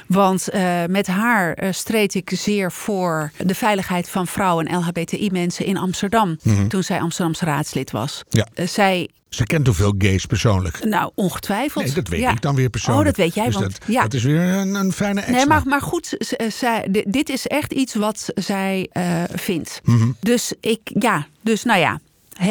Want 0.08 0.47
met 0.88 1.08
haar 1.08 1.58
streed 1.71 2.15
ik 2.15 2.32
zeer 2.34 2.71
voor 2.71 3.32
de 3.38 3.56
veiligheid 3.56 4.10
van 4.10 4.28
vrouwen 4.28 4.65
en 4.65 4.80
LHBTI-mensen 4.80 5.65
in 5.65 5.78
Amsterdam. 5.78 6.28
Mhm. 6.28 6.50
Mm 6.50 6.56
-hmm. 6.56 6.67
Toen 6.67 6.84
zij 6.84 7.02
Amsterdamse 7.02 7.45
raadslid 7.45 7.91
was. 7.91 8.24
Ja. 8.30 8.47
zij 8.56 9.10
ze 9.36 9.43
kent 9.43 9.65
hoeveel 9.65 9.93
gays 9.97 10.26
persoonlijk? 10.26 10.86
Nou, 10.86 11.12
ongetwijfeld. 11.15 11.86
Nee, 11.86 11.93
dat 11.93 12.08
weet 12.08 12.19
ja. 12.19 12.32
ik 12.32 12.41
dan 12.41 12.56
weer 12.56 12.69
persoonlijk. 12.69 13.08
Oh, 13.08 13.15
dat 13.15 13.26
weet 13.26 13.36
jij. 13.36 13.45
Dus 13.45 13.56
want, 13.56 13.71
dat, 13.71 13.82
ja. 13.88 14.02
dat 14.02 14.13
is 14.13 14.24
weer 14.24 14.41
een, 14.41 14.76
een 14.76 14.91
fijne 14.91 15.19
extra. 15.19 15.38
Nee, 15.38 15.45
maar, 15.45 15.62
maar 15.65 15.82
goed, 15.82 16.36
zij, 16.47 16.88
dit 17.08 17.30
is 17.30 17.47
echt 17.47 17.74
iets 17.74 17.95
wat 17.95 18.30
zij 18.36 18.89
uh, 18.93 19.24
vindt. 19.34 19.82
Mm 19.84 19.97
-hmm. 19.97 20.15
Dus 20.19 20.54
ik, 20.60 20.80
ja, 20.84 21.28
dus 21.41 21.63
nou 21.63 21.80
ja. 21.80 22.00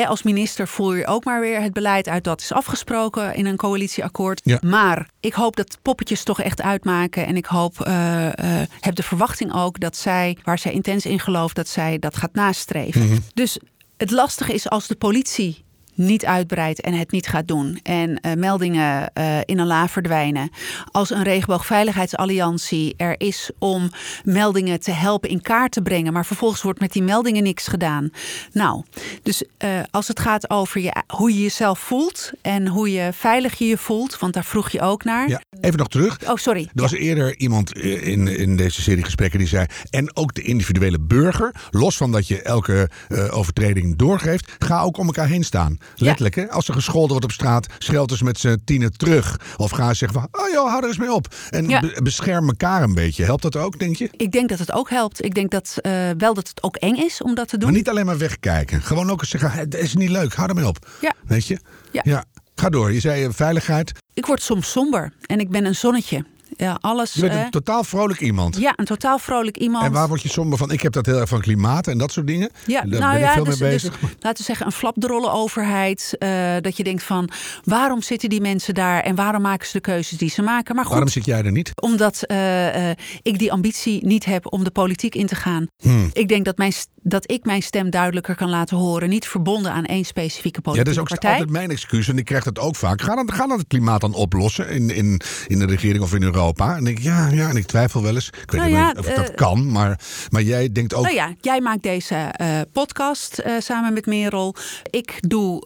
Als 0.06 0.22
minister 0.22 0.68
voer 0.68 0.96
je 0.96 1.06
ook 1.06 1.24
maar 1.24 1.40
weer 1.40 1.62
het 1.62 1.72
beleid 1.72 2.08
uit 2.08 2.24
dat 2.24 2.40
is 2.40 2.52
afgesproken 2.52 3.34
in 3.34 3.46
een 3.46 3.56
coalitieakkoord. 3.56 4.40
Ja. 4.44 4.58
Maar 4.60 5.08
ik 5.20 5.32
hoop 5.32 5.56
dat 5.56 5.78
poppetjes 5.82 6.22
toch 6.22 6.40
echt 6.40 6.62
uitmaken. 6.62 7.26
En 7.26 7.36
ik 7.36 7.46
hoop, 7.46 7.80
eh, 7.80 8.26
eh, 8.26 8.68
heb 8.80 8.94
de 8.94 9.02
verwachting 9.02 9.54
ook 9.54 9.80
dat 9.80 9.96
zij, 9.96 10.36
waar 10.44 10.58
zij 10.58 10.72
intens 10.72 11.06
in 11.06 11.20
gelooft, 11.20 11.56
dat 11.56 11.68
zij 11.68 11.98
dat 11.98 12.16
gaat 12.16 12.34
nastreven. 12.34 13.04
Mhm. 13.04 13.18
Dus 13.34 13.58
het 13.96 14.10
lastige 14.10 14.52
is 14.52 14.68
als 14.68 14.86
de 14.86 14.96
politie 14.96 15.64
niet 16.00 16.24
uitbreidt 16.24 16.80
en 16.80 16.94
het 16.94 17.10
niet 17.10 17.26
gaat 17.26 17.48
doen. 17.48 17.80
En 17.82 18.20
eh, 18.20 18.34
meldingen 18.34 19.12
eh, 19.12 19.38
in 19.44 19.58
een 19.58 19.66
la 19.66 19.88
verdwijnen. 19.88 20.50
Als 20.90 21.10
een 21.10 21.22
regenboogveiligheidsalliantie 21.22 22.94
er 22.96 23.14
is 23.20 23.50
om 23.58 23.90
meldingen 24.24 24.80
te 24.80 24.90
helpen 24.90 25.28
in 25.28 25.42
kaart 25.42 25.72
te 25.72 25.82
brengen. 25.82 26.12
Maar 26.12 26.26
vervolgens 26.26 26.62
wordt 26.62 26.80
met 26.80 26.92
die 26.92 27.02
meldingen 27.02 27.42
niks 27.42 27.66
gedaan. 27.66 28.10
Nou, 28.52 28.84
dus 29.22 29.44
eh, 29.58 29.68
als 29.90 30.08
het 30.08 30.20
gaat 30.20 30.50
over 30.50 30.80
je, 30.80 31.02
hoe 31.06 31.34
je 31.34 31.42
jezelf 31.42 31.78
voelt 31.78 32.30
en 32.42 32.66
hoe 32.66 32.92
je 32.92 33.10
veilig 33.12 33.58
je 33.58 33.66
je 33.66 33.78
voelt. 33.78 34.18
Want 34.18 34.34
daar 34.34 34.44
vroeg 34.44 34.70
je 34.70 34.80
ook 34.80 35.04
naar. 35.04 35.28
Ja, 35.28 35.40
even 35.60 35.78
nog 35.78 35.88
terug. 35.88 36.28
Oh, 36.28 36.36
sorry. 36.36 36.62
Er 36.74 36.82
was 36.82 36.92
eerder 36.92 37.38
iemand 37.38 37.78
in, 37.78 38.28
in 38.28 38.56
deze 38.56 38.82
serie 38.82 39.04
gesprekken 39.04 39.38
die 39.38 39.48
zei... 39.48 39.66
en 39.90 40.16
ook 40.16 40.34
de 40.34 40.42
individuele 40.42 41.00
burger, 41.00 41.54
los 41.70 41.96
van 41.96 42.12
dat 42.12 42.28
je 42.28 42.42
elke 42.42 42.90
overtreding 43.30 43.96
doorgeeft... 43.96 44.52
ga 44.58 44.80
ook 44.80 44.96
om 44.96 45.06
elkaar 45.06 45.28
heen 45.28 45.44
staan. 45.44 45.78
Letterlijk, 45.96 46.34
hè? 46.34 46.50
Als 46.50 46.68
er 46.68 46.74
gescholden 46.74 47.10
wordt 47.10 47.24
op 47.24 47.32
straat, 47.32 47.66
scheld 47.78 48.10
eens 48.10 48.22
met 48.22 48.38
z'n 48.38 48.60
tienen 48.64 48.92
terug. 48.96 49.40
Of 49.56 49.70
ga 49.70 49.88
eens 49.88 49.98
zeggen 49.98 50.20
van, 50.20 50.42
oh 50.44 50.50
joh, 50.52 50.68
hou 50.68 50.82
er 50.82 50.88
eens 50.88 50.98
mee 50.98 51.12
op. 51.12 51.34
En 51.50 51.66
be- 51.66 52.00
bescherm 52.02 52.48
elkaar 52.48 52.82
een 52.82 52.94
beetje. 52.94 53.24
Helpt 53.24 53.42
dat 53.42 53.56
ook, 53.56 53.78
denk 53.78 53.96
je? 53.96 54.08
Ik 54.16 54.32
denk 54.32 54.48
dat 54.48 54.58
het 54.58 54.72
ook 54.72 54.90
helpt. 54.90 55.24
Ik 55.24 55.34
denk 55.34 55.50
dat 55.50 55.74
eh, 55.80 55.92
wel 56.18 56.34
dat 56.34 56.48
het 56.48 56.62
ook 56.62 56.76
eng 56.76 56.94
is 56.96 57.22
om 57.22 57.34
dat 57.34 57.48
te 57.48 57.56
doen. 57.58 57.68
Maar 57.68 57.78
niet 57.78 57.88
alleen 57.88 58.06
maar 58.06 58.18
wegkijken. 58.18 58.82
Gewoon 58.82 59.10
ook 59.10 59.20
eens 59.20 59.30
zeggen, 59.30 59.50
het 59.52 59.74
is 59.74 59.94
niet 59.94 60.10
leuk, 60.10 60.34
hou 60.34 60.48
er 60.48 60.54
mee 60.54 60.66
op. 60.66 60.88
Ja. 61.00 61.12
Weet 61.26 61.46
je? 61.46 61.58
Ja. 62.02 62.24
Ga 62.54 62.68
door. 62.68 62.92
Je 62.92 63.00
zei 63.00 63.24
eh, 63.24 63.30
veiligheid. 63.32 63.92
Ik 64.14 64.26
word 64.26 64.42
soms 64.42 64.70
somber 64.70 65.12
en 65.26 65.40
ik 65.40 65.50
ben 65.50 65.64
een 65.64 65.74
zonnetje. 65.74 66.24
Ja, 66.56 66.78
alles. 66.80 67.12
Je 67.12 67.20
bent 67.20 67.32
eh, 67.32 67.40
een 67.44 67.50
totaal 67.50 67.84
vrolijk 67.84 68.20
iemand. 68.20 68.56
ja, 68.56 68.72
een 68.76 68.84
totaal 68.84 69.18
vrolijk 69.18 69.56
iemand. 69.56 69.84
En 69.84 69.92
waar 69.92 70.08
word 70.08 70.22
je 70.22 70.28
somber 70.28 70.58
van? 70.58 70.70
Ik 70.70 70.80
heb 70.82 70.92
dat 70.92 71.06
heel 71.06 71.18
erg 71.20 71.28
van 71.28 71.40
klimaat 71.40 71.86
en 71.86 71.98
dat 71.98 72.12
soort 72.12 72.26
dingen. 72.26 72.50
Ja, 72.66 72.80
Daar 72.80 73.00
nou 73.00 73.12
ben 73.12 73.20
ja, 73.20 73.28
ik 73.28 73.34
veel 73.34 73.44
dus, 73.44 73.58
mee 73.58 73.70
dus 73.70 73.82
bezig. 73.82 74.00
laten 74.20 74.36
we 74.38 74.42
zeggen 74.42 74.66
een 74.66 74.72
flapdrolle 74.72 75.30
overheid. 75.30 76.14
eh, 76.18 76.30
dat 76.60 76.76
je 76.76 76.84
denkt 76.84 77.02
van 77.02 77.30
waarom 77.64 78.02
zitten 78.02 78.28
die 78.28 78.40
mensen 78.40 78.74
daar 78.74 79.00
en 79.02 79.14
waarom 79.14 79.42
maken 79.42 79.66
ze 79.66 79.72
de 79.72 79.80
keuzes 79.80 80.18
die 80.18 80.30
ze 80.30 80.42
maken? 80.42 80.74
Maar 80.74 80.84
goed, 80.84 80.92
Waarom 80.92 81.10
zit 81.10 81.24
jij 81.24 81.42
er 81.44 81.52
niet? 81.52 81.72
omdat 81.80 82.22
eh, 82.22 82.90
eh, 82.90 82.96
ik 83.22 83.38
die 83.38 83.52
ambitie 83.52 84.06
niet 84.06 84.24
heb 84.24 84.52
om 84.52 84.64
de 84.64 84.70
politiek 84.70 85.14
in 85.14 85.26
te 85.26 85.34
gaan. 85.34 85.66
Hmm. 85.82 86.10
Ik 86.12 86.28
denk 86.28 86.44
dat, 86.44 86.56
mijn, 86.56 86.72
dat 87.02 87.30
ik 87.30 87.44
mijn 87.44 87.62
stem 87.62 87.90
duidelijker 87.90 88.34
kan 88.34 88.48
laten 88.50 88.76
horen. 88.76 89.08
Niet 89.08 89.26
verbonden 89.26 89.72
aan 89.72 89.84
één 89.84 90.04
specifieke 90.04 90.56
Ja, 90.56 90.62
politieke 90.62 90.84
dat 90.84 90.94
is 90.94 91.00
ook 91.00 91.08
partij. 91.08 91.30
altijd 91.32 91.50
mijn 91.50 91.70
excuus. 91.70 92.08
En 92.08 92.18
ik 92.18 92.24
krijg 92.24 92.44
dat 92.44 92.58
ook 92.58 92.76
vaak. 92.76 93.02
Ga 93.02 93.14
dan, 93.14 93.32
ga 93.32 93.46
dan 93.46 93.58
het 93.58 93.66
klimaat 93.66 94.00
dan 94.00 94.14
oplossen 94.14 94.68
in, 94.68 94.90
in, 94.90 95.20
in 95.46 95.58
de 95.58 95.66
regering 95.66 96.02
of 96.02 96.14
in 96.14 96.22
Europa. 96.22 96.38
En 96.48 96.86
ik 96.86 96.98
ja, 96.98 97.28
ja, 97.28 97.48
en 97.48 97.56
ik 97.56 97.66
twijfel 97.66 98.02
wel 98.02 98.14
eens. 98.14 98.26
Ik 98.26 98.50
weet 98.50 98.60
Nou 98.60 98.86
niet 98.86 98.98
of 98.98 99.06
dat 99.06 99.28
eh, 99.28 99.34
kan, 99.34 99.72
maar, 99.72 100.00
maar 100.30 100.42
jij 100.42 100.72
denkt 100.72 100.94
ook... 100.94 101.02
Nou 101.02 101.14
ja, 101.14 101.34
jij 101.40 101.60
maakt 101.60 101.82
deze 101.82 102.14
eh, 102.14 102.48
podcast 102.72 103.38
eh, 103.38 103.52
samen 103.58 103.92
met 103.92 104.06
Merel. 104.06 104.54
Ik 104.90 105.14
doe 105.28 105.58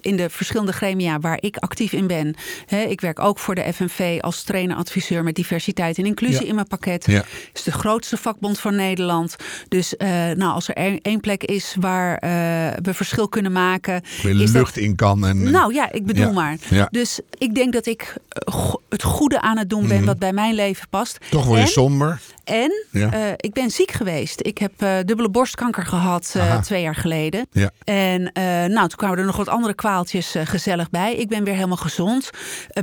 in 0.00 0.16
de 0.16 0.30
verschillende 0.30 0.72
gremia 0.72 1.18
waar 1.20 1.38
ik 1.40 1.56
actief 1.56 1.92
in 1.92 2.06
ben. 2.06 2.34
Hè, 2.66 2.80
ik 2.82 3.00
werk 3.00 3.18
ook 3.18 3.38
voor 3.38 3.54
de 3.54 3.72
FNV 3.72 4.18
als 4.20 4.42
trainer-adviseur 4.42 5.22
met 5.22 5.34
diversiteit 5.34 5.98
en 5.98 6.06
inclusie 6.06 6.42
Ja. 6.42 6.48
in 6.48 6.54
mijn 6.54 6.66
pakket. 6.66 7.06
Ja. 7.06 7.12
Het 7.16 7.50
is 7.52 7.62
de 7.62 7.72
grootste 7.72 8.16
vakbond 8.16 8.58
van 8.58 8.74
Nederland. 8.76 9.36
Dus 9.68 9.94
nou, 10.34 10.42
als 10.52 10.68
er 10.68 10.98
één 11.02 11.20
plek 11.20 11.44
is 11.44 11.76
waar 11.80 12.18
we 12.82 12.94
verschil 12.94 13.28
kunnen 13.28 13.52
maken. 13.52 14.02
Weer 14.22 14.32
is 14.32 14.38
dat- 14.38 14.48
lucht 14.52 14.76
in 14.76 14.96
kan. 14.96 15.26
En, 15.26 15.50
nou 15.50 15.74
ja, 15.74 15.92
ik 15.92 16.06
bedoel 16.06 16.26
Ja, 16.26 16.32
maar. 16.32 16.56
ja. 16.68 16.88
Dus 16.90 17.20
ik 17.38 17.54
denk 17.54 17.72
dat 17.72 17.86
ik 17.86 18.14
het 18.88 19.02
goede 19.02 19.40
aan 19.40 19.58
het 19.58 19.70
doen 19.70 19.79
ben 19.88 20.04
wat 20.04 20.18
bij 20.18 20.32
mijn 20.32 20.54
leven 20.54 20.88
past. 20.88 21.18
Mhm. 21.20 21.30
Toch 21.30 21.44
word 21.44 21.58
je 21.58 21.64
En- 21.64 21.70
somber. 21.70 22.20
En 22.50 22.84
Ja. 22.90 23.12
eh, 23.12 23.32
ik 23.36 23.52
ben 23.52 23.70
ziek 23.70 23.90
geweest. 23.90 24.40
Ik 24.46 24.58
heb 24.58 24.72
eh, 24.82 24.96
dubbele 25.04 25.30
borstkanker 25.30 25.86
gehad 25.86 26.32
eh, 26.36 26.58
twee 26.60 26.82
jaar 26.82 26.94
geleden. 26.94 27.46
Ja. 27.52 27.70
En 27.84 28.22
nou, 28.72 28.88
toen 28.88 28.96
kwamen 28.96 29.18
er 29.18 29.24
nog 29.24 29.36
wat 29.36 29.48
andere 29.48 29.74
kwaaltjes 29.74 30.34
gezellig 30.44 30.90
bij. 30.90 31.14
Ik 31.16 31.28
ben 31.28 31.44
weer 31.44 31.54
helemaal 31.54 31.76
gezond. 31.76 32.30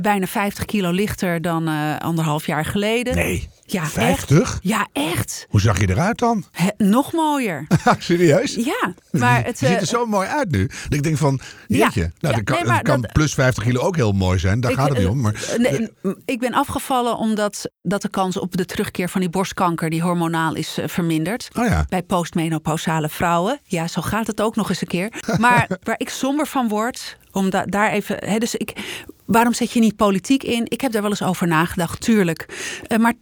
Bijna 0.02 0.26
50 0.26 0.64
kilo 0.64 0.90
lichter 0.90 1.40
dan 1.42 1.68
anderhalf 1.98 2.46
jaar 2.46 2.64
geleden. 2.64 3.14
Nee, 3.14 3.48
Ja, 3.64 3.86
50? 3.86 4.40
echt. 4.40 4.58
Ja, 4.60 4.86
echt. 4.92 5.46
Hoe 5.48 5.60
zag 5.60 5.80
je 5.80 5.88
eruit 5.90 6.18
dan? 6.18 6.44
Nog 6.76 7.12
mooier. 7.12 7.66
Serieus? 7.98 8.54
Ja, 8.54 8.94
maar 9.10 9.44
het... 9.44 9.60
je 9.60 9.66
ziet 9.66 9.80
er 9.80 9.86
zo 9.86 10.06
mooi 10.06 10.28
uit 10.28 10.50
nu. 10.50 10.66
Dat 10.66 10.92
ik 10.94 11.02
denk 11.02 11.16
van, 11.16 11.40
Ja, 11.66 11.76
jeetje. 11.78 12.00
Nou, 12.00 12.12
ja, 12.18 12.30
dat 12.30 12.42
kan, 12.44 12.56
nee, 12.56 12.64
maar 12.64 12.74
dat 12.82 12.92
kan 12.92 13.00
dat- 13.00 13.12
plus 13.12 13.34
50 13.34 13.64
kilo 13.64 13.80
ook 13.80 13.96
heel 13.96 14.12
mooi 14.12 14.38
zijn. 14.38 14.60
Daar 14.60 14.70
Ik, 14.70 14.76
gaat 14.76 14.88
het 14.88 14.98
niet 14.98 15.06
om. 15.06 15.20
Maar, 15.20 15.54
nee, 15.56 15.88
ik 16.24 16.38
ben 16.38 16.52
afgevallen 16.52 17.16
omdat 17.16 17.70
dat 17.82 18.02
de 18.02 18.08
kans 18.08 18.36
op 18.38 18.56
de 18.56 18.64
terugkeer 18.64 19.08
van 19.08 19.20
die 19.20 19.30
borstkanker, 19.30 19.56
die 19.66 20.02
hormonaal 20.02 20.54
is 20.54 20.78
eh, 20.78 20.88
verminderd. 20.88 21.48
oh 21.58 21.66
ja. 21.66 21.84
Bij 21.88 22.02
postmenopausale 22.02 23.08
vrouwen. 23.08 23.58
Ja, 23.64 23.86
zo 23.88 24.02
gaat 24.02 24.26
het 24.26 24.40
ook 24.40 24.56
nog 24.56 24.68
eens 24.68 24.80
een 24.80 24.86
keer. 24.86 25.12
Maar 25.38 25.68
waar 25.82 25.94
ik 25.98 26.08
somber 26.08 26.46
van 26.46 26.68
word, 26.68 27.16
om 27.32 27.50
da- 27.50 27.64
daar 27.64 27.90
even. 27.90 28.16
Hè, 28.24 28.38
dus 28.38 28.54
ik, 28.54 28.72
waarom 29.24 29.52
zet 29.54 29.72
je 29.72 29.80
niet 29.80 29.96
politiek 29.96 30.42
in? 30.42 30.64
Ik 30.68 30.80
heb 30.80 30.92
daar 30.92 31.02
wel 31.02 31.10
eens 31.10 31.22
over 31.22 31.46
nagedacht, 31.46 32.00
tuurlijk. 32.00 32.46
Eh, 32.86 32.98
maar 32.98 33.12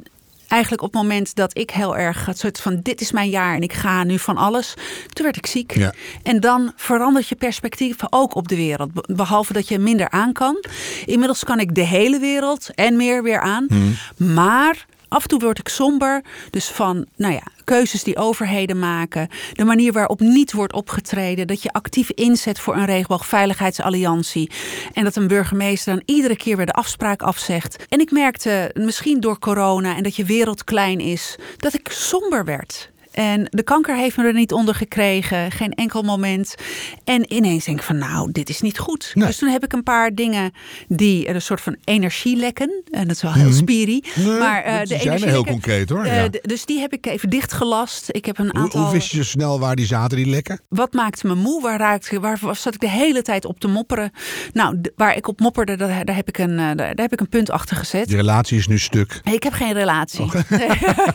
eigenlijk 0.49 0.83
op 0.83 0.93
het 0.93 1.03
moment 1.03 1.35
dat 1.35 1.59
ik 1.59 1.71
heel 1.71 1.97
erg 1.97 2.27
het 2.27 2.39
soort 2.39 2.61
van 2.61 2.81
dit 2.83 3.01
is 3.01 3.13
mijn 3.13 3.29
jaar 3.31 3.55
en 3.55 3.61
ik 3.63 3.73
ga 3.73 4.05
nu 4.05 4.19
van 4.19 4.37
alles, 4.37 4.75
toen 5.13 5.25
werd 5.25 5.37
ik 5.37 5.47
ziek. 5.47 5.75
Ja. 5.77 5.93
En 6.23 6.41
dan 6.41 6.73
verandert 6.77 7.29
je 7.29 7.35
perspectief 7.35 7.97
ook 8.11 8.35
op 8.35 8.49
de 8.49 8.57
wereld. 8.57 8.93
Be- 8.93 9.15
Behalve 9.15 9.53
dat 9.53 9.69
je 9.69 9.79
minder 9.79 10.11
aan 10.11 10.33
kan. 10.33 10.65
Inmiddels 11.07 11.45
kan 11.45 11.61
ik 11.61 11.75
de 11.75 11.85
hele 11.87 12.19
wereld 12.19 12.69
en 12.75 12.97
meer 12.97 13.23
weer 13.23 13.41
aan. 13.41 13.67
Maar 14.17 14.87
af 15.09 15.23
en 15.23 15.29
toe 15.29 15.39
word 15.39 15.59
ik 15.59 15.69
somber. 15.69 16.23
Dus 16.51 16.69
van, 16.69 17.07
nou 17.17 17.33
ja, 17.33 17.43
keuzes 17.65 18.03
die 18.03 18.17
overheden 18.17 18.79
maken. 18.79 19.29
De 19.53 19.65
manier 19.65 19.93
waarop 19.93 20.21
niet 20.21 20.53
wordt 20.53 20.73
opgetreden. 20.73 21.47
Dat 21.47 21.63
je 21.63 21.73
actief 21.73 22.11
inzet 22.11 22.61
voor 22.61 22.77
een 22.77 22.87
regenboogveiligheidsalliantie. 22.87 24.51
En 24.93 25.05
dat 25.05 25.17
een 25.17 25.29
burgemeester 25.29 25.95
dan 25.95 26.03
iedere 26.07 26.37
keer 26.37 26.57
weer 26.57 26.67
de 26.67 26.73
afspraak 26.73 27.23
afzegt. 27.23 27.87
En 27.89 28.01
ik 28.01 28.11
merkte, 28.11 28.71
misschien 28.75 29.21
door 29.21 29.39
corona 29.39 29.97
en 29.97 30.03
dat 30.03 30.17
je 30.17 30.25
wereld 30.25 30.65
klein 30.65 31.01
is, 31.01 31.37
dat 31.57 31.75
ik 31.75 31.89
somber 31.91 32.45
werd. 32.45 32.91
En 33.17 33.47
de 33.51 33.63
kanker 33.63 33.97
heeft 33.97 34.17
me 34.17 34.25
er 34.25 34.33
niet 34.33 34.53
onder 34.53 34.75
gekregen, 34.75 35.51
geen 35.51 35.73
enkel 35.73 36.03
moment. 36.03 36.55
En 37.05 37.33
ineens 37.33 37.65
denk 37.65 37.79
ik 37.79 37.85
van, 37.85 37.99
nou, 37.99 38.33
dit 38.33 38.49
is 38.49 38.61
niet 38.61 38.79
goed. 38.79 39.11
Nee. 39.15 39.27
Dus 39.27 39.37
toen 39.37 39.49
heb 39.49 39.65
ik 39.65 39.73
een 39.73 39.83
paar 39.83 40.15
dingen 40.15 40.53
die 40.89 41.29
een 41.29 41.43
soort 41.43 41.61
van 41.61 41.77
energie 41.85 42.37
lekken. 42.37 42.83
En 42.91 43.07
dat 43.07 43.17
is 43.17 43.23
wel 43.23 43.33
heel 43.33 43.53
spiri. 43.53 44.05
Mhm. 44.17 44.29
Nee, 44.29 44.39
maar 44.39 44.63
eh, 44.63 44.79
dat 44.79 44.89
de 44.89 44.99
zijn 44.99 45.23
heel 45.23 45.45
concreet, 45.45 45.89
hoor. 45.89 46.07
Ja. 46.07 46.29
dus 46.43 46.65
die 46.65 46.81
heb 46.81 46.93
ik 46.93 47.07
even 47.07 47.31
dichtgelast. 47.31 48.09
Ik 48.11 48.25
heb 48.25 48.39
een 48.39 48.51
Hoe, 48.51 48.61
aantal. 48.61 48.83
hoe 48.83 48.93
wist 48.93 49.11
je 49.11 49.25
snel 49.25 49.61
waar 49.61 49.77
die 49.77 49.87
zaten, 49.87 50.17
die 50.17 50.27
lekken? 50.27 50.61
Wat 50.69 50.93
maakte 50.93 51.27
me 51.27 51.35
moe? 51.35 51.63
Waar, 51.63 51.79
raakte, 51.79 52.21
waar 52.21 52.39
zat 52.53 52.75
ik 52.75 52.81
de 52.81 52.91
hele 52.91 53.23
tijd 53.23 53.45
op 53.45 53.61
te 53.61 53.69
mopperen? 53.69 54.11
Nou, 54.53 54.81
waar 54.97 55.17
ik 55.17 55.29
op 55.29 55.41
mopperde, 55.41 55.77
daar, 55.77 56.05
daar, 56.05 56.17
heb 56.17 56.29
ik 56.29 56.39
een, 56.39 56.51
eh, 56.51 56.57
daar, 56.57 56.77
daar 56.77 56.95
heb 56.95 57.13
ik 57.13 57.21
een 57.21 57.29
punt 57.29 57.51
achter 57.51 57.77
gezet. 57.77 58.07
Die 58.07 58.17
relatie 58.17 58.59
is 58.59 58.67
nu 58.67 58.79
stuk. 58.79 59.21
Ik 59.25 59.43
heb 59.43 59.53
geen 59.53 59.73
relatie. 59.73 60.25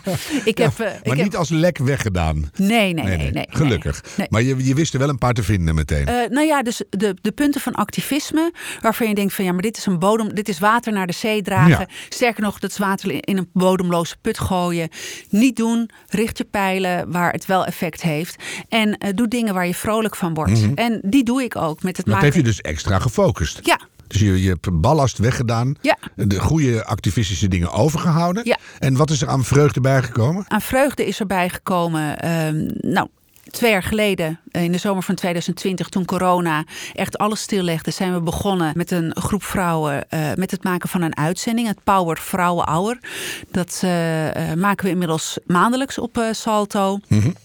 ik 0.51 0.57
heb, 0.57 0.71
eh, 0.71 0.85
Maar 0.85 0.99
ik 1.01 1.07
heb, 1.13 1.23
niet 1.23 1.35
als 1.35 1.49
lek 1.49 1.77
weggedaan. 1.91 2.51
nee, 2.55 2.93
nee, 2.93 3.05
nee, 3.05 3.17
nee, 3.17 3.31
nee. 3.31 3.45
Gelukkig. 3.49 4.03
Nee. 4.17 4.27
Maar 4.29 4.41
je, 4.41 4.65
je 4.65 4.73
wist 4.75 4.93
er 4.93 4.99
wel 4.99 5.09
een 5.09 5.17
paar 5.17 5.33
te 5.33 5.43
vinden 5.43 5.75
meteen. 5.75 6.05
Eh, 6.05 6.29
nou 6.29 6.47
ja, 6.47 6.61
dus 6.63 6.83
de, 6.89 7.15
de 7.21 7.31
punten 7.31 7.61
van 7.61 7.73
activisme, 7.73 8.53
waarvan 8.81 9.07
je 9.07 9.15
denkt 9.15 9.33
van 9.33 9.45
ja, 9.45 9.51
maar 9.51 9.61
dit 9.61 9.77
is 9.77 9.85
een 9.85 9.99
bodem, 9.99 10.33
dit 10.35 10.49
is 10.49 10.59
water 10.59 10.93
naar 10.93 11.07
de 11.07 11.13
zee 11.13 11.41
dragen. 11.41 11.69
Ja. 11.69 11.87
Sterker 12.09 12.43
nog, 12.43 12.59
dat 12.59 12.69
is 12.69 12.77
water 12.77 13.27
in 13.27 13.37
een 13.37 13.49
bodemloze 13.53 14.15
put 14.21 14.39
gooien. 14.39 14.89
Niet 15.29 15.55
doen, 15.55 15.89
richt 16.07 16.37
je 16.37 16.43
pijlen 16.43 17.11
waar 17.11 17.31
het 17.31 17.45
wel 17.45 17.65
effect 17.65 18.01
heeft. 18.01 18.35
En 18.69 18.97
eh, 18.97 19.09
doe 19.15 19.27
dingen 19.27 19.53
waar 19.53 19.67
je 19.67 19.75
vrolijk 19.75 20.15
van 20.15 20.33
wordt. 20.33 20.73
En 20.75 21.01
die 21.05 21.23
doe 21.23 21.43
ik 21.43 21.55
ook 21.55 21.83
met 21.83 21.97
het 21.97 22.05
dat 22.05 22.15
maken. 22.15 22.23
heeft 22.23 22.45
je 22.45 22.51
dus 22.51 22.61
extra 22.61 22.99
gefocust. 22.99 23.59
Ja, 23.63 23.79
Dus 24.11 24.21
je, 24.21 24.41
je 24.41 24.49
hebt 24.49 24.81
ballast 24.81 25.17
weggedaan. 25.17 25.75
Ja. 25.81 25.97
De 26.15 26.39
goede 26.39 26.85
activistische 26.85 27.47
dingen 27.47 27.71
overgehouden. 27.71 28.43
Ja. 28.45 28.57
En 28.79 28.95
wat 28.95 29.09
is 29.09 29.21
er 29.21 29.27
aan 29.27 29.43
vreugde 29.43 29.81
bijgekomen? 29.81 30.45
aan 30.47 30.61
vreugde 30.61 31.05
is 31.05 31.19
erbij 31.19 31.49
gekomen. 31.49 32.19
ehm, 32.19 32.69
nou, 32.77 33.07
twee 33.51 33.71
jaar 33.71 33.83
geleden, 33.83 34.39
eh, 34.51 34.63
in 34.63 34.71
de 34.71 34.77
zomer 34.77 35.03
van 35.03 35.15
2020, 35.15 35.89
toen 35.89 36.05
corona 36.05 36.63
echt 36.93 37.17
alles 37.17 37.41
stillegde, 37.41 37.91
zijn 37.91 38.13
we 38.13 38.21
begonnen 38.21 38.71
met 38.75 38.91
een 38.91 39.15
groep 39.15 39.43
vrouwen 39.43 40.09
eh, 40.09 40.19
met 40.35 40.51
het 40.51 40.63
maken 40.63 40.89
van 40.89 41.01
een 41.01 41.17
uitzending. 41.17 41.67
Het 41.67 41.83
Power 41.83 42.17
Vrouwen 42.17 42.69
Hour. 42.69 42.97
Dat 43.51 43.81
eh, 43.83 43.91
maken 44.53 44.85
we 44.85 44.91
inmiddels 44.91 45.37
maandelijks 45.45 45.97
op 45.97 46.23
Salto. 46.31 46.99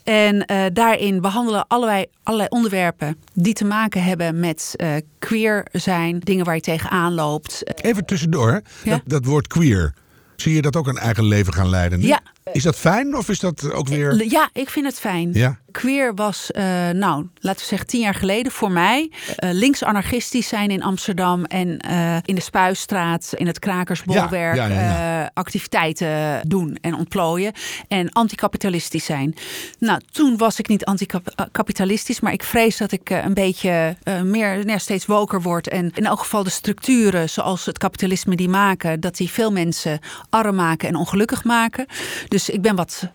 En 0.05 0.45
eh, 0.45 0.65
daarin 0.73 1.21
behandelen 1.21 1.65
allerlei, 1.69 2.05
allerlei 2.23 2.49
onderwerpen 2.49 3.17
die 3.33 3.55
te 3.55 3.65
maken 3.65 4.03
hebben 4.03 4.41
met 4.41 4.75
queer 5.19 5.67
zijn, 5.73 6.19
dingen 6.19 6.45
waar 6.45 6.55
je 6.55 6.61
tegenaan 6.61 7.15
loopt. 7.15 7.63
Even 7.83 8.05
tussendoor. 8.05 8.63
Ja. 8.83 8.91
Dat, 8.91 9.03
dat 9.05 9.25
woord 9.25 9.47
queer. 9.47 9.95
Zie 10.37 10.55
je 10.55 10.63
dat 10.63 10.77
ook 10.77 10.87
een 10.87 10.99
eigen 10.99 11.25
leven 11.25 11.53
gaan 11.53 11.69
leiden? 11.69 11.99
nu? 11.99 12.07
Ja. 12.07 12.21
Is 12.57 12.63
dat 12.63 12.77
fijn 12.77 13.17
of 13.17 13.29
is 13.29 13.41
dat 13.41 13.73
ook 13.73 13.89
weer... 13.89 14.25
Ja, 14.29 14.49
ik 14.53 14.71
vind 14.71 14.87
het 14.87 15.01
fijn. 15.01 15.31
Ja. 15.33 15.59
queer 15.71 16.15
was, 16.15 16.51
uh, 16.57 16.63
nou, 16.91 17.27
laten 17.39 17.61
we 17.61 17.67
zeggen 17.67 17.87
tien 17.87 18.01
jaar 18.01 18.15
geleden 18.15 18.53
voor 18.53 18.71
mij. 18.71 19.11
Uh, 19.39 19.51
links-anarchistisch 19.53 20.49
zijn 20.49 20.71
in 20.71 20.83
Amsterdam 20.83 21.45
en 21.45 21.79
in 22.25 22.35
de 22.35 22.41
Spuistraat, 22.41 23.33
in 23.35 23.47
het 23.47 23.59
Krakersbolwerk, 23.59 24.57
ja, 24.57 24.67
ja, 24.67 25.31
activiteiten 25.35 26.41
doen 26.49 26.79
en 26.81 26.95
ontplooien. 26.95 27.53
En 27.89 28.13
anticapitalistisch 28.13 29.05
zijn. 29.05 29.35
Nou, 29.79 30.01
toen 30.11 30.37
was 30.37 30.59
ik 30.59 30.69
niet 30.69 30.85
anticapitalistisch, 30.85 32.21
maar 32.21 32.33
ik 32.33 32.43
vrees 32.43 32.77
dat 32.77 32.93
ik 32.93 33.11
een 33.11 33.35
beetje 33.35 33.97
meer, 34.25 34.65
nou, 34.65 34.79
steeds 34.79 35.07
woker 35.07 35.43
word. 35.43 35.69
En 35.69 35.91
in 35.95 36.07
elk 36.07 36.19
geval 36.19 36.43
de 36.43 36.51
structuren 36.51 37.31
zoals 37.31 37.67
het 37.67 37.79
kapitalisme 37.79 38.37
die 38.37 38.49
maken, 38.49 39.01
dat 39.01 39.17
die 39.17 39.31
veel 39.31 39.53
mensen 39.53 39.99
arm 40.31 40.55
maken 40.55 40.89
en 40.89 40.97
ongelukkig 40.97 41.45
maken. 41.45 41.87
Dus 42.29 42.46
ik 42.49 42.63
ben 42.63 42.77
wat 42.77 43.09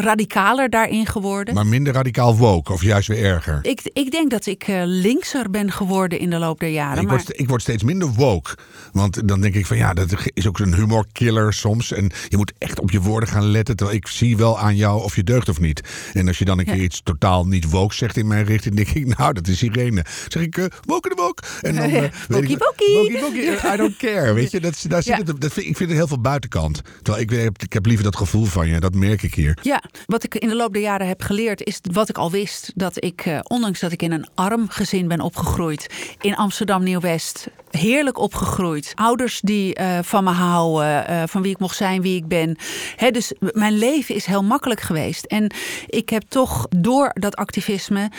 radicaler 0.00 0.70
daarin 0.70 1.06
geworden. 1.06 1.54
Maar 1.54 1.66
minder 1.66 1.92
radicaal 1.92 2.36
woke 2.36 2.72
of 2.72 2.82
juist 2.82 3.08
weer 3.08 3.24
erger? 3.24 3.58
Ik, 3.62 3.80
ik 3.92 4.10
denk 4.10 4.30
dat 4.30 4.46
ik 4.46 4.68
uh, 4.68 4.82
linkser 4.84 5.50
ben 5.50 5.72
geworden 5.72 6.18
in 6.18 6.30
de 6.30 6.38
loop 6.38 6.60
der 6.60 6.68
jaren. 6.68 7.02
Ik, 7.02 7.08
maar... 7.08 7.16
word, 7.16 7.40
ik 7.40 7.48
word 7.48 7.62
steeds 7.62 7.82
minder 7.82 8.08
woke. 8.08 8.56
Want 8.92 9.28
dan 9.28 9.40
denk 9.40 9.54
ik 9.54 9.66
van 9.66 9.76
ja, 9.76 9.94
dat 9.94 10.14
is 10.34 10.48
ook 10.48 10.58
een 10.58 10.74
humorkiller 10.74 11.52
soms. 11.52 11.92
En 11.92 12.10
je 12.28 12.36
moet 12.36 12.52
echt 12.58 12.80
op 12.80 12.90
je 12.90 13.00
woorden 13.00 13.28
gaan 13.28 13.46
letten. 13.46 13.76
Terwijl 13.76 13.98
ik 13.98 14.06
zie 14.06 14.36
wel 14.36 14.58
aan 14.58 14.76
jou 14.76 15.02
of 15.02 15.16
je 15.16 15.24
deugt 15.24 15.48
of 15.48 15.60
niet. 15.60 15.80
En 16.12 16.26
als 16.26 16.38
je 16.38 16.44
dan 16.44 16.58
een 16.58 16.64
keer 16.64 16.82
iets 16.82 17.00
totaal 17.04 17.46
niet 17.46 17.70
woke 17.70 17.94
zegt 17.94 18.16
in 18.16 18.26
mijn 18.26 18.44
richting, 18.44 18.74
denk 18.74 18.88
ik 18.88 19.16
nou, 19.18 19.32
dat 19.32 19.46
is 19.46 19.62
Irene. 19.62 20.04
Zeg 20.28 20.42
ik, 20.42 20.56
uh, 20.56 20.64
woke 20.84 21.08
de 21.08 21.14
woke. 21.14 21.42
En 21.60 21.74
dan, 21.76 21.90
uh, 21.94 22.02
wokie 22.28 22.58
wokie. 22.58 23.50
I 23.72 23.76
don't 23.76 23.96
care. 23.96 24.32
Weet 24.32 24.50
je, 24.50 24.60
dat, 24.60 24.84
daar 24.88 25.02
zit 25.10 25.16
het, 25.16 25.40
dat 25.40 25.52
vind, 25.52 25.66
ik 25.66 25.76
vind 25.76 25.88
het 25.88 25.98
heel 25.98 26.08
veel 26.08 26.20
buitenkant. 26.20 26.82
Terwijl 27.02 27.24
ik, 27.24 27.30
ik, 27.30 27.62
ik 27.62 27.72
heb 27.72 27.86
liever 27.86 28.04
dat 28.04 28.16
gevoel 28.16 28.44
van 28.44 28.68
je. 28.68 28.80
Dat 28.80 28.94
merk 28.94 29.22
ik 29.22 29.34
hier. 29.34 29.58
Ja, 29.62 29.82
wat 30.06 30.24
ik 30.24 30.34
in 30.34 30.48
de 30.48 30.56
loop 30.56 30.72
der 30.72 30.82
jaren 30.82 31.06
heb 31.06 31.22
geleerd, 31.22 31.62
is 31.62 31.80
wat 31.92 32.08
ik 32.08 32.18
al 32.18 32.30
wist. 32.30 32.72
Dat 32.74 33.04
ik, 33.04 33.20
eh, 33.20 33.38
ondanks 33.42 33.80
dat 33.80 33.92
ik 33.92 34.02
in 34.02 34.12
een 34.12 34.26
arm 34.34 34.68
gezin 34.68 35.08
ben 35.08 35.20
opgegroeid, 35.20 36.14
in 36.20 36.36
Amsterdam 36.36 36.82
Nieuw-West, 36.82 37.48
heerlijk 37.70 38.18
opgegroeid. 38.18 38.92
Ouders 38.94 39.40
die 39.40 39.80
uh, 39.80 39.98
van 40.02 40.24
me 40.24 40.30
houden, 40.30 41.10
uh, 41.10 41.22
van 41.26 41.42
wie 41.42 41.50
ik 41.50 41.58
mocht 41.58 41.76
zijn, 41.76 42.02
wie 42.02 42.16
ik 42.16 42.28
ben. 42.28 42.56
He, 42.96 43.10
dus 43.10 43.32
mijn 43.38 43.78
leven 43.78 44.14
is 44.14 44.26
heel 44.26 44.44
makkelijk 44.44 44.80
geweest. 44.80 45.24
En 45.24 45.52
ik 45.86 46.08
heb 46.08 46.22
toch 46.28 46.66
door 46.68 47.10
dat 47.14 47.36
activisme 47.36 48.10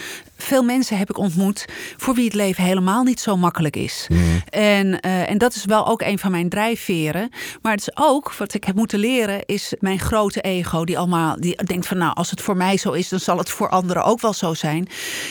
veel 0.42 0.64
mensen 0.64 0.98
heb 0.98 1.10
ik 1.10 1.18
ontmoet 1.18 1.66
voor 1.98 2.14
wie 2.14 2.26
het 2.26 2.34
leven 2.34 2.64
helemaal 2.64 3.04
niet 3.04 3.20
zo 3.20 3.38
makkelijk 3.38 3.76
is. 3.76 4.08
Mm. 4.10 4.42
En, 4.50 4.88
uh, 4.88 5.30
en 5.30 5.38
dat 5.38 5.56
is 5.56 5.66
wel 5.66 5.88
ook 5.88 6.02
een 6.02 6.20
van 6.20 6.32
mijn 6.32 6.50
drijfveren. 6.50 7.30
Maar 7.62 7.72
het 7.72 7.82
is 7.82 7.92
ook 7.94 8.34
wat 8.34 8.54
ik 8.54 8.64
heb 8.64 8.76
moeten 8.76 9.00
leren, 9.00 9.46
is 9.46 9.74
mijn 9.80 10.00
grote 10.00 10.42
ego, 10.42 10.86
die 10.86 10.98
allemaal 10.98 11.36
die 11.40 11.64
denkt 11.64 11.88
van 11.88 11.98
nou, 11.98 12.14
als 12.14 12.30
het 12.30 12.42
voor 12.42 12.58
mij 12.58 12.78
zo 12.78 12.92
is, 12.92 13.10
dan 13.10 13.20
zal 13.20 13.38
het 13.38 13.50
voor 13.50 13.70
anderen 13.70 14.04
ook 14.04 14.22
wel 14.22 14.34
zo 14.34 14.54
zijn. 14.54 14.88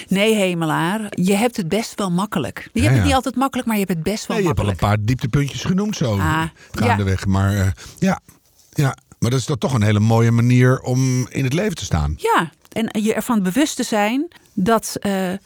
Nee, 0.09 0.35
hemelaar, 0.35 1.00
je 1.11 1.35
hebt 1.35 1.56
het 1.56 1.68
best 1.68 1.94
wel 1.94 2.11
makkelijk. 2.11 2.68
Je 2.72 2.80
hebt 2.80 2.94
het 2.94 3.04
niet 3.04 3.14
altijd 3.14 3.37
makkelijk, 3.37 3.68
maar 3.68 3.76
je 3.76 3.85
hebt 3.85 3.94
het 3.94 4.02
best 4.02 4.10
wel 4.27 4.37
nee, 4.37 4.46
makkelijk. 4.46 4.46
Je 4.46 4.46
hebt 4.46 4.61
al 4.61 4.90
een 4.90 4.96
paar 4.96 5.07
dieptepuntjes 5.07 5.62
genoemd 5.62 5.96
zo 5.96 6.18
ah, 6.18 6.42
gaandeweg. 6.73 7.25
Ja. 7.25 7.31
Maar 7.31 7.55
uh, 7.55 7.66
ja, 7.99 8.20
ja. 8.73 8.96
Maar 9.18 9.31
dat 9.31 9.38
is 9.38 9.49
toch 9.59 9.75
een 9.75 9.83
hele 9.83 10.01
mooie 10.01 10.31
manier 10.31 10.81
om 10.81 11.29
in 11.29 11.44
het 11.44 11.53
leven 11.53 11.75
te 11.75 11.85
staan. 11.85 12.14
Ja, 12.16 12.51
en 12.73 13.03
je 13.03 13.14
ervan 13.14 13.42
bewust 13.42 13.77
te 13.77 13.83
zijn 13.83 14.29
dat, 14.55 14.96
uh, 15.01 15.12
nou 15.12 15.38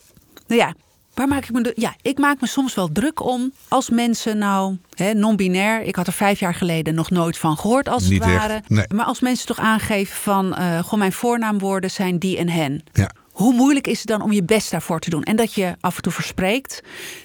ja, 0.46 0.74
Waar 1.14 1.28
maak 1.28 1.44
ik 1.44 1.52
me. 1.52 1.72
Ja, 1.74 1.94
ik 2.02 2.18
maak 2.18 2.40
me 2.40 2.46
soms 2.46 2.74
wel 2.74 2.92
druk 2.92 3.22
om. 3.22 3.52
Als 3.68 3.90
mensen 3.90 4.38
nou. 4.38 4.76
non-binair. 5.14 5.82
Ik 5.82 5.96
had 5.96 6.06
er 6.06 6.12
vijf 6.12 6.40
jaar 6.40 6.54
geleden 6.54 6.94
nog 6.94 7.10
nooit 7.10 7.38
van 7.38 7.56
gehoord, 7.56 7.88
als 7.88 8.08
Niet 8.08 8.24
het 8.24 8.34
ware. 8.34 8.54
Echt, 8.54 8.68
nee. 8.68 8.86
Maar 8.94 9.04
als 9.04 9.20
mensen 9.20 9.46
toch 9.46 9.58
aangeven 9.58 10.16
van. 10.16 10.46
Uh, 10.46 10.78
gewoon 10.78 10.98
mijn 10.98 11.12
voornaamwoorden 11.12 11.90
zijn 11.90 12.18
die 12.18 12.38
en 12.38 12.48
hen. 12.48 12.84
Ja. 12.92 13.10
Hoe 13.32 13.54
moeilijk 13.54 13.86
is 13.86 13.98
het 13.98 14.06
dan 14.06 14.22
om 14.22 14.32
je 14.32 14.42
best 14.42 14.70
daarvoor 14.70 15.00
te 15.00 15.10
doen? 15.10 15.22
En 15.22 15.36
dat 15.36 15.54
je 15.54 15.74
af 15.80 15.96
en 15.96 16.02
toe 16.02 16.12
verspreekt. 16.12 16.82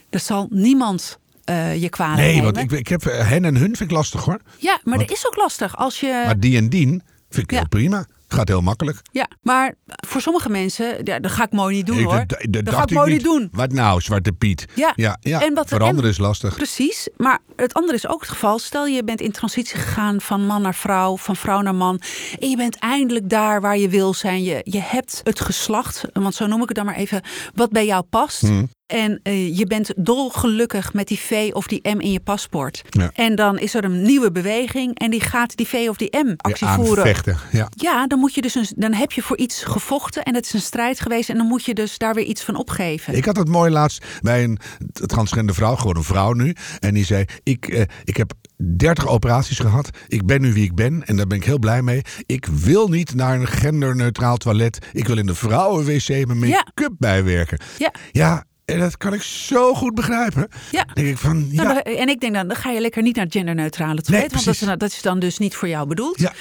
Er 0.09 0.19
zal 0.19 0.47
niemand 0.49 1.19
uh, 1.49 1.81
je 1.81 1.89
kwalijk 1.89 2.17
Nee, 2.17 2.35
nemen. 2.35 2.53
want 2.53 2.71
ik, 2.71 2.79
ik 2.79 2.87
heb 2.87 3.03
hen 3.03 3.45
en 3.45 3.55
hun 3.55 3.75
vind 3.75 3.89
ik 3.89 3.91
lastig 3.91 4.23
hoor. 4.23 4.39
Ja, 4.57 4.79
maar 4.83 4.97
want, 4.97 5.07
dat 5.07 5.17
is 5.17 5.27
ook 5.27 5.35
lastig. 5.35 5.77
Als 5.77 5.99
je... 5.99 6.23
Maar 6.25 6.39
die 6.39 6.57
en 6.57 6.69
dien 6.69 7.03
vind 7.29 7.43
ik 7.43 7.51
ja. 7.51 7.57
heel 7.57 7.67
prima. 7.67 8.05
Gaat 8.27 8.47
heel 8.47 8.61
makkelijk. 8.61 9.01
Ja, 9.11 9.29
maar 9.41 9.75
voor 9.85 10.21
sommige 10.21 10.49
mensen, 10.49 10.97
ja, 11.03 11.19
dat 11.19 11.31
ga 11.31 11.43
ik 11.43 11.51
mooi 11.51 11.75
niet 11.75 11.85
doen 11.85 11.97
ik, 11.97 12.05
hoor. 12.05 12.23
Dat, 12.27 12.45
dat, 12.49 12.65
dat 12.65 12.73
ga 12.73 12.81
ik 12.81 12.91
mooi 12.91 13.11
niet 13.11 13.23
doen. 13.23 13.49
Wat 13.51 13.71
nou, 13.71 14.01
Zwarte 14.01 14.31
Piet? 14.31 14.65
Ja, 14.75 14.93
ja, 14.95 15.17
ja. 15.19 15.41
En 15.41 15.53
wat, 15.53 15.67
veranderen 15.67 16.03
en, 16.03 16.09
is 16.09 16.17
lastig. 16.17 16.55
Precies, 16.55 17.09
maar 17.17 17.39
het 17.55 17.73
andere 17.73 17.97
is 17.97 18.07
ook 18.07 18.19
het 18.21 18.29
geval. 18.29 18.59
Stel 18.59 18.85
je 18.85 19.03
bent 19.03 19.21
in 19.21 19.31
transitie 19.31 19.77
gegaan 19.77 20.21
van 20.21 20.45
man 20.45 20.61
naar 20.61 20.75
vrouw, 20.75 21.17
van 21.17 21.35
vrouw 21.35 21.61
naar 21.61 21.75
man. 21.75 22.01
En 22.39 22.49
je 22.49 22.55
bent 22.55 22.75
eindelijk 22.75 23.29
daar 23.29 23.61
waar 23.61 23.77
je 23.77 23.89
wil 23.89 24.13
zijn. 24.13 24.43
Je, 24.43 24.61
je 24.63 24.81
hebt 24.81 25.21
het 25.23 25.41
geslacht, 25.41 26.05
want 26.13 26.35
zo 26.35 26.47
noem 26.47 26.61
ik 26.61 26.67
het 26.67 26.77
dan 26.77 26.85
maar 26.85 26.95
even, 26.95 27.21
wat 27.53 27.69
bij 27.69 27.85
jou 27.85 28.03
past. 28.03 28.41
Hmm. 28.41 28.69
En 28.89 29.19
uh, 29.23 29.57
je 29.57 29.65
bent 29.65 29.93
dolgelukkig 29.95 30.93
met 30.93 31.07
die 31.07 31.19
V 31.19 31.49
of 31.53 31.67
die 31.67 31.89
M 31.89 31.99
in 31.99 32.11
je 32.11 32.19
paspoort. 32.19 32.83
Ja. 32.89 33.11
En 33.13 33.35
dan 33.35 33.59
is 33.59 33.73
er 33.73 33.83
een 33.83 34.01
nieuwe 34.01 34.31
beweging 34.31 34.97
en 34.99 35.11
die 35.11 35.21
gaat 35.21 35.55
die 35.55 35.67
V 35.67 35.87
of 35.89 35.97
die 35.97 36.17
M 36.17 36.33
actie 36.37 36.67
voeren. 36.67 37.03
Vechten, 37.03 37.37
ja. 37.51 37.67
ja, 37.75 38.07
dan 38.07 38.19
moet 38.19 38.33
je 38.33 38.41
dus 38.41 38.55
een, 38.55 38.67
dan 38.75 38.93
heb 38.93 39.11
je 39.11 39.21
voor 39.21 39.37
iets 39.37 39.63
gevochten 39.63 40.23
en 40.23 40.35
het 40.35 40.45
is 40.45 40.53
een 40.53 40.61
strijd 40.61 40.99
geweest 40.99 41.29
en 41.29 41.37
dan 41.37 41.45
moet 41.45 41.65
je 41.65 41.73
dus 41.73 41.97
daar 41.97 42.13
weer 42.13 42.23
iets 42.23 42.43
van 42.43 42.55
opgeven. 42.55 43.15
Ik 43.15 43.25
had 43.25 43.37
het 43.37 43.47
mooi 43.47 43.71
laatst 43.71 44.05
bij 44.21 44.43
een 44.43 44.59
transgender 44.91 45.55
vrouw, 45.55 45.75
gewoon 45.75 45.95
een 45.95 46.03
vrouw 46.03 46.33
nu, 46.33 46.55
en 46.79 46.93
die 46.93 47.05
zei: 47.05 47.25
ik, 47.43 47.67
uh, 47.67 47.81
ik 48.03 48.17
heb 48.17 48.33
30 48.77 49.07
operaties 49.07 49.59
gehad. 49.59 49.89
Ik 50.07 50.25
ben 50.25 50.41
nu 50.41 50.53
wie 50.53 50.63
ik 50.63 50.75
ben 50.75 51.03
en 51.05 51.15
daar 51.15 51.27
ben 51.27 51.37
ik 51.37 51.43
heel 51.43 51.59
blij 51.59 51.81
mee. 51.81 52.01
Ik 52.25 52.45
wil 52.45 52.87
niet 52.87 53.15
naar 53.15 53.39
een 53.39 53.47
genderneutraal 53.47 54.37
toilet. 54.37 54.77
Ik 54.93 55.07
wil 55.07 55.17
in 55.17 55.25
de 55.25 55.35
vrouwen-wc 55.35 56.07
mijn 56.07 56.39
make-up 56.39 56.63
ja. 56.75 56.95
bijwerken. 56.97 57.59
Ja. 57.77 57.93
ja, 58.11 58.45
en 58.69 58.79
dat 58.79 58.97
kan 58.97 59.13
ik 59.13 59.21
zo 59.21 59.73
goed 59.73 59.95
begrijpen. 59.95 60.47
Ja. 60.71 60.85
Denk 60.93 61.07
ik 61.07 61.17
van, 61.17 61.47
ja. 61.51 61.63
Nou, 61.63 61.79
en 61.79 62.09
ik 62.09 62.19
denk 62.19 62.33
dan, 62.33 62.47
dan 62.47 62.57
ga 62.57 62.69
je 62.69 62.81
lekker 62.81 63.01
niet 63.01 63.15
naar 63.15 63.25
genderneutrale 63.29 64.01
toilet. 64.01 64.31
Nee, 64.31 64.43
want 64.43 64.45
dat 64.45 64.69
is, 64.69 64.77
dat 64.79 64.91
is, 64.91 65.01
dan 65.01 65.19
dus 65.19 65.37
niet 65.37 65.55
voor 65.55 65.67
jou 65.67 65.87
bedoeld. 65.87 66.19
Ja. 66.19 66.33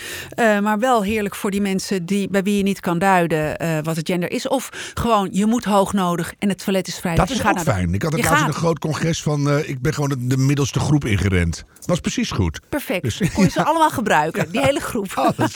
Uh, 0.56 0.60
maar 0.62 0.78
wel 0.78 1.02
heerlijk 1.02 1.34
voor 1.34 1.50
die 1.50 1.60
mensen 1.60 2.06
die, 2.06 2.28
bij 2.28 2.42
wie 2.42 2.56
je 2.56 2.62
niet 2.62 2.80
kan 2.80 2.98
duiden 2.98 3.62
uh, 3.62 3.78
wat 3.82 3.96
het 3.96 4.08
gender 4.08 4.30
is. 4.30 4.48
Of 4.48 4.68
gewoon, 4.94 5.28
je 5.32 5.46
moet 5.46 5.64
hoog 5.64 5.92
nodig 5.92 6.34
en 6.38 6.48
het 6.48 6.64
toilet 6.64 6.88
is 6.88 6.98
vrij. 6.98 7.14
Dat 7.14 7.28
dus 7.28 7.38
is 7.38 7.46
ook 7.46 7.60
fijn. 7.60 7.88
De, 7.88 7.94
ik 7.94 8.02
had 8.02 8.12
het 8.12 8.24
laatst 8.24 8.42
in 8.42 8.48
een 8.48 8.54
groot 8.54 8.78
congres 8.78 9.22
van, 9.22 9.48
uh, 9.48 9.68
ik 9.68 9.80
ben 9.80 9.94
gewoon 9.94 10.08
de, 10.08 10.26
de, 10.26 10.36
middelste 10.36 10.80
groep 10.80 11.04
ingerend. 11.04 11.64
Was 11.84 12.00
precies 12.00 12.30
goed. 12.30 12.60
Perfect. 12.68 13.02
Dus, 13.02 13.20
Kon 13.32 13.44
je 13.44 13.50
ze 13.50 13.64
allemaal 13.68 13.90
gebruiken, 13.90 14.44
ja. 14.44 14.52
die 14.52 14.60
hele 14.60 14.80
groep. 14.80 15.12
Alles. 15.14 15.54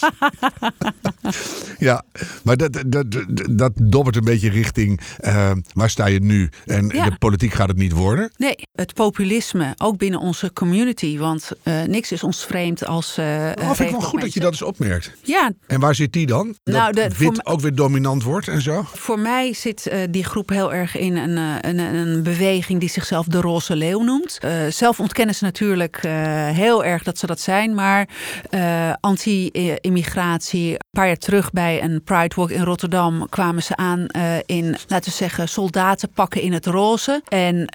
ja, 1.78 2.04
maar 2.42 2.56
dat, 2.56 2.72
dat, 2.72 3.10
dat, 3.10 3.24
dat 3.50 3.72
dobbert 3.74 4.16
een 4.16 4.24
beetje 4.24 4.50
richting, 4.50 5.00
waar 5.72 5.90
sta 5.90 6.06
je 6.06 6.20
nu? 6.20 6.50
En 6.66 6.88
ja. 6.88 7.10
de 7.10 7.16
politiek 7.18 7.52
gaat 7.52 7.68
het 7.68 7.76
niet 7.76 7.92
worden? 7.92 8.32
Nee, 8.36 8.54
het 8.72 8.94
populisme, 8.94 9.74
ook 9.76 9.96
binnen 9.96 10.20
onze 10.20 10.52
community. 10.52 11.18
Want 11.18 11.50
uh, 11.64 11.82
niks 11.82 12.12
is 12.12 12.22
ons 12.22 12.44
vreemd 12.44 12.86
als. 12.86 13.18
Uh, 13.18 13.46
vind 13.56 13.80
ik 13.80 13.90
wel 13.90 14.00
goed 14.00 14.20
dat 14.20 14.34
je 14.34 14.40
dat 14.40 14.50
eens 14.50 14.62
opmerkt. 14.62 15.12
Ja. 15.22 15.52
En 15.66 15.80
waar 15.80 15.94
zit 15.94 16.12
die 16.12 16.26
dan? 16.26 16.56
Dat 16.62 16.74
nou, 16.74 16.92
de, 16.92 17.10
wit 17.18 17.46
ook 17.46 17.60
weer 17.60 17.74
dominant 17.74 18.22
wordt 18.22 18.48
en 18.48 18.60
zo? 18.60 18.82
Voor 18.94 19.18
mij 19.18 19.52
zit 19.52 19.90
uh, 19.92 19.98
die 20.10 20.24
groep 20.24 20.48
heel 20.48 20.72
erg 20.72 20.96
in 20.96 21.16
een, 21.16 21.36
een, 21.66 21.78
een, 21.78 22.22
beweging 22.22 22.80
die 22.80 22.88
zichzelf 22.88 23.26
de 23.26 23.40
Roze 23.40 23.76
Leeuw 23.76 24.02
noemt. 24.02 24.38
zelf 24.68 25.00
ontkennen 25.00 25.34
ze 25.34 25.44
natuurlijk 25.44 26.00
heel 26.52 26.84
erg 26.84 27.02
dat 27.02 27.18
ze 27.18 27.26
dat 27.26 27.40
zijn. 27.40 27.74
Maar 27.74 28.08
anti-immigratie. 29.00 30.70
Een 30.72 30.78
paar 30.90 31.06
jaar 31.06 31.16
terug 31.16 31.50
bij 31.50 31.82
een 31.82 32.02
Pride 32.02 32.34
Walk 32.34 32.50
in 32.50 32.62
Rotterdam 32.62 33.28
kwamen 33.28 33.62
ze 33.62 33.76
aan 33.76 34.06
in, 34.46 34.76
laten 34.86 35.10
we 35.10 35.16
zeggen, 35.16 35.48
soldatenpakken 35.48 36.40
in 36.40 36.51
het 36.52 36.66
roze. 36.66 37.22
En 37.28 37.68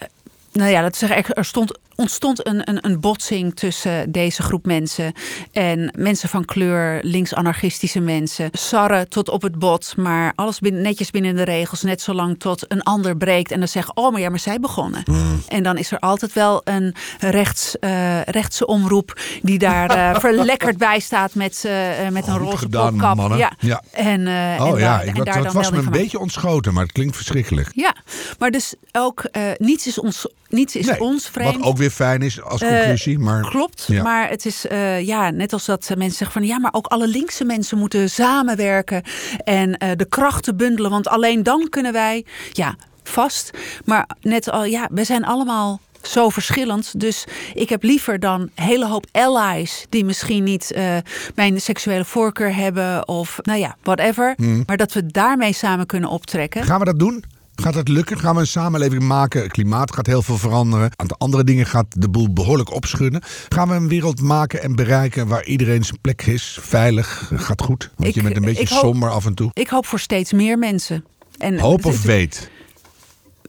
nou 0.51 0.71
ja, 0.71 0.81
dat 0.81 0.93
is 0.93 1.01
er, 1.01 1.31
er 1.37 1.45
stond 1.45 1.79
ontstond 1.97 2.47
een, 2.47 2.69
een, 2.69 2.85
een 2.85 2.99
botsing 2.99 3.55
tussen 3.55 4.11
deze 4.11 4.41
groep 4.41 4.65
mensen 4.65 5.13
en 5.51 5.93
mensen 5.97 6.29
van 6.29 6.45
kleur, 6.45 6.99
links-anarchistische 7.01 7.99
mensen. 7.99 8.49
Sarren 8.51 9.09
tot 9.09 9.29
op 9.29 9.41
het 9.41 9.59
bot, 9.59 9.93
maar 9.97 10.33
alles 10.35 10.59
binnen, 10.59 10.81
netjes 10.81 11.11
binnen 11.11 11.35
de 11.35 11.43
regels, 11.43 11.81
net 11.81 12.01
zolang 12.01 12.39
tot 12.39 12.71
een 12.71 12.83
ander 12.83 13.17
breekt 13.17 13.51
en 13.51 13.59
dan 13.59 13.67
zeggen: 13.67 13.97
Oh, 13.97 14.11
maar 14.11 14.21
ja, 14.21 14.29
maar 14.29 14.39
zij 14.39 14.59
begonnen. 14.59 15.03
Mm. 15.05 15.41
En 15.47 15.63
dan 15.63 15.77
is 15.77 15.91
er 15.91 15.99
altijd 15.99 16.33
wel 16.33 16.61
een 16.63 16.95
rechts, 17.19 17.75
uh, 17.79 18.21
rechtse 18.21 18.67
omroep 18.67 19.19
die 19.41 19.59
daar 19.59 19.97
uh, 19.97 20.19
verlekkerd 20.25 20.77
bij 20.77 20.99
staat 20.99 21.35
met, 21.35 21.63
uh, 21.65 22.09
met 22.09 22.27
een 22.27 22.37
roze 22.37 22.57
gedaan. 22.57 23.37
Ja. 23.37 23.51
ja. 23.59 23.83
En, 23.91 24.27
oh 24.27 24.69
en 24.69 24.77
ja, 24.77 24.97
daar, 24.97 25.05
ik, 25.05 25.17
en 25.17 25.43
dat, 25.43 25.53
was 25.53 25.71
me 25.71 25.77
een 25.77 25.89
beetje 25.89 26.19
ontschoten, 26.19 26.73
maar 26.73 26.83
het 26.83 26.91
klinkt 26.91 27.15
verschrikkelijk. 27.15 27.71
Ja, 27.73 27.95
maar 28.39 28.51
dus 28.51 28.75
ook 28.91 29.29
niets 29.57 29.87
is 29.87 29.99
ons, 29.99 30.27
niets 30.49 30.75
is 30.75 30.85
nee, 30.85 30.99
ons 30.99 31.29
vreemd. 31.29 31.57
Wat 31.57 31.65
ook 31.65 31.77
weer 31.77 31.86
fijn 31.91 32.21
is 32.21 32.41
als 32.41 32.61
conclusie. 32.61 33.19
maar, 33.19 33.49
klopt, 33.49 33.85
ja. 33.87 34.03
maar 34.03 34.29
het 34.29 34.45
is 34.45 34.65
uh, 34.65 35.01
ja, 35.01 35.29
net 35.29 35.53
als 35.53 35.65
dat 35.65 35.89
mensen 35.97 36.17
zeggen 36.17 36.31
van 36.41 36.49
ja, 36.49 36.59
maar 36.59 36.73
ook 36.73 36.87
alle 36.87 37.07
linkse 37.07 37.43
mensen 37.43 37.77
moeten 37.77 38.09
samenwerken 38.09 39.03
en 39.43 39.69
uh, 39.69 39.91
de 39.95 40.05
krachten 40.05 40.57
bundelen, 40.57 40.91
want 40.91 41.07
alleen 41.07 41.43
dan 41.43 41.69
kunnen 41.69 41.93
wij, 41.93 42.25
ja, 42.51 42.75
vast. 43.03 43.51
Maar 43.85 44.09
net 44.21 44.49
al, 44.49 44.65
ja, 44.65 44.87
we 44.91 45.03
zijn 45.03 45.25
allemaal 45.25 45.79
zo 46.01 46.29
verschillend. 46.29 46.99
Dus 46.99 47.25
ik 47.53 47.69
heb 47.69 47.83
liever 47.83 48.19
dan 48.19 48.41
een 48.41 48.63
hele 48.63 48.87
hoop 48.87 49.05
allies 49.11 49.85
die 49.89 50.05
misschien 50.05 50.43
niet 50.43 50.71
uh, 50.75 50.97
mijn 51.35 51.61
seksuele 51.61 52.05
voorkeur 52.05 52.55
hebben 52.55 53.07
of 53.07 53.39
nou 53.41 53.59
ja, 53.59 53.75
whatever. 53.83 54.33
Hmm. 54.37 54.63
Maar 54.65 54.77
dat 54.77 54.93
we 54.93 55.05
daarmee 55.05 55.53
samen 55.53 55.85
kunnen 55.85 56.09
optrekken. 56.09 56.63
Gaan 56.63 56.79
we 56.79 56.85
dat 56.85 56.99
doen? 56.99 57.23
Gaat 57.61 57.73
dat 57.73 57.87
lukken? 57.87 58.19
Gaan 58.19 58.33
we 58.35 58.41
een 58.41 58.47
samenleving 58.47 59.01
maken? 59.03 59.41
Het 59.41 59.51
klimaat 59.51 59.93
gaat 59.95 60.05
heel 60.05 60.21
veel 60.21 60.37
veranderen. 60.37 60.89
Aan 60.95 61.07
de 61.07 61.15
andere 61.17 61.43
dingen 61.43 61.65
gaat 61.65 61.85
de 61.89 62.09
boel 62.09 62.33
behoorlijk 62.33 62.73
opschudden. 62.73 63.21
Gaan 63.49 63.67
we 63.69 63.73
een 63.75 63.87
wereld 63.87 64.21
maken 64.21 64.61
en 64.61 64.75
bereiken 64.75 65.27
waar 65.27 65.45
iedereen 65.45 65.83
zijn 65.83 66.01
plek 66.01 66.21
is? 66.25 66.57
Veilig, 66.61 67.31
gaat 67.35 67.61
goed? 67.61 67.91
Want 67.95 68.09
Ik- 68.09 68.15
je 68.15 68.21
bent 68.21 68.35
een 68.35 68.41
beetje 68.45 68.73
hoop- 68.75 68.83
somber 68.83 69.09
af 69.09 69.25
en 69.25 69.33
toe. 69.33 69.49
Ik 69.53 69.67
hoop 69.67 69.85
voor 69.85 69.99
steeds 69.99 70.33
meer 70.33 70.57
mensen. 70.57 71.05
En 71.37 71.59
Hoop 71.59 71.85
of 71.85 72.01
weet? 72.03 72.49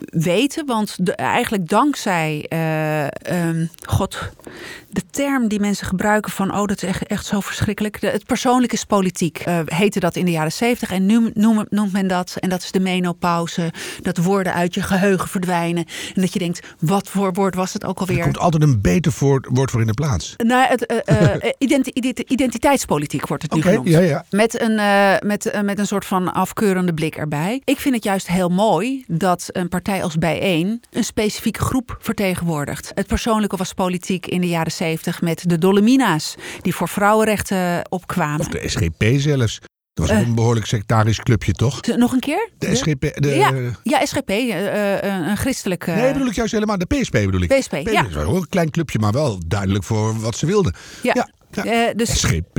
Weten. 0.04 0.66
Want 0.66 0.96
de, 1.06 1.12
eigenlijk 1.14 1.68
dankzij, 1.68 2.46
eh, 2.48 3.04
ehm, 3.06 3.66
god, 3.84 4.18
de 4.90 5.02
term 5.11 5.48
die 5.48 5.61
mensen 5.61 5.87
gebruiken 5.87 6.32
van, 6.32 6.50
oh 6.54 6.64
dat 6.66 6.82
is 6.82 6.88
echt, 6.88 7.06
echt 7.06 7.26
zo 7.26 7.40
verschrikkelijk. 7.40 8.00
De, 8.00 8.06
het 8.06 8.26
persoonlijk 8.26 8.72
is 8.72 8.84
politiek, 8.84 9.38
eh, 9.38 9.61
heette 9.64 10.00
dat 10.00 10.16
in 10.16 10.24
de 10.24 10.30
jaren 10.30 10.52
zeventig. 10.52 10.90
En 10.96 11.06
nu 11.06 11.30
noem- 11.34 11.66
noemt 11.68 11.92
men 11.92 12.06
dat, 12.06 12.37
en 12.40 12.48
dat 12.48 12.62
is 12.62 12.70
de 12.72 12.80
menopauze, 12.80 13.72
dat 14.02 14.16
woorden 14.16 14.54
uit 14.54 14.74
je 14.74 14.82
geheugen 14.82 15.28
verdwijnen. 15.28 15.84
En 16.14 16.20
dat 16.20 16.32
je 16.32 16.38
denkt, 16.38 16.66
wat 16.80 17.08
voor 17.08 17.32
woord 17.32 17.54
was 17.54 17.72
het 17.72 17.84
ook 17.84 18.00
Er 18.00 18.06
alweer? 18.08 18.22
komt 18.22 18.38
altijd 18.38 18.62
een 18.62 18.80
beter 18.80 19.12
woord 19.48 19.70
voor 19.70 19.80
in 19.80 19.87
de 19.87 19.94
plaats. 19.94 20.34
Nou, 20.37 20.66
het, 20.68 20.87
eh, 20.87 21.50
identi- 21.58 21.90
identi- 21.94 22.24
identiteitspolitiek 22.26 23.26
wordt 23.26 23.42
het 23.42 23.52
nu 23.52 23.58
Oké, 23.61 23.68
genoemd. 23.68 23.88
ja, 23.88 23.98
ja. 24.00 24.24
Met 24.30 24.61
een, 24.61 24.74
met, 25.28 25.58
met 25.64 25.78
een 25.78 25.87
soort 25.87 26.04
van 26.04 26.32
afkeurende 26.32 26.94
blik 26.94 27.16
erbij. 27.16 27.62
Ik 27.64 27.78
vind 27.78 27.94
het 27.94 28.04
juist 28.04 28.26
heel 28.28 28.48
mooi 28.48 29.04
dat 29.06 29.48
een 29.52 29.68
partij 29.68 29.87
als 29.88 30.16
Bijeen 30.18 30.81
een 30.90 31.05
specifieke 31.05 31.61
groep 31.61 31.96
vertegenwoordigt. 32.01 32.90
Het 32.94 33.07
persoonlijke 33.07 33.57
was 33.57 33.72
politiek 33.72 34.27
in 34.27 34.40
de 34.40 34.48
jaren 34.48 34.72
zeventig 34.72 35.20
met 35.20 35.42
de 35.48 35.59
Dolomina's, 35.59 36.35
die 36.62 36.74
voor 36.74 36.88
vrouwenrechten 36.88 37.83
opkwamen. 37.88 38.40
Of 38.40 38.48
de 38.48 38.68
SGP 38.68 39.05
zelfs. 39.20 39.59
Dat 39.94 40.09
was 40.09 40.16
Eh. 40.16 40.27
een 40.27 40.35
behoorlijk 40.35 40.66
sectarisch 40.66 41.18
clubje, 41.20 41.53
toch? 41.53 41.81
Nog 41.96 42.12
een 42.12 42.20
keer? 42.20 42.48
De 42.59 42.77
SGP. 42.77 43.01
De, 43.14 43.29
ja, 43.35 43.53
ja, 43.83 44.05
SGP, 44.07 44.29
eh, 44.31 44.94
eh, 45.05 45.29
een 45.29 45.37
christelijk. 45.37 45.87
Nee, 45.87 46.12
bedoel 46.12 46.29
ik 46.29 46.35
juist 46.35 46.53
helemaal. 46.53 46.79
De 46.79 46.87
PSP 46.87 47.12
bedoel 47.12 47.40
ik. 47.40 47.59
PSP, 47.59 47.72
ja. 47.72 48.07
Was 48.09 48.24
ook 48.24 48.37
een 48.37 48.48
klein 48.48 48.70
clubje, 48.70 48.98
maar 48.98 49.12
wel 49.12 49.38
duidelijk 49.46 49.85
voor 49.85 50.20
wat 50.20 50.37
ze 50.37 50.46
wilden. 50.46 50.74
Ja. 51.03 51.12
ja. 51.14 51.29
Eh, 51.50 51.78
dus 51.96 52.20
SGP. 52.20 52.58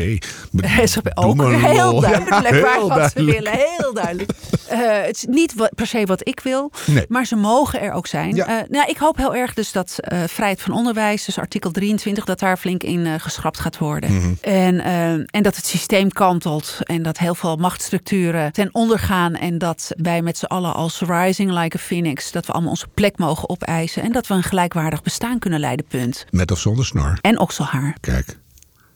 SGP 0.85 1.07
ook 1.25 1.41
heel 1.51 1.99
duidelijk. 1.99 2.29
Ja, 2.29 2.53
heel 2.53 2.89
wat 2.89 3.11
ze 3.11 3.23
willen, 3.23 3.51
heel 3.51 3.93
duidelijk. 3.93 4.31
Eh, 4.67 4.79
het 4.81 5.15
is 5.15 5.25
niet 5.29 5.53
wat, 5.53 5.75
per 5.75 5.87
se 5.87 6.05
wat 6.05 6.27
ik 6.27 6.39
wil, 6.39 6.71
Nee. 6.85 7.05
maar 7.07 7.25
ze 7.25 7.35
mogen 7.35 7.81
er 7.81 7.91
ook 7.91 8.07
zijn. 8.07 8.35
Ja. 8.35 8.47
Eh, 8.47 8.69
nou, 8.69 8.89
ik 8.89 8.97
hoop 8.97 9.17
heel 9.17 9.35
erg 9.35 9.53
dus 9.53 9.71
dat 9.71 9.95
vrijheid 10.25 10.61
van 10.61 10.73
onderwijs, 10.73 11.25
dus 11.25 11.37
artikel 11.39 11.71
23, 11.71 12.25
dat 12.25 12.39
daar 12.39 12.57
flink 12.57 12.83
in 12.83 13.19
geschrapt 13.19 13.59
gaat 13.59 13.77
worden. 13.77 14.15
Mhm. 14.15 14.33
En, 14.41 14.81
en 15.25 15.43
dat 15.43 15.55
het 15.55 15.65
systeem 15.65 16.09
kantelt 16.11 16.77
en 16.83 17.03
dat 17.03 17.17
heel 17.17 17.35
veel 17.35 17.55
machtsstructuren 17.55 18.51
ten 18.51 18.69
onder 18.71 18.99
gaan 18.99 19.35
en 19.35 19.57
dat 19.57 19.91
wij 19.97 20.21
met 20.21 20.37
z'n 20.37 20.45
allen 20.45 20.73
als 20.73 21.01
rising 21.07 21.51
like 21.51 21.77
a 21.77 21.79
phoenix, 21.79 22.31
dat 22.31 22.45
we 22.45 22.51
allemaal 22.51 22.71
onze 22.71 22.87
plek 22.93 23.17
mogen 23.17 23.49
opeisen 23.49 24.03
en 24.03 24.11
dat 24.11 24.27
we 24.27 24.33
een 24.33 24.43
gelijkwaardig 24.43 25.01
bestaan 25.01 25.39
kunnen 25.39 25.59
leiden, 25.59 25.85
punt. 25.85 26.25
Met 26.29 26.51
of 26.51 26.59
zonder 26.59 26.85
snor. 26.85 27.17
En 27.21 27.39
okselhaar. 27.39 27.97
Kijk. 27.99 28.37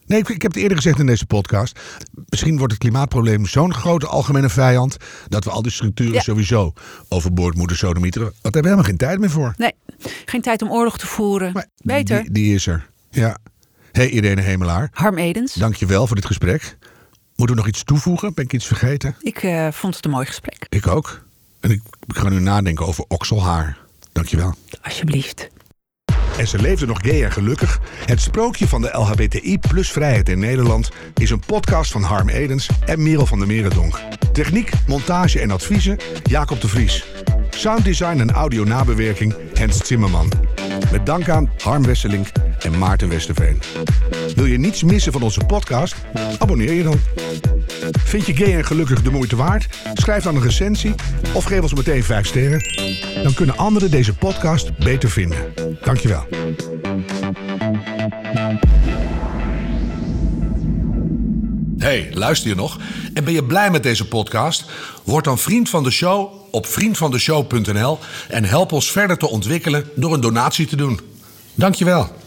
Nee, 0.06 0.20
ik, 0.20 0.30
ik 0.30 0.42
heb 0.42 0.54
het 0.54 0.62
eerder 0.62 0.78
gezegd 0.78 1.00
in 1.00 1.06
deze 1.06 1.26
podcast. 1.26 1.80
Misschien 2.30 2.58
wordt 2.58 2.74
het 2.74 2.82
klimaatprobleem 2.82 3.46
zo'n 3.46 3.74
grote 3.74 4.08
algemene 4.08 4.50
vijand. 4.50 4.98
dat 5.28 5.44
we 5.44 5.50
al 5.50 5.62
die 5.62 5.72
structuren 5.72 6.14
Ja. 6.14 6.22
sowieso 6.22 6.74
overboord 7.10 7.56
moeten 7.56 7.78
sodemieteren. 7.78 8.28
Dat 8.28 8.42
hebben 8.42 8.62
we 8.62 8.68
helemaal 8.68 8.90
geen 8.90 8.98
tijd 8.98 9.20
meer 9.20 9.30
voor. 9.30 9.54
Nee, 9.58 9.72
geen 10.26 10.42
tijd 10.42 10.62
om 10.62 10.72
oorlog 10.72 10.98
te 10.98 11.08
voeren. 11.08 11.52
Maar 11.54 11.68
Beter. 11.78 12.22
Die, 12.22 12.32
die 12.32 12.54
is 12.56 12.68
er. 12.68 12.90
Ja. 13.10 13.38
hey, 13.92 14.10
Irene 14.10 14.42
Hemelaar. 14.42 14.90
Harm 14.94 15.18
Edens. 15.18 15.54
Dank 15.54 15.76
je 15.76 15.86
wel 15.86 16.08
voor 16.08 16.16
dit 16.16 16.26
gesprek. 16.26 16.78
Moeten 17.36 17.56
we 17.56 17.62
nog 17.62 17.72
iets 17.72 17.84
toevoegen? 17.84 18.34
Ben 18.34 18.44
ik 18.46 18.54
iets 18.54 18.68
vergeten? 18.68 19.16
Ik 19.20 19.44
eh, 19.44 19.68
vond 19.72 19.96
het 19.96 20.06
een 20.06 20.12
mooi 20.12 20.26
gesprek. 20.26 20.66
Ik 20.70 20.88
ook. 20.88 21.22
En 21.60 21.72
ik, 21.72 21.82
ik 22.08 22.18
ga 22.18 22.30
nu 22.30 22.40
nadenken 22.40 22.86
over 22.86 23.06
okselhaar. 23.08 23.78
Dank 24.12 24.28
je 24.28 24.38
wel. 24.38 24.54
Alsjeblieft. 24.82 25.50
En 26.38 26.48
ze 26.48 26.60
leefde 26.60 26.86
nog 26.86 27.00
gay 27.02 27.24
en 27.24 27.32
gelukkig. 27.32 27.80
Het 28.06 28.22
sprookje 28.22 28.68
van 28.68 28.82
de 28.82 28.90
LHBTI 28.92 29.60
plus 29.60 29.92
vrijheid 29.92 30.30
in 30.30 30.40
Nederland 30.40 30.92
is 31.16 31.30
een 31.30 31.44
podcast 31.46 31.92
van 31.92 32.04
Harm 32.04 32.30
Edens 32.30 32.70
en 32.86 33.04
Merel 33.04 33.26
van 33.26 33.38
der 33.40 33.48
Merendonk. 33.48 34.00
Techniek, 34.32 34.72
montage 34.88 35.40
en 35.40 35.52
adviezen 35.52 35.98
Jacob 36.24 36.62
de 36.62 36.68
Vries. 36.68 37.13
Sounddesign 37.56 38.20
en 38.20 38.32
audio 38.32 38.64
nabewerking 38.64 39.36
Hens 39.54 39.86
Zimmerman. 39.86 40.32
Met 40.92 41.06
dank 41.06 41.30
aan 41.30 41.50
Harm 41.64 41.84
Wesselink 41.86 42.28
en 42.60 42.78
Maarten 42.78 43.10
Westerveen. 43.10 43.62
Wil 44.36 44.46
je 44.46 44.58
niets 44.58 44.84
missen 44.84 45.12
van 45.12 45.22
onze 45.22 45.46
podcast? 45.46 45.96
Abonneer 46.38 46.74
je 46.74 46.84
dan. 46.84 47.00
Vind 48.04 48.26
je 48.26 48.36
gay 48.36 48.56
en 48.56 48.66
gelukkig 48.66 49.02
de 49.02 49.12
moeite 49.12 49.36
waard? 49.36 49.68
Schrijf 49.94 50.24
dan 50.24 50.36
een 50.36 50.42
recensie 50.42 50.96
of 51.34 51.44
geef 51.44 51.62
ons 51.62 51.74
meteen 51.74 52.04
5 52.04 52.28
sterren. 52.28 52.62
Dan 53.24 53.34
kunnen 53.34 53.58
anderen 53.58 53.92
deze 53.92 54.14
podcast 54.14 54.78
beter 54.78 55.10
vinden. 55.10 55.54
Dankjewel. 55.84 56.26
Hey, 61.78 62.10
luister 62.14 62.50
je 62.50 62.56
nog? 62.56 62.80
En 63.14 63.24
ben 63.24 63.34
je 63.34 63.44
blij 63.44 63.72
met 63.72 63.84
deze 63.84 64.08
podcast? 64.08 64.66
Word 65.04 65.24
dan 65.24 65.38
vriend 65.38 65.70
van 65.70 65.84
de 65.84 65.92
show 65.92 66.32
op 66.52 66.66
vriendvandeshow.nl 66.66 68.00
en 68.30 68.44
help 68.44 68.72
ons 68.72 68.92
verder 68.92 69.18
te 69.18 69.30
ontwikkelen 69.30 69.90
door 69.96 70.14
een 70.14 70.22
donatie 70.22 70.68
te 70.68 70.76
doen. 70.76 71.00
Dankjewel. 71.56 72.23